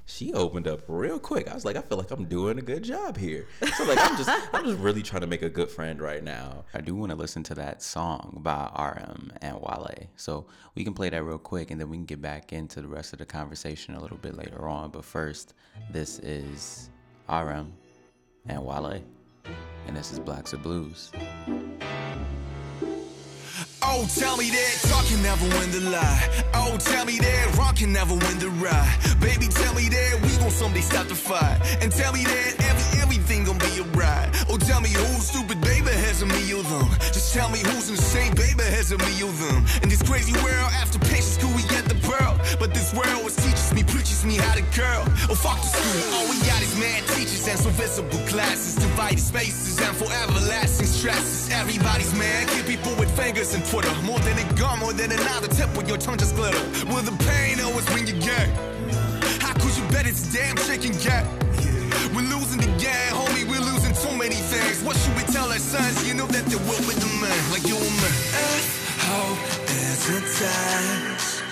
she 0.09 0.32
opened 0.32 0.66
up 0.66 0.80
real 0.88 1.18
quick. 1.18 1.48
I 1.48 1.54
was 1.54 1.66
like, 1.66 1.76
I 1.76 1.82
feel 1.82 1.98
like 1.98 2.11
I'm 2.11 2.24
doing 2.24 2.59
a 2.59 2.62
good 2.62 2.82
job 2.82 3.16
here. 3.16 3.46
So 3.76 3.84
like 3.84 3.98
I'm 4.00 4.16
just 4.16 4.30
I'm 4.54 4.64
just 4.64 4.78
really 4.78 5.02
trying 5.02 5.20
to 5.20 5.26
make 5.26 5.42
a 5.42 5.50
good 5.50 5.70
friend 5.70 6.00
right 6.00 6.24
now. 6.24 6.64
I 6.72 6.80
do 6.80 6.94
want 6.94 7.11
to 7.11 7.16
listen 7.16 7.42
to 7.44 7.54
that 7.56 7.82
song 7.82 8.38
by 8.42 8.70
RM 8.74 9.32
and 9.42 9.61
Wale. 9.61 10.09
So 10.16 10.46
we 10.74 10.82
can 10.82 10.94
play 10.94 11.11
that 11.11 11.22
real 11.22 11.38
quick 11.38 11.70
and 11.70 11.80
then 11.80 11.90
we 11.90 11.98
can 11.98 12.06
get 12.06 12.22
back 12.22 12.54
into 12.54 12.80
the 12.80 12.88
rest 12.88 13.12
of 13.12 13.18
the 13.18 13.26
conversation 13.26 13.94
a 13.94 14.00
little 14.00 14.16
bit 14.16 14.34
later 14.34 14.66
on. 14.66 14.90
But 14.90 15.04
first, 15.04 15.52
this 15.90 16.18
is 16.20 16.88
RM 17.28 17.72
and 18.46 18.64
Wale. 18.64 19.02
And 19.86 19.96
this 19.96 20.11
is 20.11 20.18
Blacks 20.18 20.54
or 20.54 20.59
Blues. 20.59 21.12
Oh, 23.91 24.07
tell 24.14 24.36
me 24.36 24.51
that 24.51 24.72
talk 24.91 25.07
can 25.07 25.22
never 25.22 25.49
win 25.57 25.70
the 25.72 25.80
lie. 25.89 26.45
Oh, 26.53 26.76
tell 26.76 27.07
me 27.07 27.18
that 27.18 27.57
rock 27.57 27.76
can 27.76 27.91
never 27.91 28.12
win 28.12 28.39
the 28.39 28.51
ride. 28.61 28.97
Baby, 29.18 29.49
tell 29.49 29.74
me 29.74 29.89
that 29.89 30.20
we 30.20 30.28
gon' 30.36 30.51
someday 30.51 30.82
stop 30.82 31.09
the 31.09 31.14
fight. 31.14 31.57
And 31.80 31.91
tell 31.91 32.12
me 32.12 32.22
that 32.24 32.61
every 32.68 33.01
everything 33.01 33.45
gon' 33.45 33.57
be 33.57 33.80
alright. 33.80 34.28
Oh, 34.51 34.59
tell 34.59 34.80
me 34.80 34.91
who's 34.91 35.32
stupid, 35.32 35.61
baby, 35.62 35.89
has 36.05 36.20
a 36.20 36.26
me 36.26 36.53
or 36.53 36.62
them. 36.68 36.89
Just 37.16 37.32
tell 37.32 37.49
me 37.49 37.61
who's 37.64 37.89
insane, 37.89 38.34
baby, 38.34 38.61
has 38.76 38.93
a 38.93 38.99
me 38.99 39.14
or 39.24 39.32
them. 39.32 39.64
In 39.82 39.89
this 39.89 40.03
crazy 40.03 40.36
world, 40.45 40.68
after 40.76 40.99
patience, 41.09 41.39
could 41.41 41.57
we 41.57 41.64
get 41.72 41.89
the 41.89 41.97
pearl? 42.05 42.36
But 42.61 42.74
this 42.74 42.93
world 42.93 43.24
was 43.24 43.36
teaches 43.36 43.72
me, 43.72 43.82
preaches 43.84 44.24
me 44.24 44.36
how 44.36 44.55
to 44.55 44.64
curl. 44.76 45.05
Oh, 45.32 45.34
fuck 45.34 45.57
the 45.64 45.70
school. 45.72 45.97
All 46.12 46.28
we 46.28 46.36
got 46.45 46.61
is 46.61 46.68
teachers 47.29 47.49
and 47.49 47.59
some 47.59 47.72
visible 47.72 48.18
classes, 48.26 48.74
divided 48.76 49.20
spaces 49.20 49.81
and 49.81 49.97
for 49.97 50.11
everlasting 50.12 50.87
stresses. 50.87 51.51
Everybody's 51.51 52.12
mad, 52.14 52.49
kill 52.49 52.64
people 52.64 52.95
with 52.97 53.11
fingers 53.16 53.55
and 53.55 53.64
Twitter. 53.66 53.93
More 54.03 54.18
than 54.20 54.39
a 54.39 54.47
gun, 54.55 54.79
more 54.81 54.93
than 54.93 55.12
another 55.12 55.49
tip 55.49 55.68
with 55.76 55.89
your 55.89 55.99
tongue 55.99 56.18
just 56.18 56.35
glitter. 56.35 56.59
Will 56.87 57.03
the 57.03 57.16
pain 57.24 57.61
always 57.61 57.87
bring 57.87 58.07
you 58.07 58.14
game? 58.14 58.53
How 59.41 59.53
could 59.55 59.76
you 59.76 59.85
bet 59.91 60.07
it's 60.07 60.33
damn 60.33 60.57
chicken 60.57 60.97
cat? 60.99 61.26
We're 62.14 62.29
losing 62.35 62.61
the 62.61 62.72
game, 62.81 63.12
homie, 63.12 63.45
we're 63.45 63.61
losing 63.61 63.93
too 63.93 64.16
many 64.16 64.37
things. 64.37 64.83
What 64.83 64.97
should 64.97 65.16
we 65.16 65.24
tell 65.33 65.51
our 65.53 65.59
sons? 65.59 66.09
You 66.09 66.14
know 66.14 66.26
that 66.26 66.45
they 66.47 66.57
will 66.57 66.83
with 66.89 66.99
the 66.99 67.11
man, 67.20 67.39
like 67.53 67.66
you 67.66 67.76
and 67.76 67.97
me. 68.03 68.11
Hope 69.05 69.39
is 69.68 70.03
a 70.16 70.20
task. 70.41 71.45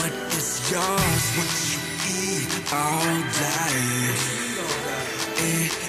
What 0.00 0.12
is 0.32 0.70
yours? 0.70 1.24
What 1.36 1.50
you 1.72 1.80
eat 2.08 2.72
all 2.72 3.22
day? 3.36 4.37
If 5.40 5.87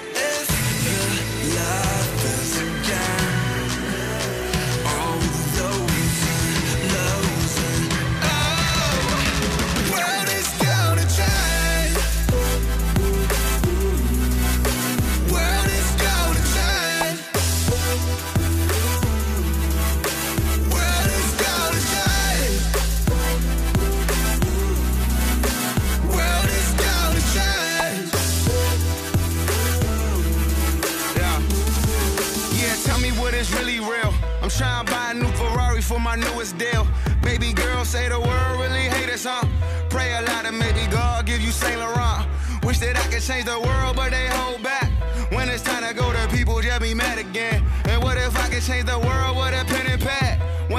my 35.98 36.16
newest 36.16 36.58
deal. 36.58 36.86
Baby 37.22 37.52
girl 37.52 37.84
say 37.84 38.08
the 38.08 38.20
world 38.20 38.60
really 38.60 38.88
hate 38.94 39.10
us, 39.10 39.24
huh? 39.24 39.44
Pray 39.88 40.12
a 40.12 40.22
lot 40.22 40.46
and 40.46 40.58
maybe 40.58 40.86
God 40.90 41.26
give 41.26 41.40
you 41.40 41.50
Saint 41.50 41.80
Laurent. 41.80 42.26
Wish 42.62 42.78
that 42.78 42.96
I 42.96 43.02
could 43.08 43.22
change 43.22 43.46
the 43.46 43.58
world, 43.58 43.96
but 43.96 44.10
they 44.10 44.28
hold 44.28 44.62
back. 44.62 44.90
When 45.32 45.48
it's 45.48 45.62
time 45.62 45.86
to 45.86 45.94
go, 45.94 46.12
the 46.12 46.28
people 46.36 46.60
just 46.60 46.80
be 46.80 46.94
mad 46.94 47.18
again. 47.18 47.64
And 47.86 48.02
what 48.02 48.16
if 48.18 48.36
I 48.36 48.48
could 48.48 48.62
change 48.62 48.86
the 48.86 48.98
world 48.98 49.36
What 49.36 49.52
pad? 49.52 49.69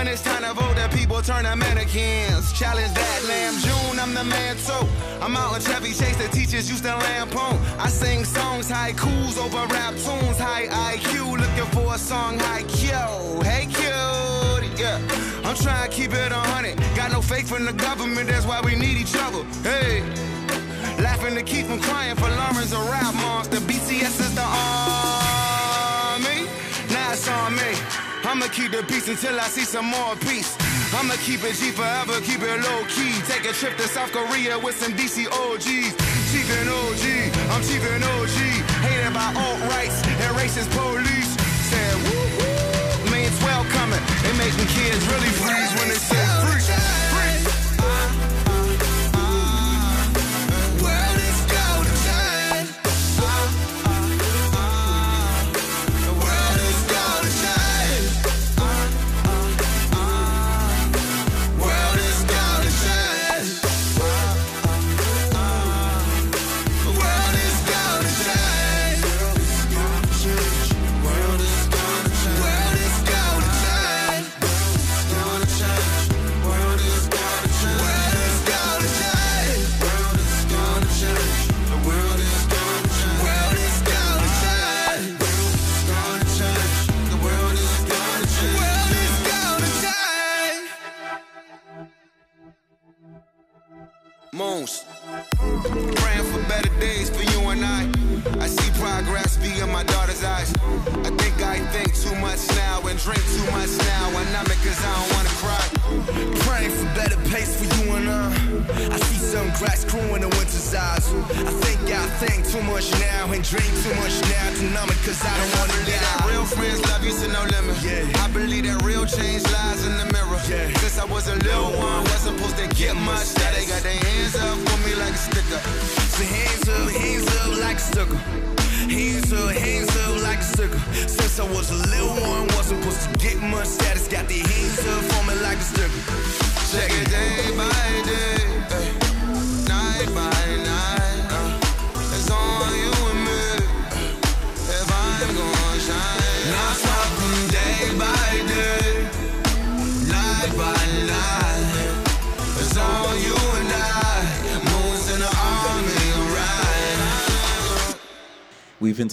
When 0.01 0.07
it's 0.07 0.23
time 0.23 0.41
to 0.41 0.55
vote, 0.55 0.75
the 0.77 0.89
people 0.97 1.21
turn 1.21 1.43
to 1.43 1.55
mannequins. 1.55 2.51
Challenge 2.53 2.91
that, 2.91 3.23
lamb 3.27 3.53
June, 3.61 3.99
I'm 3.99 4.15
the 4.15 4.23
man 4.23 4.57
too. 4.57 4.87
I'm 5.21 5.37
out 5.37 5.55
in 5.55 5.61
Chevy 5.61 5.93
Chase, 5.93 6.17
the 6.17 6.27
teachers 6.29 6.67
used 6.67 6.81
to 6.85 6.95
lampoon. 6.95 7.55
I 7.77 7.87
sing 7.87 8.25
songs, 8.25 8.67
haikus 8.67 9.37
over 9.37 9.63
rap 9.71 9.93
tunes, 9.93 10.39
high 10.39 10.65
IQ. 10.95 11.37
Looking 11.37 11.69
for 11.71 11.93
a 11.93 11.99
song, 11.99 12.39
high 12.39 12.63
Q. 12.63 12.89
Hey, 13.43 13.67
cute, 13.67 14.79
yeah. 14.79 14.97
I'm 15.45 15.55
trying 15.55 15.87
to 15.87 15.95
keep 15.95 16.13
it 16.13 16.31
a 16.31 16.41
hundred. 16.49 16.79
Got 16.95 17.11
no 17.11 17.21
faith 17.21 17.55
in 17.55 17.65
the 17.65 17.73
government, 17.73 18.27
that's 18.27 18.47
why 18.47 18.59
we 18.59 18.73
need 18.73 18.97
each 18.97 19.15
other. 19.15 19.43
Hey. 19.61 20.01
Laughing 20.97 21.35
to 21.35 21.43
keep 21.43 21.67
from 21.67 21.79
crying 21.79 22.15
for 22.15 22.27
Lawrence 22.27 22.73
a 22.73 22.79
rap 22.89 23.13
monster. 23.13 23.57
BTS 23.57 24.19
is 24.19 24.33
the 24.33 24.41
army. 24.41 24.90
I'ma 28.31 28.47
keep 28.47 28.71
the 28.71 28.81
peace 28.83 29.09
until 29.09 29.37
I 29.37 29.47
see 29.51 29.65
some 29.65 29.87
more 29.87 30.15
peace. 30.23 30.55
I'ma 30.95 31.15
keep 31.19 31.43
it 31.43 31.51
G 31.59 31.71
forever, 31.71 32.15
keep 32.21 32.39
it 32.39 32.63
low 32.63 32.81
key. 32.87 33.11
Take 33.27 33.43
a 33.43 33.51
trip 33.51 33.75
to 33.75 33.83
South 33.89 34.13
Korea 34.13 34.57
with 34.57 34.79
some 34.79 34.93
DC 34.93 35.27
OGs. 35.27 35.91
Chief 36.31 36.47
and 36.47 36.69
OG, 36.71 37.03
I'm 37.51 37.61
Chief 37.67 37.83
and 37.91 38.01
OG. 38.01 38.37
Hated 38.87 39.13
by 39.13 39.35
alt 39.35 39.59
rights 39.75 39.99
and 40.07 40.31
racist 40.39 40.71
police. 40.71 41.31
Said 41.67 41.95
woo 42.07 42.23
woo, 42.39 43.11
means 43.11 43.35
welcoming. 43.43 43.99
It 44.23 44.35
makes 44.39 44.55
them 44.55 44.67
kids 44.79 45.03
really 45.11 45.31
freeze 45.35 45.71
when 45.75 45.89
they 45.91 45.99
say 45.99 46.23
free. 46.39 46.61
Free. 46.61 46.90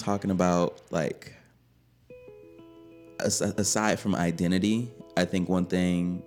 Talking 0.09 0.31
about 0.31 0.81
like 0.89 1.33
as- 3.19 3.41
aside 3.41 3.99
from 3.99 4.15
identity, 4.15 4.91
I 5.15 5.25
think 5.25 5.47
one 5.47 5.65
thing 5.65 6.23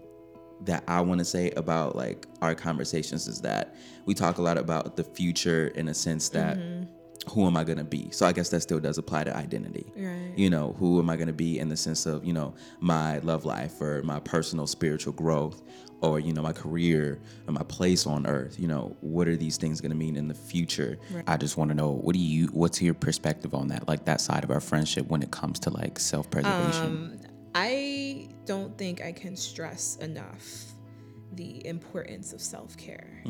that 0.61 0.85
I 0.87 1.01
want 1.01 1.19
to 1.19 1.25
say 1.25 1.51
about 1.57 1.97
like 1.97 2.27
our 2.41 2.55
conversations 2.55 3.27
is 3.27 3.41
that 3.41 3.75
we 4.07 4.15
talk 4.15 4.39
a 4.39 4.43
lot 4.43 4.57
about 4.57 4.97
the 4.97 5.03
future 5.03 5.67
in 5.75 5.89
a 5.89 5.95
sense 5.95 6.29
that 6.29 6.59
mm-hmm. 6.59 7.31
who 7.31 7.45
am 7.45 7.57
I 7.57 7.65
going 7.65 7.79
to 7.79 7.85
be? 7.85 8.09
So 8.13 8.25
I 8.25 8.31
guess 8.31 8.51
that 8.51 8.61
still 8.61 8.79
does 8.79 8.99
apply 8.99 9.25
to 9.25 9.37
identity. 9.37 9.93
Right. 9.97 10.22
You 10.37 10.51
know, 10.51 10.75
who 10.79 10.99
am 10.99 11.11
I 11.11 11.17
going 11.17 11.29
to 11.29 11.33
be 11.33 11.59
in 11.59 11.69
the 11.69 11.77
sense 11.77 12.07
of, 12.07 12.25
you 12.25 12.33
know, 12.33 12.55
my 12.81 13.19
love 13.19 13.45
life 13.45 13.81
or 13.81 14.03
my 14.03 14.21
personal 14.21 14.67
spiritual 14.67 15.13
growth 15.13 15.63
or, 16.01 16.19
you 16.19 16.33
know, 16.33 16.43
my 16.43 16.53
career 16.53 17.21
or 17.47 17.53
my 17.53 17.63
place 17.63 18.07
on 18.07 18.27
earth? 18.27 18.59
You 18.59 18.69
know, 18.69 18.97
what 19.01 19.29
are 19.29 19.37
these 19.37 19.57
things 19.57 19.81
going 19.81 19.91
to 19.91 19.97
mean 19.97 20.17
in 20.17 20.29
the 20.29 20.35
future? 20.35 20.99
I 21.27 21.37
just 21.37 21.57
want 21.57 21.71
to 21.71 21.75
know 21.75 21.91
what 21.91 22.15
do 22.15 22.21
you 22.21 22.47
what's 22.49 22.81
your 22.81 22.95
perspective 22.95 23.55
on 23.55 23.69
that, 23.69 23.89
like 23.89 24.05
that 24.07 24.21
side 24.21 24.45
of 24.45 24.51
our 24.51 24.61
friendship 24.61 25.07
when 25.09 25.23
it 25.23 25.31
comes 25.31 25.59
to 25.61 25.71
like 25.71 25.99
self 25.99 26.31
preservation? 26.31 26.85
Um, 26.87 27.21
I 27.55 28.29
don't 28.47 28.77
think 28.79 29.03
I 29.03 29.13
can 29.13 29.37
stress 29.37 29.97
enough 29.97 30.73
the 31.35 31.67
importance 31.67 32.33
of 32.33 32.41
self 32.41 32.77
care. 32.77 33.23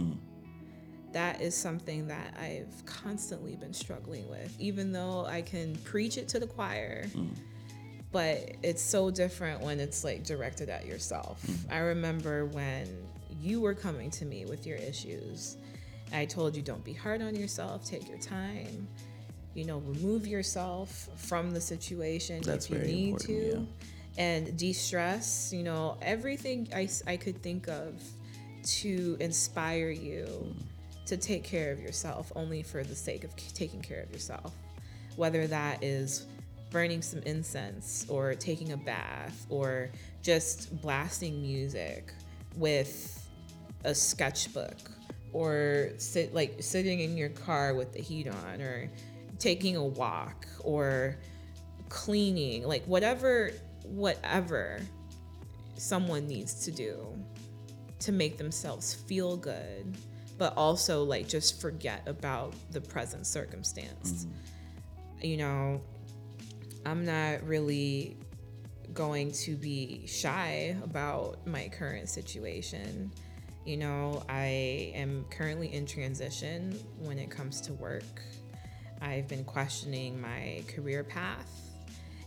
That 1.13 1.41
is 1.41 1.55
something 1.55 2.09
that 2.09 2.37
I've 2.41 2.85
constantly 2.87 3.57
been 3.57 3.75
struggling 3.75 4.29
with, 4.29 4.55
even 4.59 4.93
though 4.93 5.27
I 5.27 5.43
can 5.43 5.77
preach 5.77 6.17
it 6.17 6.29
to 6.29 6.39
the 6.39 6.47
choir. 6.47 7.07
Mm. 7.15 7.31
But 8.11 8.57
it's 8.63 8.83
so 8.83 9.11
different 9.11 9.63
when 9.63 9.81
it's 9.81 10.05
like 10.05 10.25
directed 10.25 10.69
at 10.69 10.87
yourself. 10.87 11.43
Mm. 11.47 11.73
I 11.73 11.79
remember 11.79 12.47
when 12.47 12.89
you 13.41 13.61
were 13.61 13.75
coming 13.75 14.11
to 14.13 14.25
me 14.25 14.45
with 14.45 14.67
your 14.67 14.77
issues. 14.77 15.57
I 16.13 16.27
told 16.27 16.55
you 16.55 16.63
don't 16.63 16.85
be 16.85 16.93
hard 16.93 17.23
on 17.23 17.35
yourself, 17.35 17.85
take 17.85 18.09
your 18.09 18.19
time. 18.19 18.87
You 19.55 19.65
know, 19.67 19.79
remove 19.79 20.27
yourself 20.27 21.09
from 21.17 21.53
the 21.53 21.61
situation 21.61 22.43
That's 22.43 22.71
if 22.71 22.73
you 22.73 22.79
need 22.87 23.19
to 23.21 23.67
and 24.19 24.57
de-stress 24.57 25.53
you 25.53 25.63
know 25.63 25.97
everything 26.03 26.69
I, 26.75 26.89
I 27.07 27.17
could 27.17 27.43
think 27.43 27.69
of 27.69 27.95
to 28.63 29.17
inspire 29.21 29.91
you 29.91 30.27
mm. 30.27 30.63
To 31.07 31.17
take 31.17 31.45
care 31.45 31.73
of 31.73 31.81
yourself 31.81 32.33
only 32.37 32.63
for 32.63 32.83
the 32.83 32.95
sake 32.95 33.25
of 33.25 33.35
taking 33.37 33.81
care 33.81 34.03
of 34.03 34.11
yourself. 34.13 34.53
Whether 35.17 35.47
that 35.49 35.83
is 35.83 36.27
burning 36.71 37.03
some 37.03 37.21
incense 37.21 38.07
or 38.09 38.35
taking 38.35 38.73
a 38.73 38.77
bath 38.77 39.47
or 39.51 39.91
just 40.23 40.81
blasting 40.81 41.43
music 41.43 42.13
with 42.57 43.29
a 43.85 43.95
sketchbook 43.95 44.91
or 45.33 45.91
sit 45.99 46.35
like 46.35 46.57
sitting 46.61 47.01
in 47.01 47.17
your 47.17 47.29
car 47.31 47.75
with 47.75 47.93
the 47.93 48.01
heat 48.01 48.29
on 48.29 48.61
or 48.61 48.91
taking 49.39 49.77
a 49.77 49.85
walk 49.85 50.47
or 50.61 51.17
cleaning 51.89 52.67
like 52.67 52.85
whatever 52.85 53.51
whatever 53.85 54.81
someone 55.77 56.27
needs 56.27 56.65
to 56.65 56.71
do 56.71 56.97
to 57.99 58.13
make 58.13 58.39
themselves 58.39 58.95
feel 58.95 59.37
good 59.37 59.97
but 60.43 60.55
also 60.57 61.05
like 61.05 61.29
just 61.29 61.61
forget 61.61 62.03
about 62.07 62.53
the 62.73 62.81
present 62.81 63.25
circumstance 63.25 64.27
mm-hmm. 64.27 65.25
you 65.25 65.37
know 65.37 65.81
i'm 66.85 67.07
not 67.07 67.41
really 67.47 68.17
going 68.93 69.31
to 69.31 69.55
be 69.55 70.05
shy 70.05 70.77
about 70.83 71.47
my 71.47 71.69
current 71.69 72.09
situation 72.09 73.09
you 73.65 73.77
know 73.77 74.21
i 74.29 74.91
am 74.97 75.25
currently 75.31 75.73
in 75.73 75.87
transition 75.87 76.77
when 76.99 77.21
it 77.21 77.31
comes 77.31 77.61
to 77.61 77.73
work 77.75 78.21
i've 79.01 79.29
been 79.29 79.45
questioning 79.45 80.21
my 80.21 80.61
career 80.67 81.05
path 81.05 81.69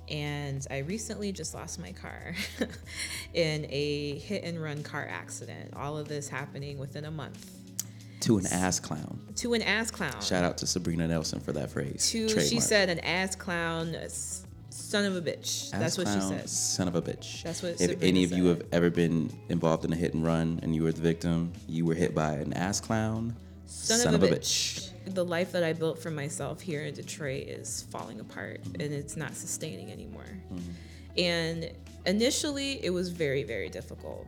and 0.07 0.67
I 0.69 0.79
recently 0.79 1.31
just 1.31 1.55
lost 1.55 1.79
my 1.79 1.91
car 1.91 2.35
in 3.33 3.65
a 3.71 4.19
hit 4.19 4.43
and 4.43 4.61
run 4.61 4.83
car 4.83 5.07
accident. 5.09 5.73
All 5.75 5.97
of 5.97 6.07
this 6.07 6.29
happening 6.29 6.77
within 6.77 7.05
a 7.05 7.11
month. 7.11 7.64
To 8.21 8.37
an 8.37 8.47
ass 8.47 8.79
clown. 8.79 9.19
To 9.37 9.53
an 9.53 9.61
ass 9.61 9.91
clown. 9.91 10.19
Shout 10.21 10.43
out 10.43 10.57
to 10.59 10.67
Sabrina 10.67 11.07
Nelson 11.07 11.39
for 11.39 11.51
that 11.53 11.69
phrase. 11.69 12.09
to 12.11 12.27
she 12.39 12.59
said 12.59 12.89
an 12.89 12.99
ass 12.99 13.35
clown, 13.35 13.93
a 13.93 14.05
s- 14.05 14.45
son 14.69 15.05
of 15.05 15.15
a 15.15 15.21
bitch. 15.21 15.73
Ass 15.73 15.79
That's 15.79 15.97
what 15.97 16.07
she 16.07 16.13
clown, 16.15 16.29
said. 16.29 16.49
Son 16.49 16.87
of 16.87 16.95
a 16.95 17.01
bitch. 17.01 17.43
That's 17.43 17.61
what 17.61 17.73
If 17.73 17.77
Sabrina 17.79 18.03
any 18.05 18.23
of 18.23 18.31
you 18.31 18.45
have 18.45 18.63
ever 18.71 18.89
been 18.89 19.31
involved 19.49 19.85
in 19.85 19.93
a 19.93 19.95
hit 19.95 20.13
and 20.13 20.23
run 20.23 20.59
and 20.63 20.73
you 20.75 20.83
were 20.83 20.91
the 20.91 21.01
victim, 21.01 21.51
you 21.67 21.85
were 21.85 21.93
hit 21.93 22.15
by 22.15 22.33
an 22.33 22.53
ass 22.53 22.79
clown. 22.79 23.35
Son, 23.67 24.13
of, 24.13 24.23
a 24.23 24.27
bitch. 24.27 24.89
The 25.13 25.25
life 25.25 25.51
that 25.51 25.63
I 25.63 25.73
built 25.73 25.99
for 25.99 26.09
myself 26.11 26.61
here 26.61 26.83
in 26.83 26.93
Detroit 26.93 27.47
is 27.47 27.85
falling 27.91 28.19
apart 28.19 28.61
and 28.65 28.81
it's 28.81 29.15
not 29.17 29.35
sustaining 29.35 29.91
anymore. 29.91 30.23
Mm-hmm. 30.51 31.19
And 31.19 31.71
initially, 32.05 32.83
it 32.83 32.89
was 32.89 33.09
very, 33.09 33.43
very 33.43 33.69
difficult. 33.69 34.25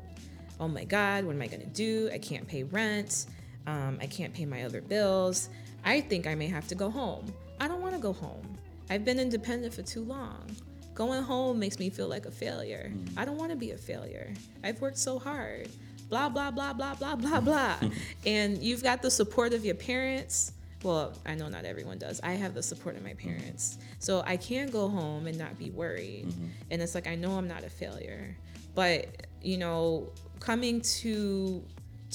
Oh 0.60 0.68
my 0.68 0.84
God, 0.84 1.24
what 1.26 1.36
am 1.36 1.42
I 1.42 1.48
gonna 1.48 1.66
do? 1.66 2.10
I 2.12 2.18
can't 2.18 2.48
pay 2.48 2.64
rent. 2.64 3.26
Um, 3.68 4.00
I 4.02 4.08
can't 4.08 4.34
pay 4.34 4.46
my 4.46 4.64
other 4.64 4.82
bills. 4.82 5.50
I 5.84 6.02
think 6.02 6.26
I 6.26 6.36
may 6.36 6.48
have 6.48 6.68
to 6.70 6.76
go 6.76 6.90
home. 6.90 7.32
I 7.60 7.68
don't 7.68 7.82
wanna 7.82 8.00
go 8.00 8.14
home. 8.14 8.58
I've 8.90 9.04
been 9.04 9.20
independent 9.20 9.74
for 9.74 9.84
too 9.84 10.04
long. 10.04 10.50
Going 10.96 11.22
home 11.22 11.60
makes 11.60 11.78
me 11.78 11.90
feel 11.90 12.08
like 12.08 12.26
a 12.26 12.32
failure. 12.32 12.92
Mm. 12.92 13.18
I 13.18 13.26
don't 13.26 13.38
wanna 13.38 13.58
be 13.58 13.72
a 13.72 13.78
failure. 13.78 14.34
I've 14.64 14.82
worked 14.82 14.98
so 14.98 15.20
hard. 15.20 15.68
Blah, 16.10 16.30
blah, 16.30 16.50
blah, 16.50 16.74
blah, 16.74 16.96
blah, 16.96 17.16
blah, 17.18 17.42
blah. 17.42 17.76
and 18.26 18.58
you've 18.64 18.82
got 18.82 19.02
the 19.02 19.12
support 19.12 19.54
of 19.54 19.66
your 19.66 19.76
parents. 19.76 20.54
Well, 20.84 21.14
I 21.26 21.36
know 21.36 21.50
not 21.50 21.66
everyone 21.66 21.98
does. 21.98 22.22
I 22.24 22.32
have 22.34 22.54
the 22.54 22.64
support 22.64 22.96
of 22.96 23.04
my 23.04 23.10
mm-hmm. 23.10 23.36
parents. 23.36 23.78
So 24.00 24.24
I 24.26 24.38
can 24.38 24.70
go 24.70 24.88
home 24.88 25.28
and 25.28 25.38
not 25.38 25.60
be 25.60 25.72
worried. 25.72 26.28
Mm-hmm. 26.28 26.46
And 26.72 26.82
it's 26.82 26.96
like, 26.96 27.08
I 27.08 27.16
know 27.16 27.32
I'm 27.32 27.48
not 27.48 27.66
a 27.66 27.70
failure. 27.70 28.38
But, 28.74 29.28
you 29.42 29.58
know, 29.58 30.10
coming 30.40 30.82
to 30.82 31.64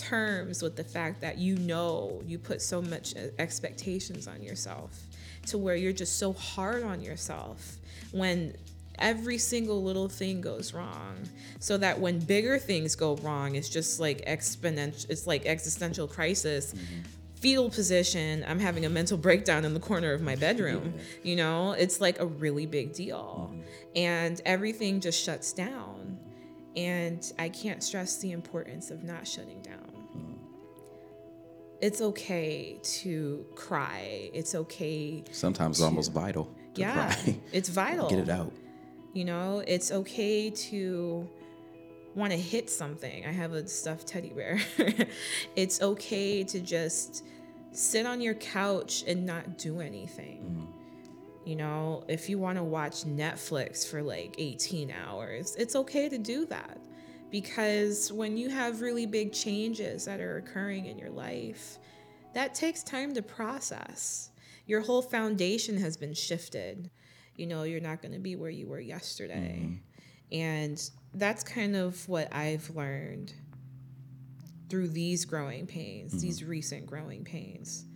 terms 0.02 0.62
with 0.62 0.76
the 0.76 0.84
fact 0.84 1.20
that 1.20 1.38
you 1.38 1.56
know 1.56 2.22
you 2.26 2.38
put 2.38 2.60
so 2.60 2.82
much 2.82 3.14
expectations 3.38 4.26
on 4.26 4.42
yourself 4.42 4.98
to 5.46 5.58
where 5.58 5.76
you're 5.76 5.92
just 5.92 6.18
so 6.18 6.32
hard 6.32 6.82
on 6.82 7.00
yourself 7.00 7.76
when 8.12 8.54
every 8.98 9.38
single 9.38 9.82
little 9.82 10.08
thing 10.08 10.40
goes 10.40 10.74
wrong. 10.74 11.16
So 11.60 11.76
that 11.78 11.98
when 11.98 12.18
bigger 12.18 12.58
things 12.58 12.96
go 12.96 13.16
wrong 13.16 13.54
it's 13.54 13.68
just 13.68 14.00
like 14.00 14.24
exponential 14.26 15.08
it's 15.08 15.26
like 15.26 15.46
existential 15.46 16.08
crisis 16.08 16.74
mm-hmm. 16.74 17.02
fetal 17.36 17.70
position 17.70 18.44
i'm 18.48 18.58
having 18.58 18.84
a 18.84 18.90
mental 18.90 19.16
breakdown 19.16 19.64
in 19.64 19.72
the 19.72 19.80
corner 19.80 20.12
of 20.12 20.22
my 20.22 20.34
bedroom 20.34 20.94
you 21.22 21.36
know? 21.36 21.72
It's 21.72 22.00
like 22.00 22.18
a 22.18 22.26
really 22.26 22.66
big 22.66 22.92
deal. 22.92 23.52
Mm-hmm. 23.52 23.62
And 23.94 24.40
everything 24.44 25.00
just 25.00 25.22
shuts 25.22 25.52
down. 25.52 26.18
And 26.74 27.32
i 27.38 27.48
can't 27.48 27.82
stress 27.82 28.16
the 28.16 28.32
importance 28.32 28.90
of 28.90 29.04
not 29.04 29.26
shutting 29.26 29.60
down 29.62 29.91
it's 31.82 32.00
okay 32.00 32.78
to 32.82 33.44
cry 33.54 34.30
it's 34.32 34.54
okay 34.54 35.22
Sometimes 35.32 35.78
it's 35.78 35.84
almost 35.84 36.12
vital. 36.12 36.44
To 36.74 36.80
yeah 36.80 37.14
cry. 37.14 37.36
it's 37.52 37.68
vital 37.68 38.08
Get 38.08 38.20
it 38.20 38.30
out. 38.30 38.52
you 39.12 39.24
know, 39.26 39.62
it's 39.66 39.90
okay 39.92 40.48
to 40.48 41.28
want 42.14 42.30
to 42.32 42.38
hit 42.38 42.70
something. 42.70 43.24
I 43.26 43.32
have 43.32 43.52
a 43.52 43.66
stuffed 43.66 44.06
teddy 44.06 44.30
bear. 44.30 44.58
it's 45.56 45.80
okay 45.82 46.44
to 46.44 46.60
just 46.60 47.24
sit 47.72 48.04
on 48.06 48.20
your 48.20 48.34
couch 48.34 49.04
and 49.06 49.24
not 49.26 49.58
do 49.58 49.80
anything. 49.80 50.38
Mm-hmm. 50.44 51.48
You 51.48 51.56
know, 51.56 52.04
if 52.08 52.28
you 52.28 52.38
want 52.38 52.56
to 52.58 52.64
watch 52.64 53.04
Netflix 53.04 53.86
for 53.86 54.02
like 54.02 54.34
18 54.38 54.92
hours, 55.06 55.56
it's 55.56 55.74
okay 55.76 56.08
to 56.08 56.18
do 56.18 56.46
that. 56.46 56.78
Because 57.32 58.12
when 58.12 58.36
you 58.36 58.50
have 58.50 58.82
really 58.82 59.06
big 59.06 59.32
changes 59.32 60.04
that 60.04 60.20
are 60.20 60.36
occurring 60.36 60.84
in 60.84 60.98
your 60.98 61.10
life, 61.10 61.78
that 62.34 62.54
takes 62.54 62.82
time 62.82 63.14
to 63.14 63.22
process. 63.22 64.30
Your 64.66 64.82
whole 64.82 65.00
foundation 65.00 65.78
has 65.78 65.96
been 65.96 66.12
shifted. 66.12 66.90
You 67.36 67.46
know, 67.46 67.62
you're 67.62 67.80
not 67.80 68.02
going 68.02 68.12
to 68.12 68.20
be 68.20 68.36
where 68.36 68.50
you 68.50 68.68
were 68.68 68.80
yesterday. 68.80 69.60
Mm-hmm. 69.62 70.36
And 70.36 70.90
that's 71.14 71.42
kind 71.42 71.74
of 71.74 72.06
what 72.06 72.34
I've 72.34 72.68
learned 72.70 73.32
through 74.68 74.88
these 74.88 75.24
growing 75.24 75.66
pains, 75.66 76.20
these 76.20 76.40
mm-hmm. 76.40 76.50
recent 76.50 76.86
growing 76.86 77.24
pains. 77.24 77.86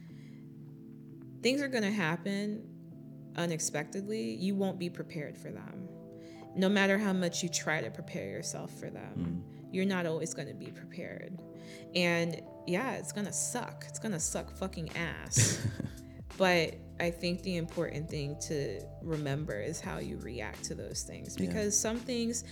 Things 1.43 1.61
are 1.61 1.69
going 1.69 1.85
to 1.85 1.93
happen 1.93 2.67
unexpectedly. 3.37 4.35
You 4.35 4.55
won't 4.55 4.79
be 4.79 4.89
prepared 4.89 5.37
for 5.37 5.51
them. 5.51 5.86
No 6.57 6.69
matter 6.69 6.99
how 6.99 7.13
much 7.13 7.43
you 7.43 7.49
try 7.49 7.81
to 7.81 7.91
prepare 7.91 8.29
yourself 8.29 8.73
for 8.79 8.91
them, 8.91 9.43
mm. 9.45 9.75
you're 9.75 9.85
not 9.85 10.07
always 10.07 10.35
going 10.35 10.49
to 10.49 10.55
be 10.55 10.67
prepared. 10.67 11.39
And 11.95 12.41
yeah, 12.67 12.93
it's 12.95 13.13
going 13.13 13.27
to 13.27 13.33
suck. 13.33 13.85
It's 13.89 13.99
going 13.99 14.13
to 14.13 14.21
suck 14.21 14.57
fucking 14.57 14.91
ass. 14.97 15.65
but 16.39 16.75
I 16.99 17.11
think 17.11 17.43
the 17.43 17.57
important 17.57 18.09
thing 18.09 18.37
to 18.49 18.81
remember 19.03 19.61
is 19.61 19.81
how 19.81 19.99
you 19.99 20.19
react 20.19 20.65
to 20.65 20.75
those 20.75 21.03
things 21.03 21.37
because 21.37 21.79
some 21.79 21.99
things 21.99 22.45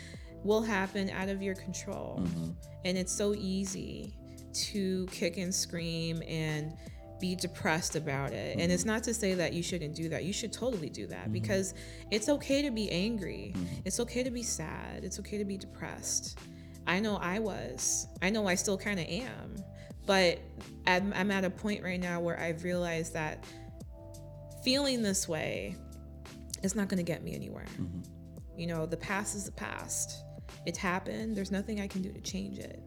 will 0.42 0.62
happen 0.62 1.09
out 1.11 1.28
of 1.28 1.42
your 1.42 1.55
control. 1.55 2.20
Mm-hmm. 2.22 2.50
And 2.84 2.98
it's 2.98 3.12
so 3.12 3.34
easy 3.34 4.14
to 4.52 5.07
kick 5.11 5.38
and 5.38 5.55
scream 5.55 6.22
and 6.28 6.74
be 7.25 7.35
depressed 7.35 7.97
about 7.97 8.33
it. 8.33 8.59
And 8.59 8.70
it's 8.70 8.83
mm-hmm. 8.83 8.93
not 8.93 9.03
to 9.05 9.14
say 9.14 9.33
that 9.33 9.55
you 9.55 9.62
shouldn't 9.62 9.95
do 9.95 10.11
that. 10.11 10.25
You 10.25 10.33
should 10.35 10.53
totally 10.53 10.91
do 10.91 11.07
that 11.07 11.22
mm-hmm. 11.22 11.33
because 11.33 11.72
it's 12.11 12.29
okay 12.29 12.61
to 12.61 12.70
be 12.70 12.91
angry. 12.91 13.55
Mm-hmm. 13.57 13.77
It's 13.87 13.99
okay 14.01 14.22
to 14.22 14.31
be 14.31 14.43
sad. 14.43 15.05
It's 15.05 15.18
okay 15.20 15.39
to 15.39 15.45
be 15.47 15.57
depressed. 15.57 16.39
I 16.87 17.01
know 17.01 17.16
I 17.16 17.39
was. 17.39 18.09
I 18.20 18.29
know 18.29 18.47
I 18.47 18.57
still 18.57 18.77
kind 18.77 19.01
of 19.01 19.07
am. 19.07 19.57
But 20.05 20.39
I'm, 20.87 21.14
I'm 21.16 21.31
at 21.31 21.47
a 21.47 21.51
point 21.51 21.83
right 21.83 21.99
now 21.99 22.20
where 22.20 22.39
I've 22.39 22.62
realized 22.62 23.14
that 23.14 23.43
feeling 24.62 25.01
this 25.01 25.27
way 25.27 25.77
is 26.62 26.75
not 26.75 26.89
going 26.89 26.99
to 26.99 27.11
get 27.11 27.25
me 27.25 27.35
anywhere. 27.35 27.64
You 28.55 28.66
know, 28.66 28.85
the 28.85 28.99
past 28.99 29.35
is 29.35 29.47
the 29.47 29.53
past. 29.53 30.25
It's 30.66 30.79
happened. 30.79 31.35
There's 31.35 31.51
nothing 31.51 31.81
I 31.81 31.87
can 31.87 32.03
do 32.03 32.12
to 32.12 32.20
change 32.20 32.59
it. 32.59 32.83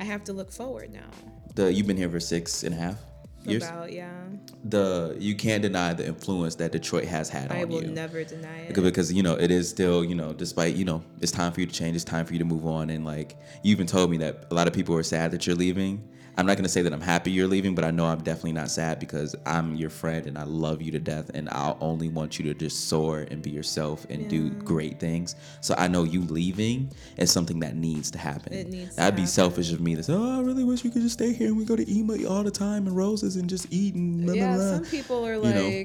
I 0.00 0.04
have 0.04 0.22
to 0.24 0.34
look 0.34 0.52
forward 0.52 0.92
now. 0.92 1.08
The 1.54 1.72
you've 1.72 1.86
been 1.86 1.96
here 1.96 2.10
for 2.10 2.20
six 2.20 2.62
and 2.62 2.74
a 2.74 2.78
half. 2.78 2.98
About, 3.46 3.92
yeah. 3.92 4.10
the 4.64 5.16
you 5.18 5.34
can't 5.34 5.62
deny 5.62 5.92
the 5.92 6.06
influence 6.06 6.54
that 6.56 6.72
Detroit 6.72 7.04
has 7.04 7.28
had 7.28 7.52
I 7.52 7.62
on 7.62 7.70
you. 7.70 7.78
I 7.78 7.82
will 7.82 7.90
never 7.90 8.24
deny 8.24 8.60
it. 8.60 8.68
because, 8.68 8.84
because 8.84 9.12
you 9.12 9.22
know 9.22 9.34
it 9.34 9.50
is 9.50 9.68
still 9.68 10.04
you 10.04 10.14
know 10.14 10.32
despite 10.32 10.76
you 10.76 10.84
know 10.84 11.02
it's 11.20 11.32
time 11.32 11.52
for 11.52 11.60
you 11.60 11.66
to 11.66 11.72
change 11.72 11.94
it's 11.94 12.04
time 12.04 12.24
for 12.26 12.32
you 12.32 12.38
to 12.38 12.44
move 12.44 12.66
on 12.66 12.90
and 12.90 13.04
like 13.04 13.36
you 13.62 13.72
even 13.72 13.86
told 13.86 14.10
me 14.10 14.16
that 14.18 14.46
a 14.50 14.54
lot 14.54 14.66
of 14.66 14.72
people 14.72 14.96
are 14.96 15.02
sad 15.02 15.30
that 15.30 15.46
you're 15.46 15.56
leaving 15.56 16.02
i'm 16.36 16.46
not 16.46 16.54
going 16.56 16.64
to 16.64 16.68
say 16.68 16.82
that 16.82 16.92
i'm 16.92 17.00
happy 17.00 17.30
you're 17.30 17.46
leaving 17.46 17.74
but 17.74 17.84
i 17.84 17.90
know 17.90 18.06
i'm 18.06 18.22
definitely 18.22 18.52
not 18.52 18.70
sad 18.70 18.98
because 18.98 19.34
i'm 19.46 19.74
your 19.76 19.90
friend 19.90 20.26
and 20.26 20.36
i 20.38 20.42
love 20.44 20.82
you 20.82 20.90
to 20.90 20.98
death 20.98 21.30
and 21.34 21.48
i'll 21.50 21.76
only 21.80 22.08
want 22.08 22.38
you 22.38 22.44
to 22.44 22.54
just 22.54 22.88
soar 22.88 23.20
and 23.30 23.42
be 23.42 23.50
yourself 23.50 24.06
and 24.10 24.28
do 24.28 24.50
great 24.50 24.98
things 24.98 25.36
so 25.60 25.74
i 25.78 25.86
know 25.88 26.02
you 26.04 26.22
leaving 26.22 26.90
is 27.16 27.30
something 27.30 27.60
that 27.60 27.76
needs 27.76 28.10
to 28.10 28.18
happen 28.18 28.52
It 28.52 28.68
needs 28.68 28.96
that'd 28.96 29.14
be 29.16 29.22
happen. 29.22 29.26
selfish 29.32 29.72
of 29.72 29.80
me 29.80 29.94
to 29.96 30.02
say 30.02 30.12
oh 30.12 30.38
i 30.38 30.42
really 30.42 30.64
wish 30.64 30.82
we 30.84 30.90
could 30.90 31.02
just 31.02 31.14
stay 31.14 31.32
here 31.32 31.48
and 31.48 31.56
we 31.56 31.64
go 31.64 31.76
to 31.76 31.90
Ima 31.90 32.24
all 32.28 32.42
the 32.42 32.50
time 32.50 32.86
and 32.86 32.96
roses 32.96 33.36
and 33.36 33.48
just 33.48 33.66
eat 33.70 33.94
and 33.94 34.24
blah, 34.24 34.34
yeah, 34.34 34.56
blah, 34.56 34.64
blah. 34.64 34.74
some 34.78 34.84
people 34.86 35.24
are 35.26 35.34
You 35.34 35.40
know? 35.42 35.84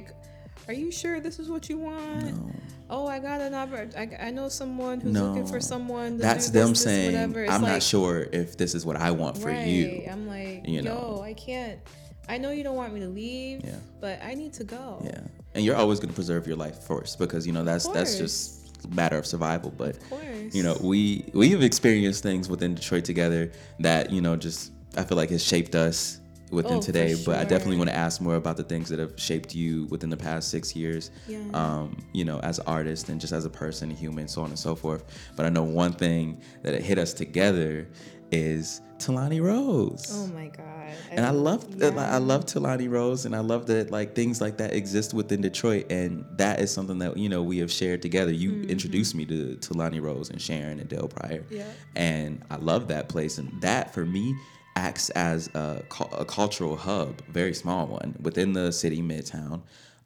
"Are 0.69 0.73
you 0.73 0.91
sure 0.91 1.19
this 1.19 1.39
is 1.39 1.49
what 1.49 1.67
you 1.67 1.79
want?" 1.79 2.53
Oh, 2.91 3.05
I 3.07 3.19
got 3.19 3.41
another. 3.41 3.89
I, 3.97 4.27
I 4.27 4.31
know 4.31 4.49
someone 4.49 4.99
who's 4.99 5.13
looking 5.13 5.45
for 5.45 5.53
No. 5.53 5.59
someone. 5.59 6.17
That's 6.17 6.49
this, 6.49 6.61
them 6.61 6.69
this, 6.69 6.83
saying. 6.83 7.15
I'm 7.15 7.33
like, 7.33 7.61
not 7.61 7.83
sure 7.83 8.27
if 8.31 8.57
this 8.57 8.73
is 8.73 8.85
what 8.85 8.95
i 8.95 9.11
want 9.11 9.37
for 9.37 9.47
right. 9.49 9.67
you 9.67 10.07
I'm 10.09 10.27
like, 10.27 10.67
you 10.67 10.81
yo, 10.81 10.83
know. 10.83 11.21
I 11.23 11.33
can't. 11.33 11.79
I 12.27 12.37
know 12.37 12.51
you 12.51 12.63
don't 12.63 12.75
want 12.75 12.93
me 12.93 12.99
to 12.99 13.07
leave, 13.07 13.65
Yeah. 13.65 13.75
but 13.99 14.19
I 14.23 14.35
need 14.35 14.53
to 14.53 14.63
go. 14.63 15.01
Yeah, 15.03 15.21
and 15.55 15.65
you're 15.65 15.75
always 15.75 15.99
going 15.99 16.09
to 16.09 16.15
preserve 16.15 16.45
your 16.45 16.55
life 16.55 16.83
first 16.83 17.17
because 17.17 17.47
you 17.47 17.53
know 17.53 17.63
that's 17.63 17.87
that's 17.87 18.17
just 18.17 18.85
a 18.85 18.87
matter 18.89 19.17
of 19.17 19.25
survival. 19.25 19.71
But 19.75 19.99
course. 20.09 20.53
you 20.53 20.63
know, 20.63 20.77
we 20.81 21.25
we 21.33 21.49
have 21.49 21.63
experienced 21.63 22.21
things 22.23 22.47
within 22.49 22.75
Detroit 22.75 23.05
together 23.05 23.51
that 23.79 24.11
you 24.11 24.21
know 24.21 24.35
just 24.35 24.71
I 24.97 25.03
feel 25.03 25.17
like 25.17 25.29
has 25.31 25.43
shaped 25.43 25.75
us 25.75 26.18
within 26.51 26.77
Oh, 26.77 26.81
today. 26.81 27.15
But 27.25 27.37
I 27.37 27.43
definitely 27.43 27.77
want 27.77 27.89
to 27.89 27.95
ask 27.95 28.21
more 28.21 28.35
about 28.35 28.57
the 28.57 28.63
things 28.63 28.89
that 28.89 28.99
have 28.99 29.13
shaped 29.19 29.53
you 29.55 29.85
within 29.85 30.09
the 30.09 30.17
past 30.17 30.49
six 30.49 30.75
years. 30.75 31.11
Yeah. 31.27 31.39
Um, 31.53 31.97
you 32.13 32.25
know, 32.25 32.39
as 32.39 32.59
an 32.59 32.65
artist 32.67 33.09
and 33.09 33.19
just 33.21 33.33
as 33.33 33.45
a 33.45 33.49
person, 33.49 33.91
a 33.91 33.93
human, 33.93 34.27
so 34.27 34.41
on 34.41 34.49
and 34.49 34.59
so 34.59 34.75
forth. 34.75 35.03
But 35.35 35.45
I 35.45 35.49
know 35.49 35.63
one 35.63 35.93
thing 35.93 36.41
that 36.63 36.73
it 36.73 36.81
hit 36.83 36.97
us 36.97 37.13
together 37.13 37.87
is 38.31 38.81
Tulani 38.99 39.41
Rose 39.41 40.11
Oh 40.13 40.27
my 40.27 40.49
god. 40.49 40.93
and 41.09 41.25
I 41.25 41.31
love 41.31 41.79
that 41.79 41.95
yeah. 41.95 42.13
I 42.13 42.17
love 42.19 42.45
Tulani 42.45 42.87
Rose 42.87 43.25
and 43.25 43.35
I 43.35 43.39
love 43.39 43.65
that 43.67 43.89
like 43.89 44.13
things 44.13 44.39
like 44.39 44.57
that 44.57 44.73
exist 44.75 45.15
within 45.15 45.41
Detroit 45.41 45.91
and 45.91 46.23
that 46.37 46.59
is 46.59 46.71
something 46.71 46.99
that 46.99 47.17
you 47.17 47.27
know 47.27 47.41
we 47.41 47.57
have 47.59 47.71
shared 47.71 48.03
together. 48.03 48.31
You 48.31 48.61
introduced 48.63 49.15
me 49.15 49.25
to 49.25 49.55
Tulani 49.61 49.99
Rose 49.99 50.29
and 50.29 50.39
Sharon 50.39 50.79
and 50.79 50.87
Dale 50.87 51.07
Pryor. 51.07 51.43
Yeah. 51.49 51.63
And 51.95 52.43
I 52.51 52.57
love 52.57 52.87
that 52.89 53.09
place 53.09 53.39
and 53.39 53.49
that 53.61 53.93
for 53.95 54.05
me 54.05 54.35
acts 54.79 55.09
as 55.11 55.47
a, 55.53 55.83
a 56.13 56.25
cultural 56.25 56.75
hub, 56.77 57.21
very 57.27 57.53
small 57.53 57.85
one 57.87 58.15
within 58.21 58.53
the 58.53 58.71
city 58.71 59.01
midtown 59.01 59.61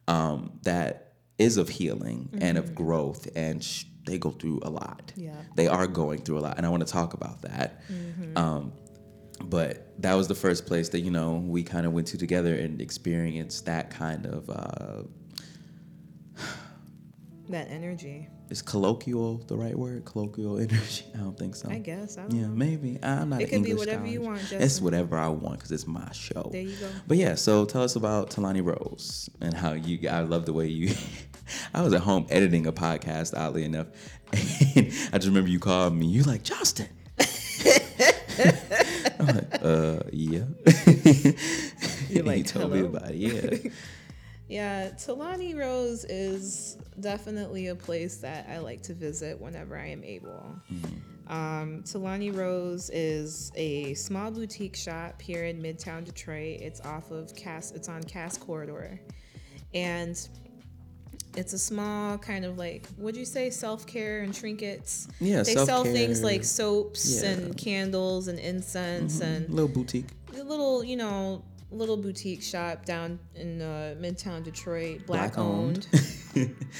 um, 0.08 0.60
that 0.64 1.14
is 1.38 1.58
of 1.58 1.70
healing 1.70 2.30
and 2.42 2.58
of 2.58 2.74
growth, 2.74 3.28
and 3.36 3.64
sh- 3.64 3.86
they 4.06 4.18
go 4.18 4.32
through 4.32 4.60
a 4.64 4.70
lot. 4.70 5.12
Yeah. 5.16 5.36
they 5.56 5.68
are 5.68 5.88
going 5.88 6.20
through 6.24 6.40
a 6.40 6.44
lot, 6.48 6.58
and 6.58 6.66
I 6.66 6.70
want 6.70 6.86
to 6.88 6.92
talk 6.92 7.14
about 7.14 7.42
that. 7.44 7.82
Um, 8.36 8.74
but 9.46 9.74
that 10.02 10.14
was 10.16 10.28
the 10.28 10.36
first 10.36 10.66
place 10.66 10.90
that 10.90 11.02
you 11.02 11.12
know 11.12 11.36
we 11.56 11.64
kind 11.64 11.86
of 11.86 11.92
went 11.94 12.08
to 12.08 12.18
together 12.18 12.54
and 12.56 12.82
experienced 12.82 13.66
that 13.66 13.90
kind 13.92 14.26
of 14.26 14.50
uh, 14.50 15.04
That 17.50 17.68
energy. 17.70 18.30
Is 18.54 18.62
colloquial 18.62 19.38
the 19.47 19.58
right 19.58 19.76
word? 19.76 20.06
Colloquial 20.06 20.60
energy? 20.60 21.06
I 21.16 21.18
don't 21.18 21.36
think 21.36 21.56
so. 21.56 21.72
I 21.72 21.80
guess. 21.80 22.20
I 22.20 22.22
don't 22.22 22.36
Yeah, 22.36 22.41
know. 22.43 22.49
maybe. 22.49 22.99
I'm 23.01 23.30
not. 23.30 23.41
It 23.41 23.51
an 23.51 23.64
could 23.64 23.64
be 23.66 23.74
whatever 23.74 24.06
you 24.06 24.20
scholar. 24.22 24.36
want, 24.36 24.51
It's 24.51 24.80
whatever 24.80 25.18
I 25.18 25.28
want 25.30 25.56
because 25.58 25.72
it's 25.72 25.88
my 25.88 26.08
show. 26.12 26.49
There 26.51 26.62
you 26.62 26.76
go. 26.76 26.88
But 27.08 27.18
yeah, 27.18 27.34
so 27.34 27.66
tell 27.66 27.82
us 27.82 27.95
about 27.95 28.30
Tulani 28.30 28.64
Rose 28.64 29.28
and 29.41 29.56
how 29.56 29.74
you. 29.74 30.08
I 30.08 30.20
love 30.20 30.45
the 30.45 30.54
way 30.54 30.68
you. 30.68 30.93
I 31.74 31.82
was 31.82 31.93
at 31.95 32.01
home 32.01 32.28
editing 32.30 32.68
a 32.68 32.72
podcast, 32.72 33.36
oddly 33.36 33.64
enough, 33.64 33.88
and 34.32 34.88
I 35.12 35.18
just 35.18 35.26
remember 35.26 35.49
you 35.49 35.60
called 35.60 35.95
me. 35.95 36.06
You 36.06 36.22
like 36.22 36.43
Justin. 36.43 36.89
I'm 39.20 39.26
like, 39.28 39.64
uh, 39.64 39.99
yeah. 40.12 40.43
You're 40.76 41.34
he 42.08 42.22
like, 42.22 42.45
told 42.45 42.72
me 42.72 42.82
about 42.82 43.10
it. 43.10 43.16
Yeah. 43.16 43.72
Yeah, 44.50 44.89
Tulani 44.91 45.58
Rose 45.58 46.04
is 46.06 46.78
definitely 47.00 47.68
a 47.68 47.76
place 47.76 48.18
that 48.18 48.48
I 48.50 48.60
like 48.60 48.82
to 48.84 48.94
visit 48.94 49.39
whenever 49.39 49.78
I 49.78 49.88
am 49.88 50.04
able. 50.04 50.56
Um, 51.28 51.82
Tulani 51.86 52.36
Rose 52.36 52.89
is 52.91 53.52
a 53.56 53.94
small 53.94 54.30
boutique 54.32 54.76
shop 54.76 55.22
here 55.22 55.46
in 55.46 55.62
Midtown 55.62 56.04
Detroit. 56.04 56.60
It's 56.62 56.82
off 56.82 57.10
of 57.12 57.34
Cass. 57.36 57.72
It's 57.72 57.88
on 57.88 58.04
Cass 58.04 58.38
Corridor, 58.38 59.00
and 59.74 60.28
it's 61.36 61.54
a 61.54 61.58
small 61.58 62.18
kind 62.20 62.46
of 62.46 62.58
like 62.60 62.86
what 62.98 63.06
would 63.06 63.16
you 63.18 63.26
say 63.26 63.50
self 63.50 63.88
care 63.88 64.22
and 64.22 64.34
trinkets? 64.34 65.08
Yeah, 65.22 65.41
they 65.44 65.56
sell 65.56 65.84
things 65.86 66.22
like 66.22 66.44
soaps 66.44 67.24
Yeah. 67.24 67.30
and 67.32 67.58
candles 67.58 68.28
and 68.28 68.38
incense 68.38 69.22
and 69.22 69.50
Little 69.50 69.70
boutique. 69.70 70.08
a 70.38 70.44
little, 70.44 70.84
you 70.84 70.98
know, 70.98 71.44
little 71.74 71.98
boutique 71.98 72.42
shop 72.42 72.86
down 72.86 73.20
in 73.36 73.62
uh, 73.62 73.96
Midtown 74.00 74.44
Detroit, 74.44 75.06
black, 75.06 75.34
Black 75.34 75.38
owned. 75.38 75.88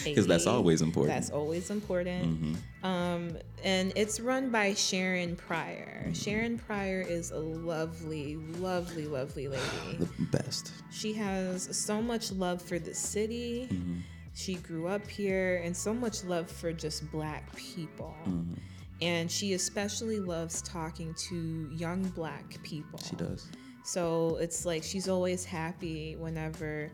Because 0.04 0.26
that's 0.26 0.48
always 0.48 0.82
important. 0.82 1.14
That's 1.14 1.30
always 1.30 1.70
important. 1.70 2.42
Mm-hmm. 2.42 2.86
Um, 2.86 3.38
and 3.64 3.94
it's 3.96 4.20
run 4.20 4.50
by 4.50 4.74
Sharon 4.74 5.36
Pryor. 5.36 6.10
Sharon 6.14 6.58
Pryor 6.58 7.02
is 7.02 7.32
a 7.32 7.38
lovely, 7.38 8.38
lovely, 8.58 9.06
lovely 9.06 9.48
lady. 9.48 9.62
the 10.00 10.08
best. 10.32 10.74
She 10.92 11.14
has 11.14 11.70
so 11.78 12.02
much 12.02 12.32
love 12.32 12.62
for 12.62 12.80
the 12.80 12.94
city. 12.94 13.68
Mm-hmm. 13.72 14.00
She 14.34 14.56
grew 14.56 14.88
up 14.88 15.08
here 15.08 15.62
and 15.64 15.76
so 15.78 15.94
much 15.94 16.24
love 16.24 16.50
for 16.50 16.74
just 16.74 17.10
black 17.12 17.56
people. 17.56 18.16
Mm-hmm. 18.28 18.56
And 19.02 19.30
she 19.30 19.54
especially 19.54 20.20
loves 20.20 20.62
talking 20.62 21.14
to 21.30 21.70
young 21.72 22.04
black 22.10 22.62
people. 22.64 23.00
She 23.00 23.16
does. 23.16 23.50
So 23.84 24.38
it's 24.40 24.66
like 24.66 24.84
she's 24.84 25.08
always 25.10 25.46
happy 25.46 26.16
whenever 26.16 26.92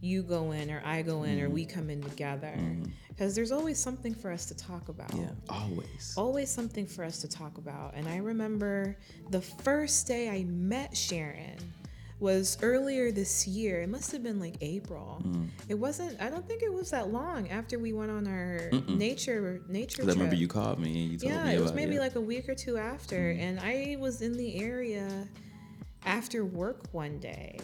you 0.00 0.22
go 0.22 0.52
in 0.52 0.70
or 0.70 0.80
I 0.84 1.02
go 1.02 1.24
in 1.24 1.40
or 1.40 1.48
we 1.48 1.66
mm. 1.66 1.70
come 1.72 1.90
in 1.90 2.02
together. 2.02 2.54
Mm-hmm. 2.56 2.90
Because 3.08 3.34
there's 3.34 3.50
always 3.50 3.78
something 3.80 4.14
for 4.14 4.30
us 4.30 4.46
to 4.46 4.56
talk 4.56 4.88
about. 4.88 5.12
Yeah, 5.12 5.30
always. 5.48 6.14
Always 6.16 6.50
something 6.50 6.86
for 6.86 7.02
us 7.04 7.20
to 7.22 7.28
talk 7.28 7.58
about. 7.58 7.94
And 7.94 8.06
I 8.06 8.18
remember 8.18 8.96
the 9.30 9.40
first 9.40 10.06
day 10.06 10.30
I 10.30 10.44
met 10.44 10.96
Sharon 10.96 11.56
was 12.20 12.58
earlier 12.62 13.10
this 13.10 13.46
year. 13.46 13.82
It 13.82 13.88
must 13.88 14.12
have 14.12 14.22
been 14.22 14.38
like 14.38 14.56
April. 14.60 15.20
Mm. 15.24 15.48
It 15.68 15.74
wasn't 15.74 16.20
I 16.20 16.30
don't 16.30 16.46
think 16.46 16.62
it 16.62 16.72
was 16.72 16.90
that 16.90 17.12
long 17.12 17.48
after 17.48 17.78
we 17.78 17.92
went 17.92 18.10
on 18.10 18.26
our 18.28 18.70
nature 18.88 19.60
nature 19.68 20.02
'Cause 20.02 20.08
I 20.08 20.12
trip. 20.12 20.16
remember 20.16 20.36
you 20.36 20.48
called 20.48 20.78
me 20.78 21.02
and 21.02 21.12
you 21.12 21.18
told 21.18 21.32
Yeah, 21.32 21.50
it 21.50 21.60
was 21.60 21.72
maybe 21.72 21.96
it. 21.96 22.00
like 22.00 22.14
a 22.14 22.20
week 22.20 22.48
or 22.48 22.54
two 22.54 22.76
after, 22.76 23.16
mm-hmm. 23.16 23.40
and 23.40 23.60
I 23.60 23.96
was 24.00 24.22
in 24.22 24.36
the 24.36 24.56
area 24.56 25.28
after 26.04 26.44
work 26.44 26.82
one 26.92 27.18
day, 27.18 27.58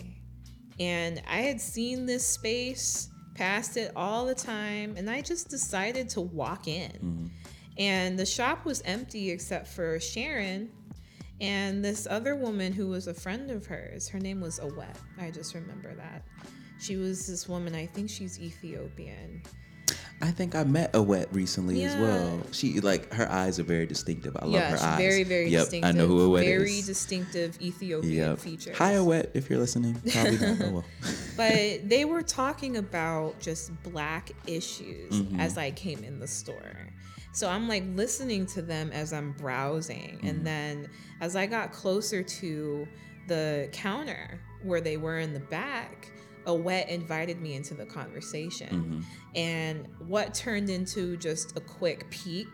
and 0.81 1.23
I 1.29 1.39
had 1.39 1.61
seen 1.61 2.07
this 2.07 2.27
space, 2.27 3.11
passed 3.35 3.77
it 3.77 3.93
all 3.97 4.27
the 4.27 4.35
time, 4.35 4.95
and 4.97 5.11
I 5.11 5.21
just 5.21 5.49
decided 5.49 6.09
to 6.11 6.21
walk 6.21 6.69
in. 6.69 6.91
Mm-hmm. 6.91 7.27
And 7.79 8.19
the 8.19 8.27
shop 8.27 8.65
was 8.65 8.83
empty 8.83 9.31
except 9.31 9.67
for 9.67 9.99
Sharon 9.99 10.71
and 11.41 11.85
this 11.85 12.07
other 12.09 12.37
woman 12.37 12.73
who 12.73 12.87
was 12.89 13.09
a 13.09 13.15
friend 13.15 13.51
of 13.51 13.67
hers. 13.67 14.09
Her 14.09 14.21
name 14.21 14.41
was 14.41 14.61
Awet. 14.61 14.97
I 15.19 15.31
just 15.31 15.55
remember 15.55 15.95
that. 15.95 16.23
She 16.79 16.97
was 16.97 17.27
this 17.27 17.49
woman, 17.49 17.75
I 17.75 17.87
think 17.87 18.11
she's 18.11 18.39
Ethiopian. 18.39 19.43
I 20.25 20.31
think 20.31 20.55
I 20.55 20.65
met 20.65 20.91
Awet 20.95 21.27
recently 21.33 21.85
as 21.85 21.95
well. 21.97 22.41
She 22.51 22.81
like 22.81 23.13
her 23.13 23.31
eyes 23.31 23.61
are 23.61 23.63
very 23.63 23.85
distinctive. 23.85 24.35
I 24.41 24.47
love 24.47 24.63
her 24.63 24.71
she's 24.71 24.83
eyes. 24.83 24.99
very, 24.99 25.23
very 25.23 25.49
yep, 25.51 25.65
distinctive. 25.65 25.95
I 25.95 25.99
know 25.99 26.07
who 26.07 26.31
Awet 26.31 26.45
very 26.45 26.63
is. 26.65 26.71
Very 26.71 26.83
distinctive 26.83 27.61
Ethiopian 27.61 28.13
Yep. 28.31 28.39
features. 28.39 28.77
Hi 28.79 28.93
Awet, 28.95 29.33
if 29.35 29.51
you're 29.51 29.59
listening. 29.59 29.95
Probably 30.11 30.39
not. 30.39 30.63
Oh 30.63 30.71
well. 30.71 30.85
but 31.37 31.89
they 31.91 32.07
were 32.07 32.23
talking 32.23 32.79
about 32.79 33.39
just 33.39 33.71
black 33.83 34.31
issues 34.47 35.13
Mm-hmm. 35.13 35.41
as 35.41 35.59
I 35.59 35.71
came 35.73 36.03
in 36.03 36.19
the 36.21 36.27
store. 36.29 36.89
So 37.33 37.51
I'm 37.51 37.69
like 37.69 37.85
listening 37.95 38.47
to 38.47 38.63
them 38.63 38.91
as 38.93 39.13
I'm 39.13 39.33
browsing. 39.33 40.17
Mm-hmm. 40.19 40.27
And 40.27 40.47
then 40.47 40.89
as 41.21 41.37
I 41.37 41.45
got 41.45 41.73
closer 41.73 42.23
to 42.23 42.89
the 43.29 43.69
counter 43.73 44.41
where 44.63 44.81
they 44.81 44.97
were 44.97 45.19
in 45.19 45.35
the 45.35 45.41
back, 45.41 46.11
Awet 46.47 46.89
invited 46.89 47.41
me 47.41 47.55
into 47.55 47.75
the 47.75 47.87
conversation. 47.87 48.69
Mm-hmm. 48.69 49.01
And 49.35 49.89
what 50.07 50.35
turned 50.35 50.71
into 50.71 51.17
just 51.17 51.57
a 51.57 51.61
quick 51.61 52.11
peek 52.11 52.49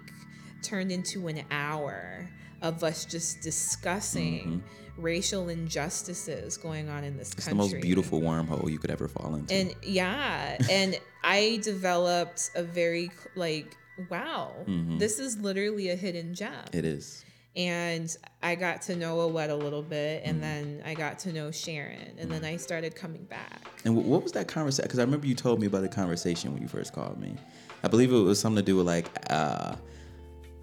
turned 0.63 0.93
into 0.93 1.29
an 1.29 1.43
hour 1.51 2.29
of 2.63 2.85
us 2.85 3.05
just 3.05 3.41
discussing 3.41 4.63
racial 4.97 5.49
injustices 5.49 6.57
going 6.57 6.89
on 6.89 7.05
in 7.05 7.17
this 7.17 7.31
Mm-hmm. 7.31 7.39
It's 7.39 7.47
the 7.47 7.55
most 7.55 7.81
beautiful 7.81 8.21
wormhole 8.21 8.71
you 8.71 8.79
could 8.79 8.91
ever 8.91 9.09
fall 9.09 9.35
into. 9.35 9.55
And 9.55 9.75
yeah, 9.83 10.59
and 10.71 10.99
I 11.25 11.61
developed 11.63 12.51
a 12.55 12.63
very 12.63 13.11
like, 13.35 13.77
wow, 14.11 14.53
this 14.99 15.19
is 15.19 15.39
literally 15.39 15.91
a 15.91 15.97
hidden 15.97 16.35
gem. 16.35 16.53
Mm-hmm. 16.53 16.79
it 16.79 16.85
is. 16.85 17.25
And 17.69 18.17
I 18.43 18.55
got 18.55 18.81
to 18.83 18.97
know 18.97 19.17
Awet 19.29 19.51
a 19.51 19.55
little 19.55 19.83
bit, 19.83 20.23
and 20.25 20.43
then 20.43 20.83
I 20.87 20.95
got 20.95 21.19
to 21.21 21.33
know 21.33 21.51
Sharon, 21.51 22.17
and 22.19 22.31
then 22.31 22.43
I 22.43 22.57
started 22.57 22.95
coming 22.95 23.25
back. 23.25 23.61
And 23.85 23.95
what 23.97 24.23
was 24.23 24.33
that 24.33 24.49
conversation? 24.49 24.87
Because 24.87 24.99
I 24.99 25.03
remember 25.03 25.27
you 25.27 25.35
told 25.35 25.61
me 25.61 25.67
about 25.67 25.83
the 25.83 25.89
conversation 25.89 26.53
when 26.55 26.63
you 26.63 26.69
first 26.69 26.95
called 26.95 27.21
me. 27.21 27.35
I 27.83 27.89
believe 27.89 28.13
it 28.13 28.17
was 28.19 28.41
something 28.41 28.57
to 28.65 28.67
do 28.67 28.77
with 28.77 28.87
like, 28.87 29.09
uh, 29.29 29.75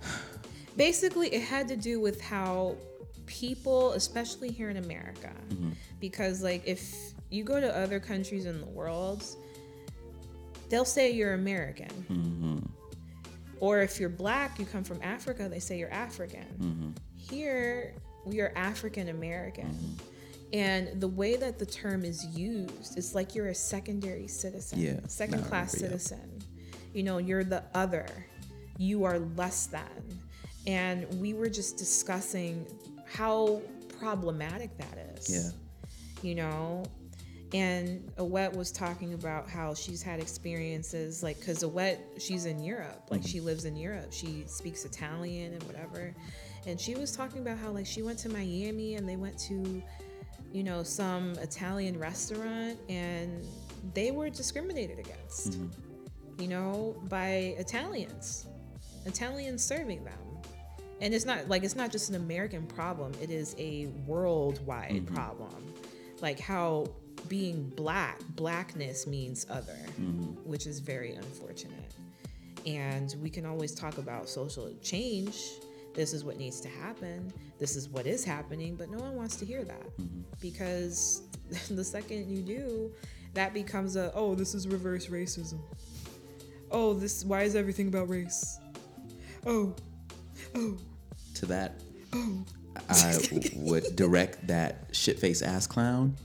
Basically, 0.78 1.28
it 1.34 1.42
had 1.44 1.68
to 1.68 1.76
do 1.76 2.00
with 2.00 2.20
how 2.22 2.76
people, 3.26 3.92
especially 3.94 4.50
here 4.50 4.70
in 4.70 4.78
America, 4.78 5.34
Mm-hmm. 5.50 5.72
because 6.00 6.42
like 6.44 6.64
if 6.66 7.14
you 7.30 7.44
go 7.44 7.60
to 7.60 7.76
other 7.78 8.00
countries 8.00 8.46
in 8.46 8.60
the 8.60 8.68
world, 8.68 9.24
they'll 10.70 10.86
say 10.86 11.12
you're 11.12 11.34
American. 11.34 11.90
Mm-hmm. 12.12 12.58
Or 13.60 13.82
if 13.82 14.00
you're 14.00 14.10
black, 14.10 14.60
you 14.60 14.66
come 14.66 14.84
from 14.84 15.00
Africa, 15.02 15.48
they 15.50 15.60
say 15.60 15.78
you're 15.80 15.92
African. 15.94 16.46
Mm-hmm. 16.60 16.90
Here, 17.16 17.94
we 18.26 18.40
are 18.42 18.54
African 18.56 19.10
American. 19.10 19.98
And 20.54 21.02
the 21.02 21.08
way 21.08 21.36
that 21.36 21.60
the 21.60 21.66
term 21.66 22.06
is 22.06 22.26
used, 22.28 22.98
it's 22.98 23.14
like 23.14 23.36
you're 23.36 23.48
a 23.48 23.56
secondary 23.56 24.28
citizen, 24.28 24.80
Yeah, 24.80 25.00
second 25.08 25.42
no, 25.42 25.48
class 25.48 25.74
remember, 25.76 25.96
yeah. 25.96 26.00
citizen. 26.00 26.40
You 26.94 27.04
know, 27.04 27.18
you're 27.18 27.44
the 27.44 27.64
other, 27.74 28.08
you 28.78 29.04
are 29.04 29.20
less 29.36 29.68
than. 29.68 29.82
And 30.66 31.06
we 31.20 31.34
were 31.34 31.50
just 31.50 31.78
discussing 31.78 32.66
how 33.06 33.62
problematic 34.00 34.78
that 34.78 34.98
is 35.18 35.30
yeah, 35.30 35.50
you 36.30 36.36
know 36.36 36.84
and 37.54 38.12
Awet 38.18 38.56
was 38.56 38.72
talking 38.72 39.14
about 39.14 39.50
how 39.50 39.74
she's 39.74 40.02
had 40.02 40.20
experiences 40.20 41.24
like 41.24 41.40
because 41.40 41.64
Awet 41.64 42.00
she's 42.20 42.46
in 42.46 42.62
Europe. 42.62 43.08
Like 43.10 43.24
she 43.24 43.38
mm-hmm. 43.38 43.48
lives 43.48 43.66
in 43.66 43.76
Europe. 43.76 44.12
She 44.12 44.44
speaks 44.48 44.84
Italian 44.84 45.54
and 45.54 45.64
whatever. 45.64 46.14
And 46.66 46.80
she 46.80 46.96
was 46.96 47.16
talking 47.16 47.40
about 47.40 47.58
how 47.58 47.72
like 47.72 47.86
she 47.86 48.02
went 48.02 48.20
to 48.20 48.30
Miami 48.30 48.96
and 48.96 49.08
they 49.08 49.16
went 49.16 49.38
to 49.40 49.82
you 50.52 50.64
know 50.64 50.84
some 50.84 51.34
Italian 51.40 51.98
restaurant 51.98 52.78
and 52.90 53.46
they 53.94 54.12
were 54.12 54.30
discriminated 54.30 55.00
against 55.00 55.52
mm-hmm. 55.52 56.42
you 56.42 56.48
know 56.50 57.02
by 57.08 57.56
Italians 57.58 58.48
Italians 59.06 59.64
serving 59.64 60.04
them. 60.04 60.20
And 61.00 61.14
it's 61.14 61.26
not 61.26 61.48
like 61.48 61.64
it's 61.64 61.76
not 61.76 61.92
just 61.92 62.10
an 62.10 62.16
American 62.16 62.66
problem, 62.68 63.14
it 63.22 63.32
is 63.32 63.56
a 63.58 63.86
worldwide 64.06 64.92
mm-hmm. 64.92 65.16
problem. 65.16 65.74
Like 66.20 66.40
how 66.40 66.88
being 67.28 67.70
black, 67.76 68.20
blackness 68.36 69.08
means 69.08 69.46
other, 69.50 69.78
mm-hmm. 70.00 70.34
which 70.50 70.68
is 70.68 70.80
very 70.80 71.14
unfortunate. 71.16 71.94
And 72.66 73.16
we 73.22 73.30
can 73.30 73.46
always 73.46 73.74
talk 73.74 73.98
about 73.98 74.30
social 74.30 74.72
change. 74.82 75.38
This 75.94 76.14
is 76.14 76.24
what 76.24 76.38
needs 76.38 76.60
to 76.62 76.70
happen. 76.70 77.32
This 77.60 77.76
is 77.76 77.90
what 77.90 78.06
is 78.06 78.24
happening, 78.24 78.76
but 78.76 78.90
no 78.90 79.00
one 79.00 79.16
wants 79.16 79.36
to 79.38 79.46
hear 79.46 79.64
that 79.64 79.98
mm-hmm. 79.98 80.22
because 80.42 81.24
the 81.70 81.84
second 81.84 82.30
you 82.30 82.42
do, 82.42 82.92
that 83.34 83.54
becomes 83.54 83.96
a 83.96 84.12
oh, 84.14 84.36
this 84.36 84.54
is 84.54 84.68
reverse 84.68 85.08
racism. 85.08 85.60
oh, 86.72 86.94
this 86.94 87.24
why 87.24 87.44
is 87.44 87.56
everything 87.56 87.88
about 87.88 88.10
race? 88.10 88.60
Oh, 89.46 89.74
oh, 90.56 90.78
To 91.36 91.46
that, 91.46 91.80
oh. 92.14 92.44
I 92.90 93.18
would 93.56 93.96
direct 93.96 94.48
that 94.48 94.88
shit 94.92 95.20
face 95.20 95.42
ass 95.42 95.66
clown 95.66 96.16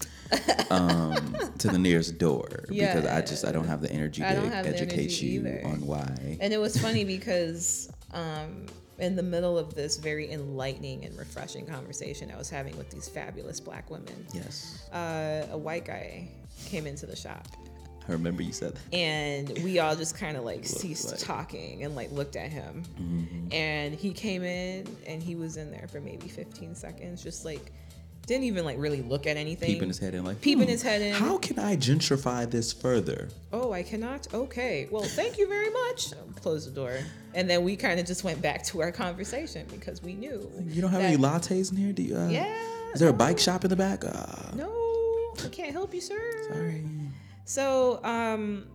um, 0.70 1.34
to 1.58 1.68
the 1.68 1.78
nearest 1.78 2.18
door 2.18 2.48
because 2.68 3.06
I 3.06 3.20
just 3.20 3.44
I 3.44 3.52
don't 3.52 3.66
have 3.66 3.80
the 3.80 3.90
energy 3.92 4.22
I 4.24 4.34
to 4.34 4.40
educate 4.66 5.20
you 5.22 5.40
either. 5.40 5.62
on 5.64 5.86
why. 5.86 6.38
And 6.40 6.52
it 6.52 6.58
was 6.58 6.76
funny 6.78 7.04
because 7.04 7.90
um, 8.12 8.66
in 8.98 9.16
the 9.16 9.22
middle 9.22 9.58
of 9.58 9.74
this 9.74 9.96
very 9.96 10.30
enlightening 10.30 11.04
and 11.04 11.16
refreshing 11.18 11.66
conversation 11.66 12.30
I 12.30 12.36
was 12.36 12.50
having 12.50 12.76
with 12.76 12.90
these 12.90 13.08
fabulous 13.08 13.60
black 13.60 13.90
women, 13.90 14.26
yes, 14.32 14.88
uh, 14.92 15.46
a 15.50 15.58
white 15.58 15.84
guy 15.84 16.28
came 16.66 16.86
into 16.86 17.06
the 17.06 17.16
shop. 17.16 17.46
I 18.08 18.12
remember 18.12 18.42
you 18.42 18.52
said 18.52 18.74
that. 18.74 18.94
and 18.94 19.48
we 19.62 19.78
all 19.78 19.94
just 19.94 20.16
kind 20.18 20.36
of 20.36 20.42
like 20.42 20.64
ceased 20.66 21.10
like- 21.12 21.20
talking 21.20 21.84
and 21.84 21.94
like 21.94 22.10
looked 22.10 22.34
at 22.34 22.50
him 22.50 22.82
Mm-hmm. 23.00 23.52
and 23.52 23.94
he 23.94 24.12
came 24.12 24.42
in 24.42 24.88
and 25.06 25.22
he 25.22 25.36
was 25.36 25.56
in 25.56 25.70
there 25.70 25.86
for 25.86 26.00
maybe 26.00 26.26
15 26.26 26.74
seconds 26.74 27.22
just 27.22 27.44
like 27.44 27.72
didn't 28.32 28.44
even 28.44 28.64
like 28.64 28.78
really 28.78 29.02
look 29.02 29.26
at 29.26 29.36
anything 29.36 29.68
Peeping 29.68 29.88
his 29.88 29.98
head 29.98 30.14
in, 30.14 30.24
like 30.24 30.40
Peeping 30.40 30.64
"Hmm, 30.64 30.70
his 30.70 30.82
head 30.82 31.02
in. 31.02 31.12
How 31.12 31.36
can 31.38 31.58
I 31.58 31.76
gentrify 31.76 32.50
this 32.50 32.72
further? 32.72 33.28
oh 33.52 33.72
i 33.72 33.82
cannot 33.82 34.26
okay 34.32 34.88
well 34.90 35.02
thank 35.02 35.36
you 35.38 35.46
very 35.46 35.70
much 35.70 36.12
close 36.36 36.64
the 36.64 36.70
door 36.70 36.96
and 37.34 37.48
then 37.50 37.62
we 37.64 37.76
kind 37.76 38.00
of 38.00 38.06
just 38.06 38.24
went 38.24 38.40
back 38.40 38.62
to 38.64 38.80
our 38.80 38.90
conversation 38.90 39.66
because 39.70 40.02
we 40.02 40.14
knew 40.14 40.50
You 40.66 40.80
don't 40.82 40.90
have 40.90 41.02
that- 41.02 41.12
any 41.12 41.18
lattes 41.22 41.70
in 41.70 41.76
here? 41.76 41.92
Do 41.92 42.02
you? 42.02 42.16
Uh, 42.16 42.28
yeah 42.28 42.54
Is 42.94 43.00
there 43.00 43.10
a 43.10 43.12
bike 43.12 43.38
shop 43.38 43.64
in 43.64 43.70
the 43.70 43.76
back? 43.76 44.04
Uh, 44.04 44.56
no 44.56 44.70
i 45.44 45.48
can't 45.50 45.72
help 45.72 45.92
you 45.94 46.00
sir 46.00 46.20
Sorry. 46.48 46.84
So, 47.44 48.02
um, 48.04 48.66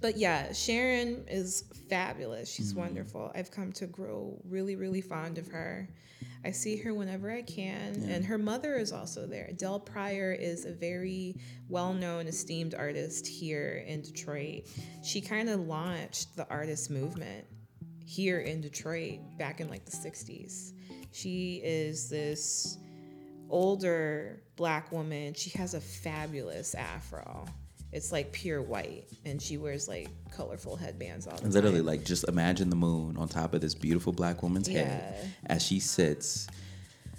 but 0.00 0.16
yeah, 0.18 0.52
Sharon 0.52 1.24
is 1.28 1.64
fabulous. 1.88 2.50
She's 2.52 2.72
Mm-hmm. 2.72 2.80
wonderful. 2.80 3.30
I've 3.34 3.50
come 3.52 3.70
to 3.74 3.86
grow 3.86 4.36
really, 4.48 4.74
really 4.76 5.00
fond 5.00 5.38
of 5.38 5.46
her. 5.48 5.88
I 6.44 6.50
see 6.50 6.76
her 6.76 6.92
whenever 6.92 7.30
I 7.30 7.42
can, 7.42 8.04
and 8.08 8.24
her 8.24 8.36
mother 8.36 8.74
is 8.74 8.92
also 8.92 9.26
there. 9.26 9.50
Del 9.56 9.80
Pryor 9.80 10.32
is 10.32 10.66
a 10.66 10.72
very 10.72 11.36
well 11.68 11.94
known, 11.94 12.26
esteemed 12.26 12.74
artist 12.74 13.26
here 13.26 13.82
in 13.86 14.02
Detroit. 14.02 14.68
She 15.02 15.20
kind 15.20 15.48
of 15.48 15.60
launched 15.60 16.36
the 16.36 16.46
artist 16.50 16.90
movement 16.90 17.46
here 18.04 18.40
in 18.40 18.60
Detroit 18.60 19.20
back 19.38 19.60
in 19.60 19.70
like 19.70 19.86
the 19.86 19.96
60s. 19.96 20.72
She 21.12 21.62
is 21.64 22.10
this 22.10 22.76
older 23.48 24.42
black 24.56 24.92
woman. 24.92 25.32
She 25.32 25.50
has 25.58 25.74
a 25.74 25.80
fabulous 25.80 26.74
afro. 26.74 27.46
It's 27.94 28.10
like 28.12 28.32
pure 28.32 28.60
white, 28.60 29.04
and 29.24 29.40
she 29.40 29.56
wears 29.56 29.86
like 29.88 30.08
colorful 30.36 30.74
headbands 30.76 31.26
all 31.28 31.36
the 31.38 31.48
Literally, 31.48 31.76
time. 31.76 31.86
like 31.86 32.04
just 32.04 32.28
imagine 32.28 32.68
the 32.68 32.76
moon 32.76 33.16
on 33.16 33.28
top 33.28 33.54
of 33.54 33.60
this 33.60 33.74
beautiful 33.74 34.12
black 34.12 34.42
woman's 34.42 34.66
head 34.68 35.14
as 35.46 35.62
she 35.62 35.78
sits 35.80 36.48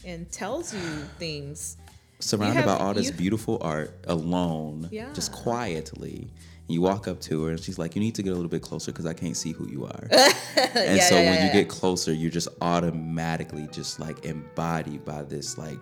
and 0.06 0.30
tells 0.32 0.74
you 0.74 0.80
things. 1.18 1.78
surrounded 2.20 2.56
have- 2.56 2.66
by 2.66 2.78
all 2.78 2.94
this 2.94 3.08
you- 3.08 3.14
beautiful 3.14 3.58
art 3.62 3.94
alone, 4.08 4.88
yeah. 4.92 5.12
just 5.14 5.32
quietly. 5.32 6.28
You 6.68 6.82
walk 6.82 7.08
up 7.08 7.22
to 7.22 7.44
her 7.44 7.52
and 7.52 7.60
she's 7.60 7.78
like, 7.78 7.96
"You 7.96 8.02
need 8.02 8.16
to 8.16 8.24
get 8.24 8.32
a 8.32 8.36
little 8.36 8.50
bit 8.50 8.62
closer 8.64 8.92
because 8.92 9.06
I 9.06 9.14
can't 9.14 9.38
see 9.38 9.52
who 9.54 9.70
you 9.70 9.86
are." 9.86 10.08
and 10.12 10.98
Yeah, 10.98 11.08
so 11.08 11.16
yeah, 11.16 11.30
when 11.30 11.34
yeah, 11.40 11.46
you 11.48 11.54
get 11.54 11.70
closer, 11.70 12.12
you're 12.12 12.32
just 12.32 12.48
automatically 12.62 13.68
just 13.72 14.00
like 14.00 14.26
embodied 14.26 15.06
by 15.06 15.22
this 15.24 15.58
like 15.58 15.78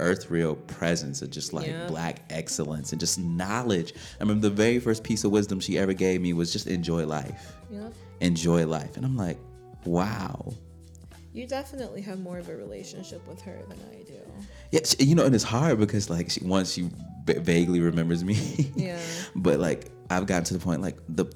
earth 0.00 0.30
real 0.30 0.56
presence 0.56 1.22
of 1.22 1.30
just 1.30 1.52
like 1.52 1.68
Yeah. 1.68 1.86
black 1.86 2.22
excellence 2.30 2.92
and 2.92 3.00
just 3.00 3.18
knowledge. 3.18 3.94
I 4.18 4.22
remember 4.24 4.48
the 4.48 4.54
very 4.54 4.78
first 4.80 5.04
piece 5.04 5.22
of 5.24 5.30
wisdom 5.30 5.60
she 5.60 5.78
ever 5.78 5.92
gave 5.92 6.20
me 6.20 6.32
was 6.32 6.52
just 6.52 6.66
enjoy 6.66 7.06
life. 7.06 7.54
Yep. 7.70 7.92
Enjoy 8.20 8.66
life. 8.66 8.96
And 8.96 9.04
I'm 9.06 9.16
like, 9.16 9.38
wow. 9.84 10.52
You 11.32 11.46
definitely 11.46 12.00
have 12.02 12.18
more 12.18 12.38
of 12.38 12.48
a 12.48 12.56
relationship 12.56 13.26
with 13.28 13.40
her 13.42 13.56
than 13.68 13.78
I 13.92 14.02
do. 14.02 14.14
Yeah, 14.72 14.80
she, 14.84 15.04
you 15.04 15.14
know, 15.14 15.24
and 15.24 15.34
it's 15.34 15.44
hard 15.44 15.78
because 15.78 16.10
like 16.10 16.30
she, 16.30 16.44
once 16.44 16.72
she 16.72 16.90
va- 17.24 17.38
vaguely 17.40 17.80
remembers 17.80 18.24
me. 18.24 18.72
Yeah. 18.74 18.98
but 19.36 19.60
like 19.60 19.90
I've 20.10 20.26
gotten 20.26 20.44
to 20.44 20.54
the 20.54 20.60
point 20.60 20.82
like 20.82 20.98
the 21.08 21.26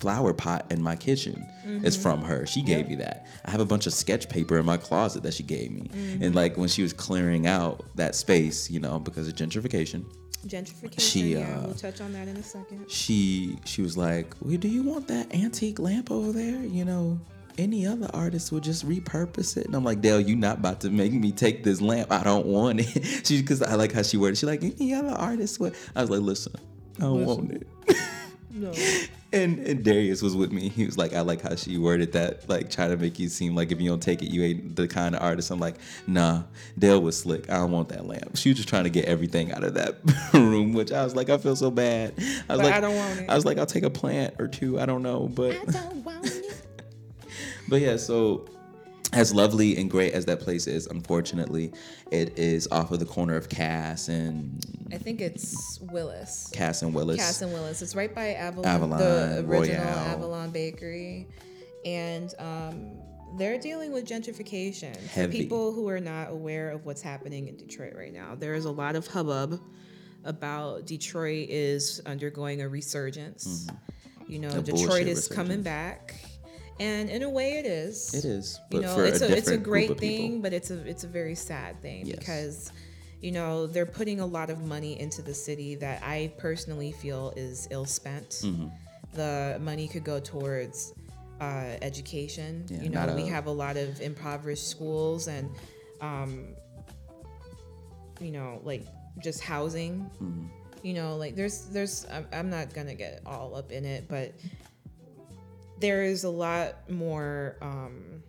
flower 0.00 0.32
pot 0.32 0.66
in 0.70 0.82
my 0.82 0.96
kitchen 0.96 1.46
is 1.84 1.96
Mm-hmm. 1.96 2.02
from 2.02 2.22
her. 2.22 2.46
She 2.46 2.62
gave 2.62 2.88
me 2.88 2.96
that. 2.96 3.26
I 3.44 3.50
have 3.50 3.60
a 3.60 3.64
bunch 3.64 3.86
of 3.86 3.92
sketch 3.92 4.28
paper 4.28 4.58
in 4.58 4.64
my 4.66 4.76
closet 4.76 5.22
that 5.22 5.34
she 5.34 5.42
gave 5.44 5.70
me. 5.70 5.82
Mm-hmm. 5.92 6.22
And 6.24 6.34
like 6.34 6.56
when 6.56 6.68
she 6.68 6.82
was 6.82 6.92
clearing 6.92 7.46
out 7.46 7.84
that 7.96 8.14
space, 8.16 8.70
you 8.70 8.80
know, 8.80 8.98
because 8.98 9.28
of 9.28 9.34
gentrification, 9.34 10.04
Gentrification. 10.46 11.00
She, 11.00 11.34
yeah, 11.34 11.58
uh, 11.58 11.66
we'll 11.66 11.74
touch 11.74 12.00
on 12.00 12.14
that 12.14 12.26
in 12.26 12.34
a 12.38 12.42
second. 12.42 12.90
she 12.90 13.58
she 13.66 13.82
was 13.82 13.94
like, 13.98 14.34
well, 14.40 14.56
"Do 14.56 14.68
you 14.68 14.82
want 14.82 15.06
that 15.08 15.34
antique 15.34 15.78
lamp 15.78 16.10
over 16.10 16.32
there? 16.32 16.64
You 16.64 16.86
know, 16.86 17.20
any 17.58 17.86
other 17.86 18.08
artist 18.14 18.50
would 18.50 18.62
just 18.62 18.88
repurpose 18.88 19.58
it." 19.58 19.66
And 19.66 19.74
I'm 19.74 19.84
like, 19.84 20.00
"Dale, 20.00 20.18
you 20.18 20.34
not 20.36 20.56
about 20.56 20.80
to 20.80 20.88
make 20.90 21.12
me 21.12 21.30
take 21.30 21.62
this 21.62 21.82
lamp? 21.82 22.10
I 22.10 22.22
don't 22.24 22.46
want 22.46 22.80
it." 22.80 23.04
she 23.26 23.42
because 23.42 23.60
I 23.60 23.74
like 23.74 23.92
how 23.92 24.00
she 24.00 24.16
worded. 24.16 24.38
She 24.38 24.46
like 24.46 24.62
any 24.62 24.94
other 24.94 25.10
artist 25.10 25.60
would. 25.60 25.74
I 25.94 26.00
was 26.00 26.08
like, 26.08 26.20
"Listen, 26.22 26.54
I 26.96 27.00
don't 27.02 27.26
want 27.26 27.52
it." 27.52 27.66
No. 28.60 28.72
And 29.32 29.60
and 29.60 29.84
Darius 29.84 30.22
was 30.22 30.34
with 30.34 30.50
me. 30.52 30.68
He 30.68 30.84
was 30.84 30.98
like, 30.98 31.14
I 31.14 31.20
like 31.20 31.40
how 31.40 31.54
she 31.54 31.78
worded 31.78 32.12
that, 32.12 32.48
like 32.48 32.68
trying 32.68 32.90
to 32.90 32.96
make 32.96 33.18
you 33.18 33.28
seem 33.28 33.54
like 33.54 33.70
if 33.70 33.80
you 33.80 33.88
don't 33.88 34.02
take 34.02 34.22
it, 34.22 34.30
you 34.30 34.42
ain't 34.42 34.76
the 34.76 34.88
kind 34.88 35.14
of 35.14 35.22
artist. 35.22 35.50
I'm 35.50 35.60
like, 35.60 35.76
nah, 36.06 36.42
Dale 36.78 37.00
was 37.00 37.18
slick. 37.18 37.48
I 37.48 37.58
don't 37.58 37.70
want 37.70 37.88
that 37.90 38.06
lamp. 38.06 38.36
She 38.36 38.50
was 38.50 38.56
just 38.56 38.68
trying 38.68 38.84
to 38.84 38.90
get 38.90 39.04
everything 39.04 39.52
out 39.52 39.62
of 39.62 39.74
that 39.74 39.98
room, 40.34 40.72
which 40.72 40.90
I 40.92 41.04
was 41.04 41.14
like, 41.14 41.30
I 41.30 41.38
feel 41.38 41.54
so 41.56 41.70
bad. 41.70 42.14
I 42.18 42.22
was 42.22 42.44
But 42.48 42.58
like, 42.58 42.74
I 42.74 42.80
don't 42.80 42.96
want 42.96 43.20
it. 43.20 43.30
I 43.30 43.34
was 43.36 43.44
like, 43.44 43.56
I'll 43.58 43.66
take 43.66 43.84
a 43.84 43.90
plant 43.90 44.34
or 44.40 44.48
two. 44.48 44.80
I 44.80 44.84
don't 44.86 45.02
know, 45.02 45.28
but 45.28 45.52
don't 45.70 46.04
want 46.04 46.26
it. 46.26 46.62
but 47.68 47.80
yeah, 47.80 47.96
so 47.96 48.46
as 49.12 49.34
lovely 49.34 49.76
and 49.76 49.90
great 49.90 50.12
as 50.12 50.24
that 50.26 50.40
place 50.40 50.66
is, 50.66 50.86
unfortunately, 50.86 51.72
it 52.10 52.38
is 52.38 52.68
off 52.70 52.92
of 52.92 52.98
the 53.00 53.04
corner 53.04 53.36
of 53.36 53.48
Cass 53.48 54.08
and 54.08 54.64
I 54.92 54.98
think 54.98 55.20
it's 55.20 55.78
Willis. 55.92 56.50
Cass 56.52 56.82
and 56.82 56.94
Willis. 56.94 57.16
Cass 57.18 57.42
and 57.42 57.52
Willis. 57.52 57.82
It's 57.82 57.94
right 57.94 58.14
by 58.14 58.34
Avalon, 58.34 58.66
Avalon, 58.66 58.98
the 58.98 59.44
original 59.48 59.82
Royale. 59.84 59.98
Avalon 60.08 60.50
Bakery, 60.50 61.28
and 61.84 62.34
um, 62.38 62.92
they're 63.38 63.58
dealing 63.58 63.92
with 63.92 64.06
gentrification. 64.06 64.96
For 64.96 65.08
Heavy. 65.08 65.38
people 65.38 65.72
who 65.72 65.88
are 65.88 66.00
not 66.00 66.30
aware 66.30 66.70
of 66.70 66.86
what's 66.86 67.02
happening 67.02 67.48
in 67.48 67.56
Detroit 67.56 67.94
right 67.96 68.12
now, 68.12 68.34
there 68.34 68.54
is 68.54 68.64
a 68.64 68.70
lot 68.70 68.96
of 68.96 69.06
hubbub 69.06 69.60
about 70.24 70.86
Detroit 70.86 71.48
is 71.48 72.02
undergoing 72.06 72.60
a 72.62 72.68
resurgence. 72.68 73.68
You 74.26 74.38
know, 74.40 74.48
Mm-hmm. 74.48 74.58
A 74.58 74.62
Detroit 74.62 75.06
is 75.06 75.26
coming 75.28 75.62
back, 75.62 76.14
and 76.80 77.08
in 77.10 77.22
a 77.22 77.28
way, 77.30 77.58
it 77.58 77.66
is. 77.66 78.12
It 78.14 78.24
is, 78.24 78.58
You 78.70 78.80
but 78.80 78.82
know, 78.82 79.04
it's 79.04 79.20
a 79.20 79.26
a, 79.26 79.36
it's 79.36 79.48
a 79.48 79.56
great 79.58 79.98
thing, 79.98 80.40
but 80.40 80.52
it's 80.52 80.70
a 80.70 80.78
it's 80.88 81.04
a 81.04 81.08
very 81.08 81.34
sad 81.36 81.80
thing 81.82 82.06
Yes. 82.06 82.18
because 82.18 82.72
you 83.20 83.32
know 83.32 83.66
they're 83.66 83.86
putting 84.00 84.18
a 84.20 84.26
lot 84.26 84.48
of 84.50 84.58
money 84.64 84.98
into 84.98 85.20
the 85.22 85.34
city 85.34 85.74
that 85.76 86.02
I 86.02 86.32
personally 86.38 86.90
feel 86.92 87.32
is 87.36 87.68
ill 87.70 87.84
spent. 87.84 88.30
Mm-hmm. 88.42 88.68
The 89.12 89.58
money 89.60 89.86
could 89.88 90.04
go 90.04 90.18
towards 90.20 90.94
uh, 91.40 91.76
education. 91.82 92.64
Yeah, 92.68 92.82
you 92.82 92.88
know, 92.90 93.14
we 93.14 93.22
a- 93.24 93.26
have 93.36 93.46
a 93.46 93.50
lot 93.64 93.76
of 93.76 94.00
impoverished 94.00 94.68
schools 94.68 95.28
and 95.28 95.50
um, 96.00 96.54
you 98.20 98.30
know 98.32 98.60
like 98.64 98.86
just 99.22 99.40
housing. 99.40 100.10
Mm-hmm. 100.22 100.46
You 100.82 100.94
know, 100.94 101.16
like 101.16 101.36
there's 101.36 101.66
there's 101.66 102.06
I'm, 102.10 102.26
I'm 102.32 102.48
not 102.50 102.72
gonna 102.72 102.94
get 102.94 103.20
all 103.26 103.54
up 103.54 103.70
in 103.70 103.84
it, 103.84 104.08
but 104.08 104.32
there 105.80 106.02
is 106.02 106.24
a 106.24 106.30
lot 106.30 106.90
more 106.90 107.56
um, 107.62 108.22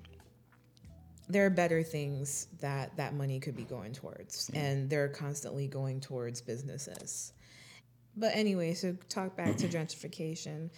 there 1.29 1.45
are 1.45 1.49
better 1.49 1.83
things 1.83 2.47
that 2.59 2.95
that 2.97 3.13
money 3.13 3.39
could 3.39 3.55
be 3.55 3.63
going 3.63 3.93
towards 3.93 4.49
and 4.53 4.89
they're 4.89 5.09
constantly 5.09 5.67
going 5.67 5.99
towards 5.99 6.41
businesses. 6.41 7.33
But 8.17 8.31
anyway 8.35 8.73
so 8.73 8.95
talk 9.09 9.35
back 9.35 9.57
to 9.57 9.67
gentrification. 9.67 10.69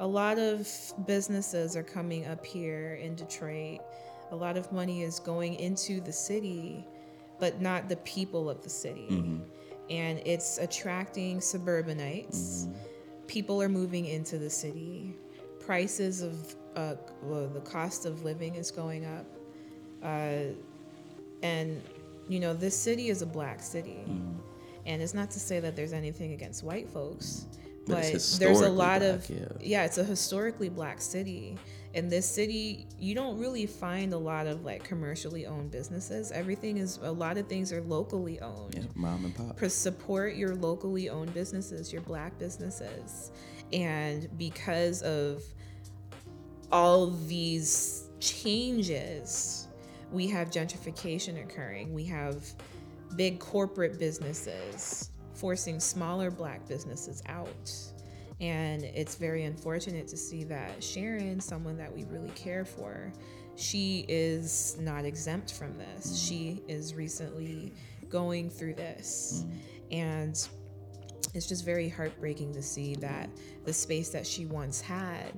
A 0.00 0.06
lot 0.06 0.38
of 0.38 0.68
businesses 1.06 1.76
are 1.76 1.82
coming 1.82 2.26
up 2.26 2.46
here 2.46 2.94
in 3.02 3.16
detroit. 3.16 3.80
A 4.30 4.36
lot 4.36 4.56
of 4.56 4.70
money 4.70 5.02
is 5.02 5.18
going 5.18 5.54
into 5.54 6.00
the 6.00 6.12
city 6.12 6.86
but 7.40 7.60
not 7.60 7.88
the 7.88 7.96
people 7.98 8.50
of 8.50 8.62
the 8.62 8.70
city. 8.70 9.40
And 9.90 10.20
it's 10.26 10.58
attracting 10.58 11.40
suburbanites. 11.40 12.66
People 13.26 13.62
are 13.62 13.68
moving 13.68 14.06
into 14.06 14.38
the 14.38 14.50
city 14.50 15.14
prices 15.68 16.22
of 16.22 16.56
uh, 16.76 16.94
well, 17.22 17.46
the 17.46 17.60
cost 17.60 18.06
of 18.06 18.24
living 18.24 18.54
is 18.54 18.70
going 18.70 19.04
up 19.04 19.26
uh, 20.02 20.54
and 21.42 21.82
you 22.26 22.40
know 22.40 22.54
this 22.54 22.74
city 22.74 23.10
is 23.10 23.20
a 23.20 23.26
black 23.26 23.60
city. 23.60 24.00
And 24.86 25.02
it's 25.02 25.12
not 25.12 25.30
to 25.32 25.38
say 25.38 25.60
that 25.60 25.76
there's 25.76 25.92
anything 25.92 26.32
against 26.32 26.64
white 26.64 26.88
folks 26.88 27.44
But 27.86 27.96
but, 28.12 28.36
there's 28.38 28.62
a 28.62 28.70
lot 28.70 29.00
black, 29.00 29.02
of 29.02 29.28
yeah. 29.28 29.46
yeah 29.60 29.84
it's 29.84 29.98
a 29.98 30.04
historically 30.04 30.70
black 30.70 31.02
city 31.02 31.58
in 31.94 32.08
this 32.08 32.28
city 32.28 32.86
you 32.98 33.14
don't 33.14 33.38
really 33.38 33.66
find 33.66 34.12
a 34.12 34.18
lot 34.18 34.46
of 34.46 34.64
like 34.64 34.84
commercially 34.84 35.46
owned 35.46 35.70
businesses 35.70 36.30
everything 36.32 36.76
is 36.76 36.98
a 37.02 37.10
lot 37.10 37.38
of 37.38 37.46
things 37.48 37.72
are 37.72 37.80
locally 37.82 38.40
owned 38.40 38.74
Yeah, 38.74 38.82
mom 38.94 39.24
and 39.24 39.34
pop. 39.34 39.58
Support 39.70 40.34
your 40.34 40.54
locally 40.54 41.08
owned 41.08 41.34
businesses, 41.34 41.92
your 41.92 42.02
black 42.02 42.38
businesses. 42.38 43.32
And 43.72 44.28
because 44.38 45.02
of 45.02 45.42
all 46.72 47.06
these 47.06 48.08
changes, 48.20 49.68
we 50.12 50.26
have 50.28 50.50
gentrification 50.50 51.42
occurring. 51.42 51.92
We 51.92 52.04
have 52.04 52.44
big 53.16 53.38
corporate 53.38 53.98
businesses 53.98 55.10
forcing 55.34 55.80
smaller 55.80 56.30
black 56.30 56.66
businesses 56.68 57.22
out. 57.26 57.70
And 58.40 58.84
it's 58.84 59.16
very 59.16 59.44
unfortunate 59.44 60.06
to 60.08 60.16
see 60.16 60.44
that 60.44 60.82
Sharon, 60.82 61.40
someone 61.40 61.76
that 61.76 61.92
we 61.92 62.04
really 62.04 62.30
care 62.30 62.64
for, 62.64 63.12
she 63.56 64.04
is 64.08 64.76
not 64.78 65.04
exempt 65.04 65.54
from 65.54 65.76
this. 65.76 66.06
Mm. 66.06 66.28
She 66.28 66.62
is 66.68 66.94
recently 66.94 67.72
going 68.08 68.48
through 68.48 68.74
this. 68.74 69.44
Mm. 69.44 69.58
And 69.90 70.48
it's 71.34 71.46
just 71.46 71.64
very 71.64 71.88
heartbreaking 71.88 72.52
to 72.54 72.62
see 72.62 72.94
that 72.96 73.28
the 73.64 73.72
space 73.72 74.10
that 74.10 74.26
she 74.26 74.46
once 74.46 74.80
had, 74.80 75.32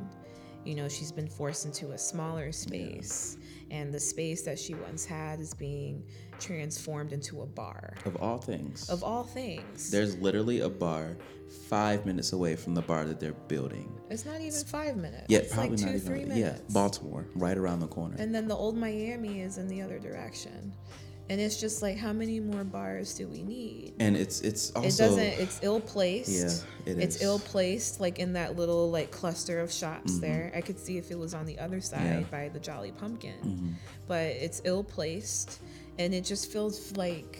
you 0.64 0.74
know, 0.74 0.88
she's 0.88 1.10
been 1.10 1.28
forced 1.28 1.64
into 1.64 1.92
a 1.92 1.98
smaller 1.98 2.52
space. 2.52 3.38
And 3.70 3.94
the 3.94 4.00
space 4.00 4.42
that 4.42 4.58
she 4.58 4.74
once 4.74 5.06
had 5.06 5.40
is 5.40 5.54
being 5.54 6.04
transformed 6.40 7.12
into 7.12 7.42
a 7.42 7.46
bar. 7.46 7.94
Of 8.04 8.16
all 8.16 8.38
things. 8.38 8.88
Of 8.90 9.04
all 9.04 9.24
things. 9.24 9.90
There's 9.90 10.16
literally 10.18 10.60
a 10.60 10.68
bar 10.68 11.16
five 11.68 12.06
minutes 12.06 12.32
away 12.32 12.56
from 12.56 12.74
the 12.74 12.82
bar 12.82 13.04
that 13.04 13.20
they're 13.20 13.32
building. 13.32 13.92
It's 14.08 14.24
not 14.24 14.40
even 14.40 14.64
five 14.64 14.96
minutes. 14.96 15.26
Yeah, 15.28 15.38
it's 15.40 15.52
probably 15.54 15.70
like 15.70 15.78
two, 15.78 15.86
not 15.86 15.94
even. 15.96 16.06
three 16.30 16.40
yeah. 16.40 16.56
Baltimore, 16.70 17.26
right 17.34 17.56
around 17.56 17.80
the 17.80 17.88
corner. 17.88 18.16
And 18.18 18.34
then 18.34 18.48
the 18.48 18.56
old 18.56 18.76
Miami 18.76 19.40
is 19.42 19.58
in 19.58 19.68
the 19.68 19.82
other 19.82 19.98
direction. 19.98 20.72
And 21.28 21.40
it's 21.40 21.60
just 21.60 21.80
like, 21.80 21.96
how 21.96 22.12
many 22.12 22.40
more 22.40 22.64
bars 22.64 23.14
do 23.14 23.28
we 23.28 23.44
need? 23.44 23.92
And 24.00 24.16
it's 24.16 24.40
it's 24.40 24.72
also 24.72 24.88
it 24.88 24.96
doesn't. 24.96 25.20
It's 25.22 25.60
ill 25.62 25.80
placed. 25.80 26.64
Yeah, 26.84 26.92
it 26.92 26.98
It's 26.98 27.16
is. 27.16 27.22
ill 27.22 27.38
placed, 27.38 28.00
like 28.00 28.18
in 28.18 28.32
that 28.32 28.56
little 28.56 28.90
like 28.90 29.12
cluster 29.12 29.60
of 29.60 29.70
shops 29.72 30.18
there. 30.18 30.50
I 30.56 30.60
could 30.60 30.76
see 30.76 30.98
if 30.98 31.12
it 31.12 31.18
was 31.18 31.32
on 31.32 31.46
the 31.46 31.56
other 31.60 31.80
side 31.80 32.00
Mm-hmm. 32.00 32.08
Yeah. 32.08 32.20
Mm-hmm. 32.22 32.30
by 32.32 32.48
the 32.48 32.58
Jolly 32.58 32.90
Pumpkin, 32.90 33.76
but 34.08 34.22
it's 34.26 34.60
ill 34.64 34.82
placed, 34.82 35.60
and 36.00 36.14
it 36.14 36.24
just 36.24 36.50
feels 36.50 36.96
like 36.96 37.38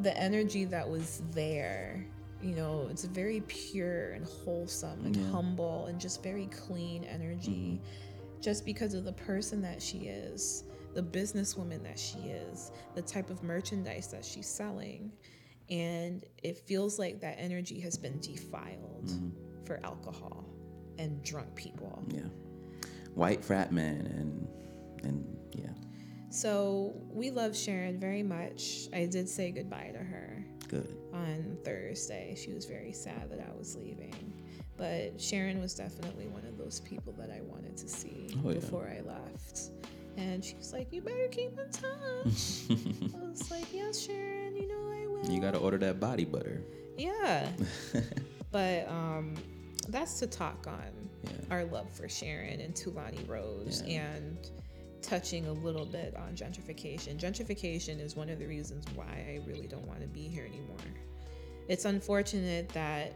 the 0.00 0.16
energy 0.18 0.64
that 0.64 0.88
was 0.88 1.22
there. 1.30 2.04
You 2.42 2.54
know, 2.56 2.88
it's 2.90 3.04
very 3.04 3.40
pure 3.46 4.10
and 4.10 4.26
wholesome 4.26 5.06
and 5.06 5.16
Yeah. 5.16 5.30
humble 5.30 5.86
and 5.86 5.98
just 6.00 6.22
very 6.24 6.46
clean 6.46 7.04
energy, 7.04 7.80
Mm-hmm. 7.80 8.40
just 8.42 8.66
because 8.66 8.94
of 8.94 9.04
the 9.04 9.12
person 9.12 9.62
that 9.62 9.80
she 9.80 9.98
is, 10.08 10.64
the 10.94 11.02
businesswoman 11.02 11.82
that 11.84 11.98
she 11.98 12.18
is, 12.18 12.72
the 12.94 13.02
type 13.02 13.30
of 13.30 13.42
merchandise 13.44 14.08
that 14.08 14.24
she's 14.24 14.48
selling. 14.48 15.12
And 15.70 16.24
it 16.42 16.58
feels 16.58 16.98
like 16.98 17.20
that 17.20 17.36
energy 17.38 17.80
has 17.80 17.96
been 17.96 18.18
defiled 18.20 19.10
for 19.64 19.80
alcohol 19.84 20.44
and 20.98 21.22
drunk 21.22 21.54
people. 21.54 22.02
yeah, 22.08 22.22
white 23.14 23.44
frat 23.44 23.72
men 23.72 24.06
and 24.18 24.48
and 25.08 25.36
So 26.36 26.92
we 27.10 27.30
love 27.30 27.56
Sharon 27.56 27.98
very 27.98 28.22
much. 28.22 28.88
I 28.92 29.06
did 29.06 29.26
say 29.26 29.50
goodbye 29.50 29.90
to 29.94 29.98
her 29.98 30.44
good. 30.68 30.94
on 31.14 31.56
Thursday. 31.64 32.36
She 32.36 32.52
was 32.52 32.66
very 32.66 32.92
sad 32.92 33.30
that 33.30 33.40
I 33.40 33.56
was 33.56 33.74
leaving. 33.74 34.34
But 34.76 35.18
Sharon 35.18 35.62
was 35.62 35.74
definitely 35.74 36.26
one 36.26 36.44
of 36.44 36.58
those 36.58 36.80
people 36.80 37.14
that 37.14 37.30
I 37.30 37.40
wanted 37.40 37.78
to 37.78 37.88
see 37.88 38.28
Oh, 38.44 38.50
yeah. 38.50 38.56
before 38.56 38.86
I 38.86 39.00
left. 39.00 39.70
And 40.18 40.44
she 40.44 40.54
was 40.56 40.74
like, 40.74 40.92
You 40.92 41.00
better 41.00 41.26
keep 41.28 41.58
in 41.58 41.70
touch. 41.70 43.14
I 43.14 43.26
was 43.26 43.50
like, 43.50 43.72
Yes, 43.72 43.98
Sharon, 43.98 44.54
you 44.56 44.68
know 44.68 44.92
I 44.92 45.06
will. 45.06 45.32
You 45.34 45.40
gotta 45.40 45.56
order 45.58 45.78
that 45.78 45.98
body 46.00 46.26
butter. 46.26 46.60
Yeah. 46.98 47.48
but 48.52 48.86
um 48.90 49.34
that's 49.88 50.18
to 50.18 50.26
talk 50.26 50.66
on 50.66 51.08
Yeah. 51.24 51.30
our 51.50 51.64
love 51.64 51.88
for 51.90 52.10
Sharon 52.10 52.60
and 52.60 52.74
Tulani 52.74 53.26
Rose 53.26 53.82
Yeah. 53.86 54.12
and 54.12 54.36
touching 55.06 55.46
a 55.46 55.52
little 55.52 55.86
bit 55.86 56.14
on 56.16 56.34
gentrification. 56.34 57.18
Gentrification 57.18 58.00
is 58.00 58.16
one 58.16 58.28
of 58.28 58.38
the 58.38 58.46
reasons 58.46 58.84
why 58.94 59.04
I 59.04 59.40
really 59.46 59.66
don't 59.66 59.86
want 59.86 60.00
to 60.00 60.08
be 60.08 60.22
here 60.22 60.44
anymore. 60.44 60.76
It's 61.68 61.84
unfortunate 61.84 62.68
that 62.70 63.12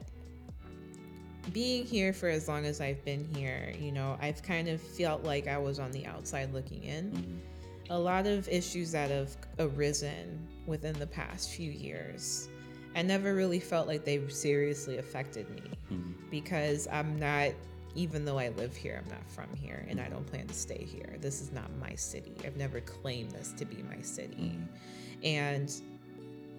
being 1.52 1.84
here 1.84 2.12
for 2.12 2.28
as 2.28 2.48
long 2.48 2.64
as 2.64 2.80
I've 2.80 3.04
been 3.04 3.24
here, 3.34 3.74
you 3.78 3.92
know, 3.92 4.16
I've 4.20 4.42
kind 4.42 4.68
of 4.68 4.80
felt 4.80 5.24
like 5.24 5.48
I 5.48 5.58
was 5.58 5.78
on 5.78 5.90
the 5.90 6.06
outside 6.06 6.52
looking 6.52 6.84
in. 6.84 7.10
Mm-hmm. 7.10 7.92
A 7.92 7.98
lot 7.98 8.26
of 8.26 8.48
issues 8.48 8.92
that 8.92 9.10
have 9.10 9.36
arisen 9.58 10.46
within 10.66 10.96
the 10.98 11.06
past 11.06 11.50
few 11.50 11.70
years, 11.70 12.48
I 12.94 13.02
never 13.02 13.34
really 13.34 13.60
felt 13.60 13.88
like 13.88 14.04
they 14.04 14.26
seriously 14.28 14.98
affected 14.98 15.48
me 15.50 15.62
mm-hmm. 15.92 16.12
because 16.30 16.86
I'm 16.92 17.18
not, 17.18 17.50
even 17.94 18.24
though 18.24 18.38
I 18.38 18.50
live 18.50 18.76
here, 18.76 19.02
I'm 19.02 19.10
not 19.10 19.28
from 19.28 19.54
here 19.54 19.84
and 19.88 20.00
I 20.00 20.04
don't 20.08 20.20
mm-hmm. 20.20 20.30
plan 20.30 20.46
to 20.46 20.54
stay 20.54 20.84
here. 20.84 21.16
This 21.20 21.40
is 21.40 21.52
not 21.52 21.70
my 21.78 21.94
city. 21.94 22.34
I've 22.44 22.56
never 22.56 22.80
claimed 22.80 23.32
this 23.32 23.52
to 23.58 23.64
be 23.64 23.82
my 23.82 24.00
city. 24.02 24.56
Mm-hmm. 24.56 25.24
And 25.24 25.72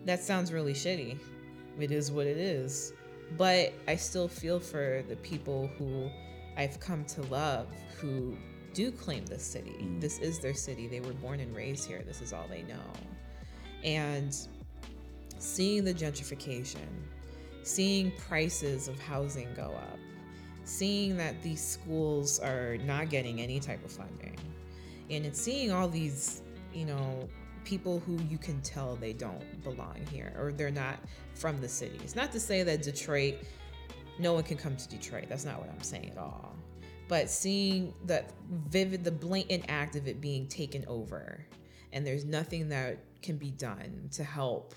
that 0.05 0.21
sounds 0.21 0.51
really 0.51 0.73
shitty. 0.73 1.17
It 1.79 1.91
is 1.91 2.11
what 2.11 2.27
it 2.27 2.37
is. 2.37 2.93
But 3.37 3.73
I 3.87 3.95
still 3.95 4.27
feel 4.27 4.59
for 4.59 5.03
the 5.07 5.15
people 5.17 5.69
who 5.77 6.09
I've 6.57 6.79
come 6.79 7.05
to 7.05 7.21
love 7.23 7.67
who 7.97 8.35
do 8.73 8.91
claim 8.91 9.25
this 9.25 9.43
city. 9.43 9.75
Mm-hmm. 9.79 9.99
This 9.99 10.19
is 10.19 10.39
their 10.39 10.53
city. 10.53 10.87
They 10.87 10.99
were 10.99 11.13
born 11.13 11.39
and 11.39 11.55
raised 11.55 11.87
here. 11.87 12.03
This 12.05 12.21
is 12.21 12.33
all 12.33 12.45
they 12.49 12.63
know. 12.63 12.81
And 13.83 14.35
seeing 15.39 15.83
the 15.83 15.93
gentrification, 15.93 16.87
seeing 17.63 18.11
prices 18.11 18.87
of 18.87 18.99
housing 18.99 19.47
go 19.55 19.73
up, 19.75 19.99
seeing 20.63 21.17
that 21.17 21.41
these 21.41 21.61
schools 21.61 22.39
are 22.39 22.77
not 22.79 23.09
getting 23.09 23.41
any 23.41 23.59
type 23.59 23.83
of 23.83 23.91
funding, 23.91 24.37
and 25.09 25.25
it's 25.25 25.41
seeing 25.41 25.71
all 25.71 25.87
these, 25.87 26.41
you 26.73 26.85
know, 26.85 27.27
people 27.63 27.99
who 27.99 28.17
you 28.29 28.37
can 28.37 28.61
tell 28.61 28.95
they 28.95 29.13
don't 29.13 29.63
belong 29.63 29.97
here 30.11 30.33
or 30.37 30.51
they're 30.51 30.71
not 30.71 30.97
from 31.35 31.61
the 31.61 31.67
city. 31.67 31.99
It's 32.03 32.15
not 32.15 32.31
to 32.31 32.39
say 32.39 32.63
that 32.63 32.81
Detroit, 32.81 33.35
no 34.19 34.33
one 34.33 34.43
can 34.43 34.57
come 34.57 34.75
to 34.75 34.89
Detroit. 34.89 35.25
That's 35.29 35.45
not 35.45 35.59
what 35.59 35.69
I'm 35.69 35.83
saying 35.83 36.09
at 36.11 36.17
all. 36.17 36.55
But 37.07 37.29
seeing 37.29 37.93
that 38.05 38.31
vivid, 38.69 39.03
the 39.03 39.11
blatant 39.11 39.65
act 39.67 39.95
of 39.95 40.07
it 40.07 40.21
being 40.21 40.47
taken 40.47 40.85
over, 40.87 41.45
and 41.93 42.07
there's 42.07 42.23
nothing 42.23 42.69
that 42.69 42.99
can 43.21 43.37
be 43.37 43.51
done 43.51 44.09
to 44.13 44.23
help 44.23 44.73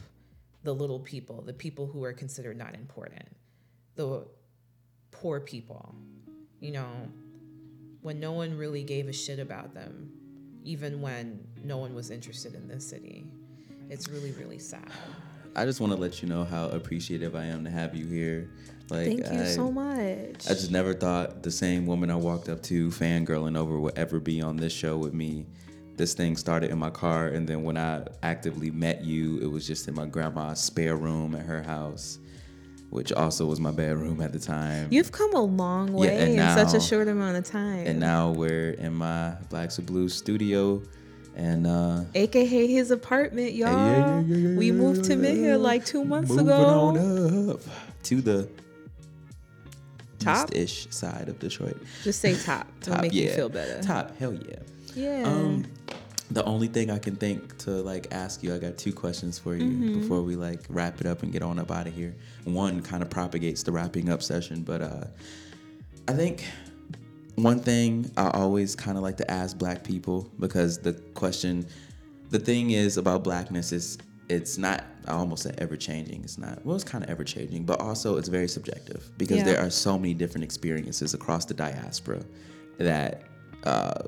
the 0.65 0.75
little 0.75 0.99
people, 0.99 1.43
the 1.43 1.53
people 1.53 1.87
who 1.87 2.03
are 2.05 2.13
considered 2.13 2.59
not 2.59 2.75
important, 2.75 3.29
the 3.95 4.27
poor 5.15 5.41
people, 5.41 5.95
you 6.61 6.73
know, 6.73 6.89
when 8.03 8.21
no 8.21 8.33
one 8.33 8.57
really 8.57 8.83
gave 8.83 9.09
a 9.09 9.13
shit 9.13 9.39
about 9.39 9.73
them, 9.73 10.11
even 10.65 11.01
when 11.01 11.41
no 11.63 11.79
one 11.79 11.95
was 11.95 12.11
interested 12.11 12.55
in 12.55 12.69
this 12.69 12.87
city. 12.87 13.25
It's 13.89 14.09
really, 14.09 14.33
really 14.33 14.59
sad. 14.59 14.91
I 15.57 15.65
just 15.65 15.81
want 15.81 15.93
to 15.93 15.99
let 15.99 16.21
you 16.21 16.29
know 16.29 16.45
how 16.45 16.69
appreciative 16.69 17.37
I 17.37 17.45
am 17.45 17.65
to 17.65 17.71
have 17.71 17.95
you 17.95 18.07
here. 18.07 18.51
Like, 18.91 19.07
Thank 19.07 19.33
you 19.33 19.41
I, 19.41 19.47
so 19.47 19.71
much. 19.71 20.51
I 20.51 20.55
just 20.55 20.71
never 20.71 20.93
thought 20.93 21.43
the 21.43 21.51
same 21.51 21.87
woman 21.87 22.11
I 22.11 22.17
walked 22.17 22.49
up 22.49 22.63
to 22.65 22.89
fangirling 22.89 23.57
over 23.57 23.79
would 23.79 23.97
ever 23.97 24.21
be 24.21 24.43
on 24.43 24.57
this 24.57 24.73
show 24.73 24.99
with 24.99 25.15
me. 25.15 25.47
This 25.97 26.13
thing 26.13 26.37
started 26.37 26.71
in 26.71 26.79
my 26.79 26.91
car, 26.91 27.29
and 27.29 27.47
then 27.49 27.63
when 27.63 27.77
I 27.79 28.05
actively 28.23 28.71
met 28.73 29.05
you, 29.05 29.39
it 29.39 29.47
was 29.47 29.65
just 29.67 29.87
in 29.87 29.95
my 29.95 30.07
grandma's 30.07 30.61
spare 30.61 30.97
room 30.97 31.37
at 31.37 31.47
her 31.47 31.63
house, 31.63 32.19
which 32.95 33.13
also 33.13 33.45
was 33.45 33.59
my 33.59 33.73
bedroom 33.73 34.21
at 34.21 34.33
the 34.33 34.39
time. 34.39 34.87
You've 34.89 35.11
come 35.11 35.35
a 35.35 35.43
long 35.43 35.93
way 35.93 36.17
and 36.17 36.39
in 36.39 36.55
such 36.55 36.75
a 36.75 36.81
short 36.81 37.09
amount 37.09 37.37
of 37.37 37.43
time. 37.43 37.89
and 37.89 37.99
now 37.99 38.31
we're 38.31 38.71
in 38.71 38.95
my 38.95 39.33
Blacks 39.51 39.79
with 39.79 39.87
Blues 39.87 40.15
studio, 40.15 40.81
and 41.35 41.67
uh, 41.67 42.05
AKA 42.15 42.69
his 42.69 42.93
apartment, 42.93 43.55
y'all. 43.55 43.73
yeah, 43.73 44.21
yeah, 44.21 44.37
yeah, 44.37 44.57
we 44.57 44.71
moved 44.71 45.07
him 45.07 45.25
in 45.25 45.35
here 45.35 45.57
like 45.57 45.85
two 45.85 46.05
months 46.05 46.31
moving 46.31 46.47
ago. 46.47 46.65
on 46.65 47.51
up 47.51 47.61
to 48.05 48.21
the 48.21 48.49
Top? 50.21 50.55
east-ish 50.55 50.87
side 50.95 51.29
of 51.29 51.41
Detroit. 51.41 51.77
Just 52.05 52.21
say 52.21 52.37
top. 52.45 52.69
Top, 52.81 53.03
make 53.03 53.13
yeah. 53.13 53.25
you 53.25 53.31
feel 53.33 53.49
better. 53.49 53.83
Top, 53.83 54.17
hell 54.19 54.35
yeah. 54.35 54.61
Yeah. 54.95 55.25
Um, 55.27 55.67
the 56.31 56.45
only 56.45 56.69
thing 56.69 56.91
I 56.91 56.99
can 56.99 57.17
think 57.17 57.59
to 57.59 57.71
like 57.71 58.09
ask 58.13 58.43
you, 58.43 58.55
I 58.55 58.59
got 58.59 58.79
two 58.79 58.93
questions 58.93 59.39
for 59.39 59.55
you 59.57 59.65
Mm-hmm. 59.65 60.01
before 60.01 60.23
we 60.23 60.37
like 60.37 60.61
wrap 60.69 61.01
it 61.01 61.07
up 61.07 61.23
and 61.23 61.33
get 61.33 61.43
on 61.43 61.59
up 61.59 61.71
out 61.71 61.87
of 61.87 61.95
here. 61.95 62.15
One 62.45 62.83
kind 62.83 63.03
of 63.03 63.11
propagates 63.11 63.63
the 63.63 63.73
wrapping 63.73 64.09
up 64.09 64.23
session, 64.23 64.63
but 64.63 64.81
uh, 64.81 65.05
I 66.09 66.13
think 66.13 66.45
one 67.37 67.59
thing 67.61 68.11
I 68.17 68.31
always 68.31 68.75
kind 68.75 68.97
of 68.97 69.03
like 69.03 69.17
to 69.19 69.31
ask 69.31 69.59
black 69.59 69.85
people 69.85 70.31
because 70.41 70.79
the 70.79 70.93
question, 71.15 71.67
the 72.31 72.39
thing 72.39 72.71
is 72.71 72.97
about 72.97 73.23
blackness 73.25 73.73
is 73.73 73.99
it's 74.31 74.57
not 74.57 74.85
I 75.07 75.13
almost 75.13 75.43
said 75.43 75.57
ever 75.59 75.77
changing. 75.77 76.23
It's 76.25 76.39
not 76.39 76.65
well, 76.65 76.75
it's 76.75 76.85
kind 76.85 77.05
of 77.05 77.11
ever 77.11 77.25
changing, 77.25 77.65
but 77.65 77.81
also 77.81 78.17
it's 78.17 78.29
very 78.29 78.49
subjective 78.49 79.11
because 79.19 79.39
Yeah. 79.39 79.45
there 79.45 79.61
are 79.61 79.69
so 79.71 79.99
many 79.99 80.15
different 80.15 80.45
experiences 80.45 81.13
across 81.13 81.45
the 81.45 81.53
diaspora 81.55 82.23
that 82.79 83.23
uh, 83.65 84.05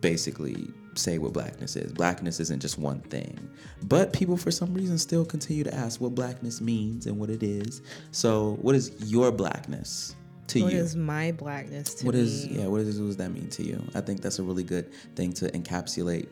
basically 0.00 0.72
say 0.94 1.18
what 1.18 1.32
blackness 1.32 1.76
is. 1.76 1.92
Blackness 1.92 2.40
isn't 2.40 2.60
just 2.60 2.78
one 2.78 3.00
thing. 3.00 3.38
But 3.84 4.12
people 4.12 4.36
for 4.36 4.50
some 4.50 4.74
reason 4.74 4.98
still 4.98 5.24
continue 5.24 5.64
to 5.64 5.74
ask 5.74 6.00
what 6.00 6.14
blackness 6.14 6.60
means 6.60 7.06
and 7.06 7.18
what 7.18 7.30
it 7.30 7.42
is. 7.42 7.82
So, 8.10 8.58
what 8.62 8.74
is 8.74 8.92
your 9.10 9.30
blackness 9.32 10.14
to 10.48 10.62
What 10.62 10.72
you? 10.72 10.78
What 10.78 10.84
is 10.84 10.96
my 10.96 11.32
blackness 11.32 11.94
to 11.96 12.06
What 12.06 12.14
me? 12.14 12.20
is 12.22 12.46
yeah? 12.46 12.66
What, 12.66 12.80
is, 12.80 12.98
what 13.00 13.06
does 13.06 13.16
that 13.18 13.30
mean 13.30 13.48
to 13.50 13.62
you? 13.62 13.82
I 13.94 14.00
think 14.00 14.20
that's 14.20 14.38
a 14.38 14.42
really 14.42 14.64
good 14.64 14.90
thing 15.16 15.32
to 15.34 15.50
encapsulate 15.52 16.26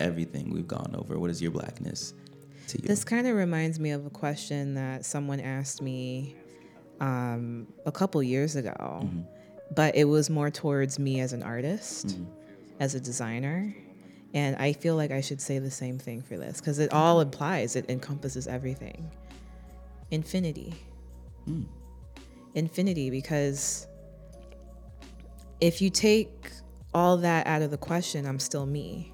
everything 0.00 0.50
we've 0.50 0.68
gone 0.68 0.94
over. 0.98 1.18
What 1.18 1.30
is 1.30 1.40
your 1.40 1.50
blackness 1.52 2.12
to 2.68 2.82
you? 2.82 2.86
This 2.88 3.02
kind 3.04 3.26
of 3.26 3.34
reminds 3.36 3.80
me 3.80 3.92
of 3.92 4.04
a 4.04 4.10
question 4.10 4.74
that 4.74 5.04
someone 5.06 5.40
asked 5.40 5.80
me 5.80 6.36
um, 7.00 7.66
a 7.86 7.92
couple 7.92 8.22
years 8.22 8.56
ago, 8.56 8.74
Mm-hmm. 9.02 9.20
but 9.74 9.96
it 9.96 10.04
was 10.04 10.28
more 10.30 10.50
towards 10.50 10.98
me 10.98 11.20
as 11.20 11.32
an 11.32 11.42
artist, 11.42 12.08
Mm-hmm. 12.08 12.24
as 12.80 12.94
a 12.94 13.00
designer. 13.00 13.74
And 14.34 14.56
I 14.56 14.72
feel 14.72 14.96
like 14.96 15.10
I 15.10 15.20
should 15.20 15.40
say 15.40 15.58
the 15.58 15.70
same 15.70 15.98
thing 15.98 16.22
for 16.22 16.36
this 16.36 16.60
because 16.60 16.78
it 16.78 16.92
all 16.92 17.20
applies, 17.20 17.76
it 17.76 17.88
encompasses 17.88 18.46
everything. 18.46 19.10
Infinity. 20.10 20.74
Hmm. 21.44 21.62
Infinity, 22.54 23.10
because 23.10 23.86
if 25.60 25.80
you 25.80 25.90
take 25.90 26.50
all 26.94 27.16
that 27.18 27.46
out 27.46 27.62
of 27.62 27.70
the 27.70 27.78
question, 27.78 28.26
I'm 28.26 28.38
still 28.38 28.66
me. 28.66 29.12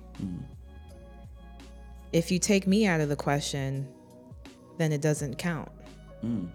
If 2.12 2.30
you 2.30 2.38
take 2.38 2.66
me 2.66 2.86
out 2.86 3.00
of 3.00 3.08
the 3.08 3.16
question, 3.16 3.88
then 4.78 4.92
it 4.92 5.00
doesn't 5.00 5.38
count. 5.38 5.70
Mm. 6.22 6.48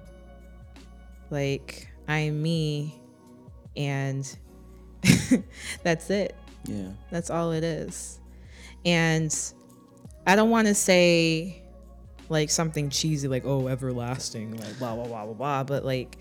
Like, 1.30 1.90
I'm 2.08 2.42
me, 2.42 3.02
and 3.76 4.38
that's 5.84 6.10
it. 6.10 6.36
Yeah. 6.66 6.90
That's 7.12 7.30
all 7.30 7.52
it 7.52 7.64
is. 7.64 8.20
And 8.88 9.36
I 10.26 10.36
don't 10.36 10.50
want 10.50 10.68
to 10.68 10.74
say 10.74 11.62
like 12.30 12.50
something 12.50 12.90
cheesy, 12.90 13.28
like, 13.28 13.46
oh, 13.46 13.68
everlasting, 13.68 14.58
like, 14.58 14.80
blah, 14.80 14.96
blah, 14.96 15.06
blah, 15.06 15.26
blah, 15.26 15.34
blah. 15.34 15.64
But 15.64 15.86
like, 15.86 16.18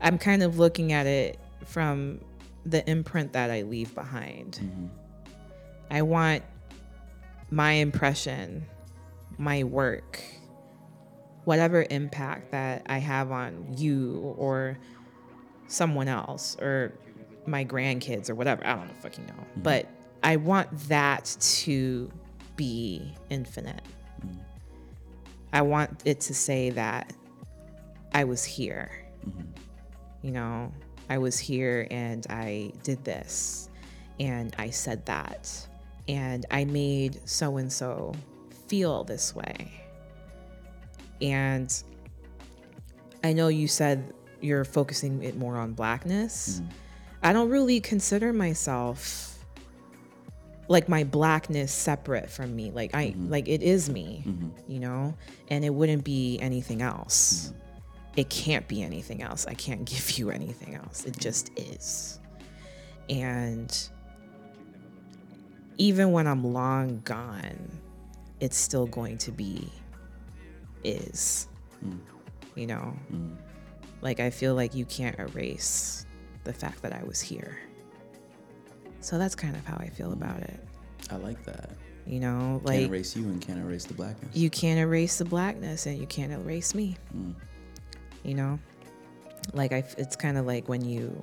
I'm 0.00 0.18
kind 0.18 0.42
of 0.42 0.58
looking 0.58 0.92
at 0.92 1.06
it 1.06 1.38
from 1.64 2.20
the 2.64 2.88
imprint 2.88 3.32
that 3.32 3.50
I 3.50 3.62
leave 3.62 3.94
behind. 3.94 4.60
Mm-hmm. 4.62 4.86
I 5.90 6.02
want 6.02 6.42
my 7.50 7.72
impression, 7.72 8.66
my 9.38 9.64
work, 9.64 10.22
whatever 11.44 11.86
impact 11.88 12.50
that 12.50 12.82
I 12.86 12.98
have 12.98 13.30
on 13.30 13.74
you 13.76 14.34
or 14.36 14.78
someone 15.68 16.08
else 16.08 16.56
or 16.60 16.92
my 17.46 17.64
grandkids 17.64 18.28
or 18.28 18.34
whatever. 18.34 18.66
I 18.66 18.74
don't 18.74 18.88
know 18.88 18.94
fucking 19.00 19.26
know. 19.26 19.32
Mm-hmm. 19.32 19.62
But 19.62 19.88
I 20.22 20.36
want 20.36 20.70
that 20.88 21.36
to 21.40 22.10
be 22.56 23.14
infinite. 23.30 23.82
I 25.52 25.62
want 25.62 26.02
it 26.04 26.20
to 26.22 26.34
say 26.34 26.70
that 26.70 27.12
I 28.12 28.24
was 28.24 28.44
here. 28.44 28.90
You 30.22 30.32
know, 30.32 30.72
I 31.08 31.18
was 31.18 31.38
here 31.38 31.86
and 31.90 32.26
I 32.28 32.72
did 32.82 33.04
this 33.04 33.68
and 34.18 34.54
I 34.58 34.70
said 34.70 35.06
that 35.06 35.68
and 36.08 36.46
I 36.50 36.64
made 36.64 37.20
so 37.28 37.56
and 37.58 37.72
so 37.72 38.14
feel 38.68 39.04
this 39.04 39.34
way. 39.34 39.84
And 41.20 41.72
I 43.22 43.32
know 43.32 43.48
you 43.48 43.68
said 43.68 44.12
you're 44.40 44.64
focusing 44.64 45.22
it 45.22 45.36
more 45.36 45.56
on 45.56 45.72
blackness. 45.72 46.60
Mm. 46.60 46.70
I 47.22 47.32
don't 47.32 47.48
really 47.48 47.80
consider 47.80 48.32
myself 48.32 49.35
like 50.68 50.88
my 50.88 51.04
blackness 51.04 51.72
separate 51.72 52.30
from 52.30 52.54
me. 52.54 52.70
Like 52.70 52.94
I 52.94 53.08
mm-hmm. 53.08 53.30
like 53.30 53.48
it 53.48 53.62
is 53.62 53.88
me, 53.88 54.24
mm-hmm. 54.26 54.48
you 54.70 54.80
know? 54.80 55.14
And 55.48 55.64
it 55.64 55.70
wouldn't 55.70 56.04
be 56.04 56.38
anything 56.40 56.82
else. 56.82 57.48
Mm-hmm. 57.48 57.60
It 58.16 58.30
can't 58.30 58.66
be 58.66 58.82
anything 58.82 59.22
else. 59.22 59.46
I 59.46 59.54
can't 59.54 59.84
give 59.90 60.12
you 60.12 60.30
anything 60.30 60.74
else. 60.74 61.04
It 61.04 61.18
just 61.18 61.50
is. 61.58 62.18
And 63.08 63.88
even 65.78 66.12
when 66.12 66.26
I'm 66.26 66.52
long 66.52 67.00
gone, 67.04 67.70
it's 68.40 68.56
still 68.56 68.86
going 68.86 69.18
to 69.18 69.32
be 69.32 69.70
is. 70.84 71.48
Mm. 71.84 71.98
You 72.54 72.66
know? 72.66 72.96
Mm. 73.12 73.36
Like 74.00 74.20
I 74.20 74.30
feel 74.30 74.54
like 74.54 74.74
you 74.74 74.84
can't 74.84 75.18
erase 75.18 76.06
the 76.44 76.52
fact 76.52 76.82
that 76.82 76.92
I 76.92 77.02
was 77.04 77.20
here. 77.20 77.58
So 79.06 79.18
that's 79.18 79.36
kind 79.36 79.54
of 79.54 79.64
how 79.64 79.76
I 79.76 79.88
feel 79.88 80.12
about 80.12 80.40
it. 80.40 80.58
I 81.12 81.16
like 81.16 81.44
that. 81.44 81.70
You 82.08 82.18
know, 82.18 82.60
like 82.64 82.80
Can't 82.80 82.90
erase 82.90 83.14
you 83.14 83.22
and 83.26 83.40
can't 83.40 83.60
erase 83.60 83.84
the 83.84 83.94
blackness. 83.94 84.36
you 84.36 84.50
can't 84.50 84.80
erase 84.80 85.18
the 85.18 85.24
blackness 85.24 85.86
and 85.86 85.96
you 85.96 86.08
can't 86.08 86.32
erase 86.32 86.74
me. 86.74 86.96
Mm. 87.16 87.34
You 88.24 88.34
know, 88.34 88.58
like 89.52 89.72
I, 89.72 89.84
it's 89.96 90.16
kind 90.16 90.36
of 90.36 90.44
like 90.44 90.68
when 90.68 90.84
you 90.84 91.22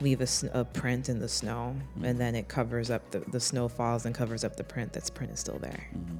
leave 0.00 0.22
a, 0.22 0.28
a 0.58 0.64
print 0.64 1.10
in 1.10 1.18
the 1.18 1.28
snow 1.28 1.76
mm. 1.98 2.04
and 2.08 2.18
then 2.18 2.34
it 2.34 2.48
covers 2.48 2.90
up 2.90 3.10
the, 3.10 3.18
the 3.18 3.40
snow 3.40 3.68
falls 3.68 4.06
and 4.06 4.14
covers 4.14 4.42
up 4.42 4.56
the 4.56 4.64
print. 4.64 4.90
That's 4.94 5.10
print 5.10 5.34
is 5.34 5.40
still 5.40 5.58
there, 5.58 5.86
mm-hmm. 5.94 6.16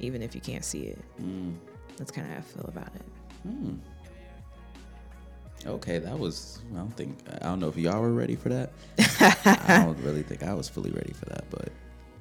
even 0.00 0.20
if 0.20 0.34
you 0.34 0.42
can't 0.42 0.64
see 0.64 0.88
it. 0.88 0.98
Mm. 1.22 1.56
That's 1.96 2.10
kind 2.10 2.26
of 2.26 2.34
how 2.34 2.40
I 2.40 2.42
feel 2.42 2.66
about 2.68 2.94
it. 2.94 3.06
Hmm. 3.44 3.74
Okay, 5.64 5.98
that 5.98 6.18
was. 6.18 6.60
I 6.74 6.78
don't 6.78 6.96
think. 6.96 7.18
I 7.40 7.46
don't 7.46 7.60
know 7.60 7.68
if 7.68 7.76
y'all 7.76 8.00
were 8.00 8.12
ready 8.12 8.36
for 8.36 8.48
that. 8.50 8.72
I 8.98 9.84
don't 9.84 9.98
really 10.02 10.22
think 10.22 10.42
I 10.42 10.54
was 10.54 10.68
fully 10.68 10.90
ready 10.90 11.12
for 11.12 11.24
that, 11.26 11.44
but 11.50 11.70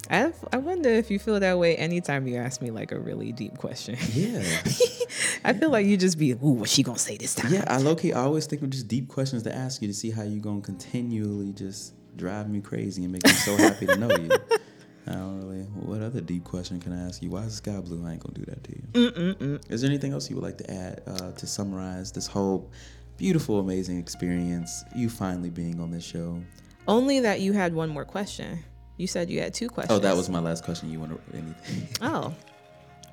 I, 0.09 0.31
I 0.53 0.57
wonder 0.57 0.89
if 0.89 1.09
you 1.09 1.17
feel 1.17 1.39
that 1.39 1.57
way 1.57 1.75
anytime 1.75 2.27
you 2.27 2.37
ask 2.37 2.61
me 2.61 2.69
like 2.71 2.91
a 2.91 2.99
really 2.99 3.31
deep 3.31 3.57
question. 3.57 3.97
yeah, 4.13 4.39
I 5.43 5.53
feel 5.53 5.69
like 5.69 5.85
you 5.85 5.97
just 5.97 6.17
be, 6.17 6.31
ooh, 6.31 6.37
what's 6.51 6.71
she 6.71 6.83
gonna 6.83 6.99
say 6.99 7.17
this 7.17 7.35
time? 7.35 7.53
yeah. 7.53 7.65
I 7.67 7.77
low 7.77 7.95
key 7.95 8.13
I 8.13 8.21
always 8.21 8.45
think 8.45 8.61
of 8.61 8.69
just 8.69 8.87
deep 8.87 9.07
questions 9.07 9.43
to 9.43 9.55
ask 9.55 9.81
you 9.81 9.87
to 9.87 9.93
see 9.93 10.11
how 10.11 10.23
you 10.23 10.39
gonna 10.39 10.61
continually 10.61 11.53
just 11.53 11.93
drive 12.15 12.49
me 12.49 12.61
crazy 12.61 13.03
and 13.03 13.11
make 13.11 13.25
me 13.25 13.31
so 13.31 13.57
happy 13.57 13.87
to 13.87 13.95
know 13.97 14.09
you. 14.09 14.29
I 15.07 15.13
don't 15.13 15.39
really. 15.41 15.63
What 15.63 16.01
other 16.01 16.21
deep 16.21 16.43
question 16.43 16.79
can 16.79 16.91
I 16.93 17.07
ask 17.07 17.21
you? 17.21 17.29
Why 17.29 17.41
is 17.41 17.61
the 17.61 17.71
sky 17.71 17.79
blue? 17.79 18.05
I 18.05 18.13
ain't 18.13 18.21
gonna 18.21 18.33
do 18.33 18.45
that 18.45 18.63
to 18.63 18.71
you. 18.71 19.11
Mm-mm-mm. 19.11 19.71
Is 19.71 19.81
there 19.81 19.89
anything 19.89 20.13
else 20.13 20.29
you 20.29 20.35
would 20.35 20.43
like 20.43 20.57
to 20.59 20.71
add 20.71 21.01
uh, 21.05 21.31
to 21.31 21.47
summarize 21.47 22.11
this 22.11 22.25
whole 22.25 22.71
beautiful, 23.17 23.59
amazing 23.59 23.99
experience? 23.99 24.83
You 24.95 25.09
finally 25.09 25.49
being 25.49 25.79
on 25.79 25.91
this 25.91 26.03
show. 26.03 26.41
Only 26.87 27.19
that 27.21 27.41
you 27.41 27.53
had 27.53 27.73
one 27.73 27.89
more 27.89 28.05
question. 28.05 28.63
You 28.97 29.07
said 29.07 29.29
you 29.29 29.41
had 29.41 29.53
two 29.53 29.69
questions. 29.69 29.97
Oh, 29.97 30.01
that 30.01 30.15
was 30.15 30.29
my 30.29 30.39
last 30.39 30.63
question. 30.63 30.89
You 30.91 30.99
want 30.99 31.11
to 31.11 31.37
anything? 31.37 31.87
Oh, 32.01 32.33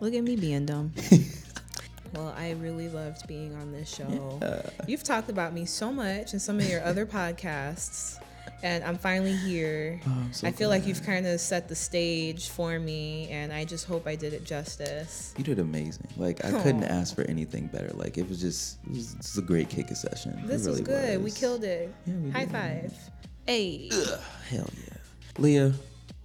look 0.00 0.14
at 0.14 0.22
me 0.22 0.36
being 0.36 0.66
dumb. 0.66 0.92
well, 2.14 2.34
I 2.36 2.52
really 2.52 2.88
loved 2.88 3.26
being 3.26 3.54
on 3.56 3.72
this 3.72 3.92
show. 3.92 4.62
You've 4.86 5.02
talked 5.02 5.30
about 5.30 5.52
me 5.52 5.64
so 5.64 5.92
much 5.92 6.34
in 6.34 6.40
some 6.40 6.58
of 6.58 6.68
your 6.68 6.84
other 6.84 7.06
podcasts, 7.06 8.20
and 8.62 8.84
I'm 8.84 8.96
finally 8.96 9.34
here. 9.34 10.00
Oh, 10.06 10.10
I'm 10.10 10.32
so 10.32 10.46
I 10.46 10.52
feel 10.52 10.68
like 10.68 10.86
you've 10.86 11.02
kind 11.04 11.26
of 11.26 11.40
set 11.40 11.68
the 11.68 11.74
stage 11.74 12.48
for 12.48 12.78
me, 12.78 13.28
and 13.30 13.52
I 13.52 13.64
just 13.64 13.86
hope 13.86 14.06
I 14.06 14.16
did 14.16 14.32
it 14.32 14.44
justice. 14.44 15.34
You 15.36 15.44
did 15.44 15.58
amazing. 15.58 16.08
Like 16.16 16.44
I 16.44 16.50
couldn't 16.62 16.84
ask 16.84 17.14
for 17.14 17.22
anything 17.22 17.66
better. 17.66 17.90
Like 17.94 18.18
it 18.18 18.28
was 18.28 18.40
just 18.40 18.78
it 18.84 18.90
was, 18.90 19.36
a 19.36 19.42
great 19.42 19.68
kick 19.68 19.88
session. 19.88 20.40
This 20.46 20.66
was 20.66 20.80
really 20.80 20.82
good. 20.82 21.22
We 21.22 21.30
killed 21.30 21.64
it. 21.64 21.92
Yeah, 22.06 22.14
we 22.14 22.30
High 22.30 22.44
did. 22.44 22.52
five. 22.52 22.94
Hey. 23.46 23.90
Hell 24.48 24.70
yeah, 24.72 24.96
Leah. 25.38 25.72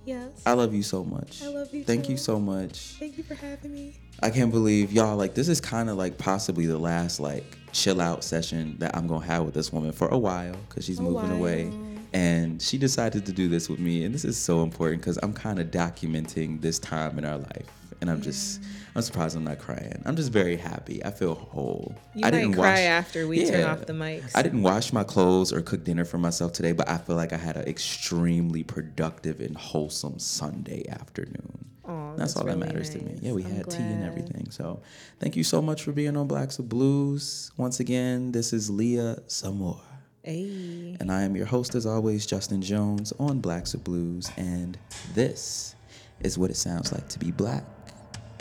Yes. 0.05 0.29
I 0.45 0.53
love 0.53 0.73
you 0.73 0.83
so 0.83 1.03
much. 1.03 1.43
I 1.43 1.47
love 1.47 1.73
you 1.73 1.83
Thank 1.83 2.07
you 2.07 2.15
so 2.15 2.39
much. 2.39 2.95
Thank 2.97 3.17
you 3.17 3.25
for 3.25 3.35
having 3.35 3.73
me. 3.73 3.97
I 4.23 4.29
can't 4.29 4.51
believe 4.51 4.93
y'all 4.93 5.17
like 5.17 5.33
this 5.33 5.49
is 5.49 5.59
kind 5.59 5.89
of 5.89 5.97
like 5.97 6.17
possibly 6.17 6.65
the 6.65 6.77
last 6.77 7.19
like 7.19 7.57
chill 7.73 7.99
out 7.99 8.23
session 8.23 8.77
that 8.79 8.95
I'm 8.95 9.05
gonna 9.07 9.25
have 9.25 9.43
with 9.43 9.53
this 9.53 9.73
woman 9.73 9.91
for 9.91 10.07
a 10.07 10.17
while 10.17 10.55
because 10.69 10.85
she's 10.85 10.99
A 10.99 11.01
moving 11.01 11.31
away. 11.31 11.69
And 12.13 12.61
she 12.61 12.77
decided 12.77 13.25
to 13.25 13.31
do 13.31 13.49
this 13.49 13.69
with 13.69 13.79
me, 13.79 14.03
and 14.03 14.13
this 14.13 14.25
is 14.25 14.37
so 14.37 14.63
important 14.63 15.01
because 15.01 15.17
I'm 15.21 15.33
kind 15.33 15.59
of 15.59 15.67
documenting 15.67 16.61
this 16.61 16.79
time 16.79 17.17
in 17.17 17.25
our 17.25 17.37
life, 17.37 17.69
and 18.01 18.09
I'm 18.09 18.21
just, 18.21 18.61
mm. 18.61 18.65
I'm 18.95 19.01
surprised 19.01 19.35
I'm 19.35 19.43
not 19.43 19.59
crying. 19.59 20.01
I'm 20.05 20.15
just 20.15 20.31
very 20.31 20.55
happy. 20.55 21.03
I 21.03 21.11
feel 21.11 21.35
whole. 21.35 21.95
You 22.15 22.25
I 22.25 22.31
didn't 22.31 22.53
cry 22.53 22.71
wash- 22.71 22.79
after 22.79 23.27
we 23.27 23.45
turn 23.45 23.65
off 23.65 23.85
the 23.85 23.93
mics. 23.93 24.31
I 24.33 24.41
didn't 24.41 24.63
wash 24.63 24.93
my 24.93 25.03
clothes 25.03 25.51
or 25.53 25.61
cook 25.61 25.83
dinner 25.83 26.05
for 26.05 26.17
myself 26.17 26.53
today, 26.53 26.71
but 26.71 26.89
I 26.89 26.97
feel 26.97 27.15
like 27.15 27.33
I 27.33 27.37
had 27.37 27.57
an 27.57 27.67
extremely 27.67 28.63
productive 28.63 29.39
and 29.41 29.55
wholesome 29.55 30.17
Sunday 30.17 30.87
afternoon. 30.89 31.65
Aw, 31.85 32.15
that's, 32.15 32.33
that's 32.33 32.35
all 32.37 32.45
really 32.45 32.59
that 32.59 32.65
matters 32.65 32.89
to 32.91 32.99
me. 32.99 33.19
Yeah, 33.21 33.33
we 33.33 33.43
I'm 33.45 33.51
had 33.51 33.69
tea 33.69 33.77
and 33.77 34.03
everything. 34.03 34.49
So 34.51 34.81
thank 35.19 35.35
you 35.35 35.43
so 35.43 35.61
much 35.61 35.83
for 35.83 35.91
being 35.91 36.17
on 36.17 36.27
Blacks 36.27 36.57
with 36.57 36.67
Blues. 36.69 37.51
Once 37.57 37.79
again, 37.79 38.31
this 38.31 38.51
is 38.53 38.69
Leah 38.69 39.19
Zamora. 39.29 39.86
Hey. 40.27 40.97
And 40.99 41.09
I 41.09 41.21
am 41.21 41.37
your 41.37 41.45
host, 41.45 41.73
as 41.73 41.85
always, 41.85 42.25
Justin 42.25 42.61
Jones 42.61 43.13
on 43.17 43.39
Blacks 43.39 43.71
with 43.71 43.85
Blues. 43.85 44.29
And 44.35 44.77
this 45.13 45.73
is 46.19 46.37
what 46.37 46.49
it 46.49 46.57
sounds 46.57 46.91
like 46.91 47.07
to 47.07 47.17
be 47.17 47.31
black 47.31 47.63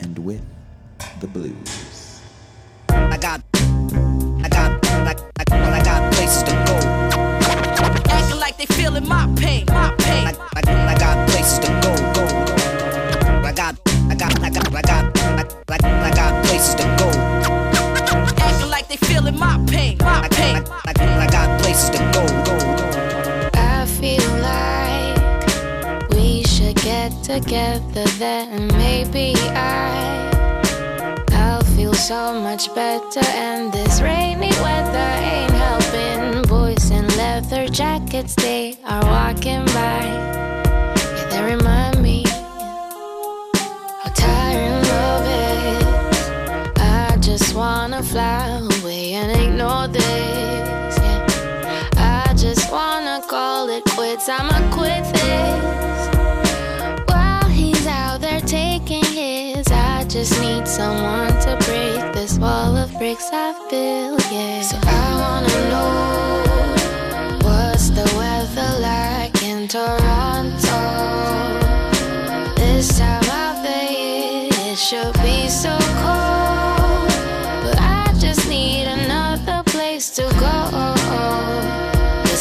and 0.01 0.19
with 0.19 0.45
the 1.21 1.29
blues. 1.29 2.21
I 2.89 3.17
got, 3.19 3.41
I 3.55 4.49
got, 4.51 4.85
I, 4.85 5.15
I, 5.39 5.45
I 5.79 5.85
got 5.85 6.13
places 6.15 6.43
to 6.43 6.51
go. 6.67 6.75
Acting 8.11 8.41
like 8.41 8.57
they 8.59 8.67
feeling 8.67 9.07
my 9.07 9.33
pain, 9.37 9.67
my 9.69 9.95
pain. 10.01 10.27
I, 10.27 10.35
I, 10.57 10.93
I 10.93 10.99
got 10.99 11.29
places 11.29 11.61
to 11.61 11.69
go, 11.69 11.95
go. 12.15 12.27
I 13.47 13.53
got, 13.53 13.79
I 14.11 14.17
got, 14.17 14.41
I 14.41 14.51
got, 14.51 14.75
I 14.75 14.83
got, 14.83 15.19
I, 15.19 15.45
I, 15.69 16.09
I 16.09 16.11
got 16.13 16.45
places 16.47 16.75
to 16.75 16.97
go. 16.99 17.36
Acting 18.89 18.99
like 18.99 19.01
they 19.01 19.07
feeling 19.07 19.39
my 19.39 19.65
pain, 19.67 19.97
my 20.01 20.21
I, 20.23 20.29
pain. 20.29 20.63
I, 20.71 20.93
I, 20.99 21.25
I 21.25 21.27
got 21.27 21.61
places 21.61 21.91
places 21.91 21.91
to 21.91 21.99
go. 22.13 22.25
I 23.55 23.87
feel 23.87 24.31
like 24.43 26.11
we 26.11 26.45
should 26.45 26.77
get 26.77 27.11
together 27.23 28.05
then. 28.19 28.69
Maybe 28.69 29.35
I 29.55 30.31
I'll 31.33 31.65
feel 31.77 31.95
so 31.95 32.41
much 32.41 32.73
better. 32.75 33.25
And 33.25 33.73
this 33.73 34.01
rainy 34.01 34.51
weather 34.63 35.11
ain't 35.19 35.51
helping. 35.53 36.43
Boys 36.49 36.91
in 36.91 37.09
leather 37.17 37.69
jackets 37.69 38.35
they 38.37 38.77
are 38.85 39.05
walking 39.05 39.65
by. 39.67 40.05
Yeah 41.17 41.29
they 41.31 41.43
remind 41.43 42.03
me 42.03 42.25
how 44.03 44.11
tiring 44.15 44.83
love 44.83 45.27
is. 45.27 46.79
I 46.79 47.17
just 47.21 47.55
wanna 47.55 48.03
fly 48.03 48.61
and 49.16 49.30
ignore 49.40 49.88
this 49.88 50.98
yeah 50.98 51.26
I 51.97 52.34
just 52.34 52.70
wanna 52.70 53.22
call 53.26 53.70
it 53.70 53.82
quits. 53.84 54.28
I'ma 54.28 54.59
quit 54.70 55.05
this. 55.12 56.09
While 57.09 57.48
he's 57.48 57.86
out 57.86 58.20
there 58.20 58.40
taking 58.43 59.05
his, 59.05 59.66
I 59.68 60.05
just 60.05 60.38
need 60.43 60.68
someone 60.68 61.32
to 61.47 61.56
break 61.66 62.12
this 62.12 62.38
wall 62.38 62.76
of 62.76 62.93
bricks 62.98 63.30
I've 63.32 63.59
built. 63.70 64.22
Yeah. 64.30 64.60
So 64.60 64.76
I 64.82 65.09
wanna 65.22 65.59
know 65.72 67.48
what's 67.48 67.88
the 67.88 68.06
weather 68.18 68.72
like 68.80 69.43
in 69.43 69.66
Toronto. 69.66 70.78
This 72.56 72.98
time 72.98 73.30
of 73.47 73.62
the 73.62 73.80
year, 73.93 74.48
it 74.70 74.76
should 74.76 75.14
be 75.22 75.48
so 75.48 75.86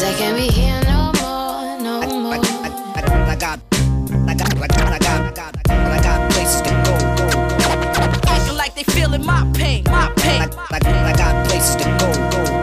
Cause 0.06 0.14
I 0.14 0.18
can't 0.18 0.36
be 0.36 0.46
here 0.46 0.80
no 0.84 1.10
more, 1.20 1.82
no 1.82 2.20
more. 2.20 2.34
I, 2.34 2.70
I, 2.94 3.32
I 3.32 3.34
got, 3.34 3.58
I 4.28 4.34
got, 4.34 4.56
I 4.56 4.66
got, 4.68 4.92
I 4.92 4.98
got, 4.98 5.20
I 5.20 5.32
got, 5.32 5.56
I 5.68 6.00
got 6.00 6.30
places 6.30 6.60
to 6.62 6.70
go. 6.70 6.94
Acting 8.28 8.56
like 8.56 8.76
they 8.76 8.84
feeling 8.84 9.26
my 9.26 9.50
pain, 9.52 9.82
my 9.86 10.12
pain. 10.16 10.42
I, 10.42 10.48
I, 10.70 11.10
I 11.10 11.16
got 11.16 11.48
places 11.48 11.74
to 11.74 11.84
go. 11.98 12.52
I 12.52 12.55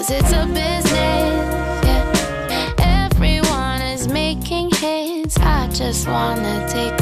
cause 0.00 0.10
it's 0.10 0.32
a 0.32 0.46
business. 0.46 0.92
Yeah. 1.84 3.06
Everyone 3.06 3.82
is 3.82 4.08
making 4.08 4.70
hits. 4.70 5.36
I 5.38 5.68
just 5.68 6.08
wanna 6.08 6.66
take 6.68 6.99